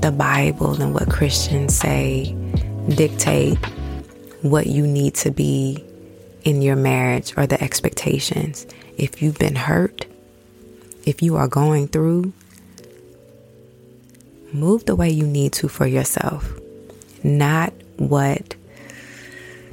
the 0.00 0.12
Bible 0.12 0.80
and 0.80 0.94
what 0.94 1.10
Christians 1.10 1.76
say 1.76 2.34
dictate 2.88 3.58
what 4.42 4.66
you 4.66 4.86
need 4.86 5.14
to 5.16 5.30
be 5.30 5.82
in 6.44 6.62
your 6.62 6.76
marriage 6.76 7.34
or 7.36 7.46
the 7.46 7.60
expectations. 7.62 8.66
If 8.96 9.20
you've 9.20 9.38
been 9.38 9.56
hurt, 9.56 10.06
if 11.04 11.22
you 11.22 11.36
are 11.36 11.48
going 11.48 11.88
through, 11.88 12.32
move 14.52 14.84
the 14.84 14.96
way 14.96 15.10
you 15.10 15.26
need 15.26 15.52
to 15.54 15.68
for 15.68 15.86
yourself, 15.86 16.52
not 17.24 17.72
what 17.96 18.54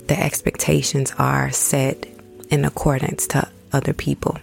the 0.08 0.20
expectations 0.20 1.14
are 1.18 1.52
set 1.52 2.08
in 2.50 2.66
accordance 2.66 3.28
to 3.28 3.48
other 3.72 3.94
people. 3.94 4.38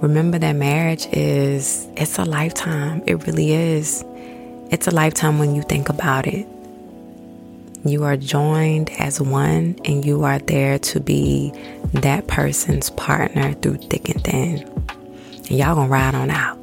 Remember 0.00 0.38
that 0.38 0.52
marriage 0.52 1.06
is 1.12 1.88
it's 1.96 2.18
a 2.18 2.24
lifetime. 2.24 3.02
It 3.06 3.26
really 3.26 3.52
is. 3.52 4.04
It's 4.70 4.86
a 4.86 4.92
lifetime 4.92 5.40
when 5.40 5.56
you 5.56 5.62
think 5.62 5.88
about 5.88 6.26
it. 6.26 6.46
You 7.84 8.04
are 8.04 8.16
joined 8.16 8.90
as 8.98 9.20
one, 9.20 9.76
and 9.84 10.04
you 10.04 10.22
are 10.22 10.38
there 10.38 10.78
to 10.78 11.00
be 11.00 11.52
that 11.94 12.28
person's 12.28 12.90
partner 12.90 13.54
through 13.54 13.78
thick 13.78 14.08
and 14.08 14.22
thin. 14.22 14.58
And 15.36 15.50
y'all 15.50 15.74
gonna 15.74 15.88
ride 15.88 16.14
on 16.14 16.30
out 16.30 16.58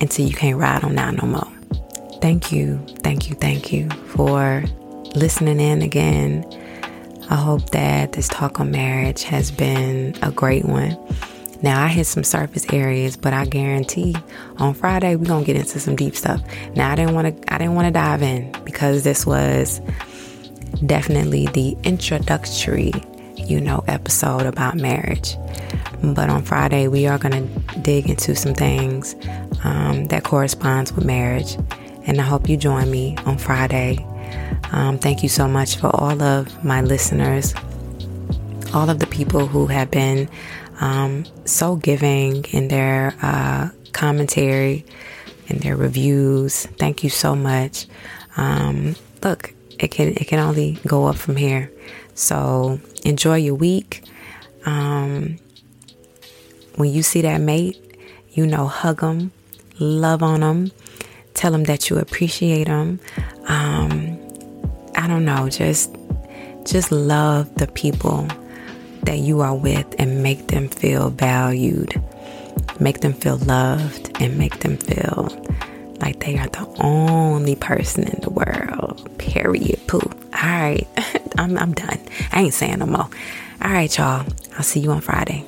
until 0.00 0.26
you 0.26 0.34
can't 0.34 0.58
ride 0.58 0.84
on 0.84 0.98
out 0.98 1.20
no 1.20 1.28
more. 1.28 1.52
Thank 2.22 2.50
you, 2.50 2.78
thank 3.00 3.28
you, 3.28 3.34
thank 3.36 3.72
you 3.72 3.90
for 4.08 4.64
listening 5.14 5.60
in 5.60 5.82
again. 5.82 6.46
I 7.28 7.34
hope 7.34 7.70
that 7.70 8.12
this 8.12 8.28
talk 8.28 8.58
on 8.58 8.70
marriage 8.70 9.24
has 9.24 9.50
been 9.50 10.14
a 10.22 10.30
great 10.30 10.64
one. 10.64 10.96
Now 11.60 11.82
I 11.84 11.88
hit 11.88 12.06
some 12.06 12.24
surface 12.24 12.66
areas, 12.72 13.16
but 13.16 13.32
I 13.32 13.44
guarantee 13.44 14.14
on 14.58 14.74
Friday 14.74 15.16
we're 15.16 15.26
gonna 15.26 15.44
get 15.44 15.56
into 15.56 15.80
some 15.80 15.96
deep 15.96 16.14
stuff. 16.14 16.40
Now 16.76 16.92
I 16.92 16.94
didn't 16.94 17.14
want 17.14 17.42
to 17.42 17.54
I 17.54 17.58
didn't 17.58 17.74
want 17.74 17.86
to 17.86 17.92
dive 17.92 18.22
in 18.22 18.52
because 18.64 19.02
this 19.02 19.26
was 19.26 19.80
definitely 20.86 21.46
the 21.46 21.76
introductory, 21.82 22.92
you 23.36 23.60
know, 23.60 23.82
episode 23.88 24.46
about 24.46 24.76
marriage. 24.76 25.36
But 26.02 26.30
on 26.30 26.42
Friday 26.42 26.86
we 26.86 27.06
are 27.06 27.18
gonna 27.18 27.46
dig 27.82 28.08
into 28.08 28.36
some 28.36 28.54
things 28.54 29.16
um, 29.64 30.06
that 30.06 30.22
corresponds 30.22 30.92
with 30.92 31.04
marriage, 31.04 31.56
and 32.06 32.20
I 32.20 32.24
hope 32.24 32.48
you 32.48 32.56
join 32.56 32.88
me 32.90 33.16
on 33.26 33.36
Friday. 33.36 34.06
Um, 34.70 34.98
thank 34.98 35.22
you 35.24 35.28
so 35.28 35.48
much 35.48 35.76
for 35.76 35.88
all 35.88 36.22
of 36.22 36.64
my 36.64 36.82
listeners, 36.82 37.52
all 38.72 38.88
of 38.90 39.00
the 39.00 39.06
people 39.06 39.46
who 39.46 39.66
have 39.66 39.90
been 39.90 40.28
um, 40.80 41.24
so 41.44 41.76
giving 41.76 42.44
in 42.46 42.68
their 42.68 43.14
uh, 43.22 43.70
commentary 43.92 44.84
and 45.48 45.60
their 45.60 45.76
reviews. 45.76 46.66
Thank 46.78 47.02
you 47.02 47.10
so 47.10 47.34
much. 47.34 47.86
Um, 48.36 48.96
look, 49.22 49.54
it 49.78 49.88
can 49.88 50.08
it 50.08 50.26
can 50.26 50.38
only 50.38 50.78
go 50.86 51.06
up 51.06 51.16
from 51.16 51.36
here. 51.36 51.70
So 52.14 52.80
enjoy 53.04 53.36
your 53.36 53.54
week. 53.54 54.04
Um, 54.66 55.38
when 56.76 56.90
you 56.90 57.02
see 57.02 57.22
that 57.22 57.40
mate, 57.40 57.76
you 58.32 58.46
know, 58.46 58.66
hug 58.66 59.00
them, 59.00 59.32
love 59.78 60.22
on 60.22 60.40
them, 60.40 60.70
tell 61.34 61.50
them 61.52 61.64
that 61.64 61.90
you 61.90 61.96
appreciate 61.96 62.66
them. 62.66 63.00
Um, 63.46 64.18
I 64.94 65.06
don't 65.08 65.24
know, 65.24 65.48
just 65.48 65.96
just 66.64 66.92
love 66.92 67.52
the 67.54 67.66
people 67.68 68.28
that 69.02 69.18
you 69.18 69.40
are 69.40 69.54
with 69.54 69.86
and 69.98 70.22
make 70.22 70.48
them 70.48 70.68
feel 70.68 71.10
valued, 71.10 72.00
make 72.80 73.00
them 73.00 73.12
feel 73.12 73.36
loved, 73.38 74.10
and 74.20 74.38
make 74.38 74.60
them 74.60 74.76
feel 74.76 75.28
like 76.00 76.20
they 76.20 76.38
are 76.38 76.48
the 76.48 76.66
only 76.80 77.56
person 77.56 78.04
in 78.04 78.20
the 78.20 78.30
world. 78.30 79.18
Period. 79.18 79.80
Pooh. 79.86 79.98
All 79.98 80.30
right. 80.32 80.86
I'm, 81.38 81.58
I'm 81.58 81.72
done. 81.72 82.00
I 82.32 82.42
ain't 82.42 82.54
saying 82.54 82.78
no 82.78 82.86
more. 82.86 83.08
All 83.62 83.70
right, 83.70 83.96
y'all. 83.96 84.26
I'll 84.56 84.62
see 84.62 84.80
you 84.80 84.92
on 84.92 85.00
Friday. 85.00 85.44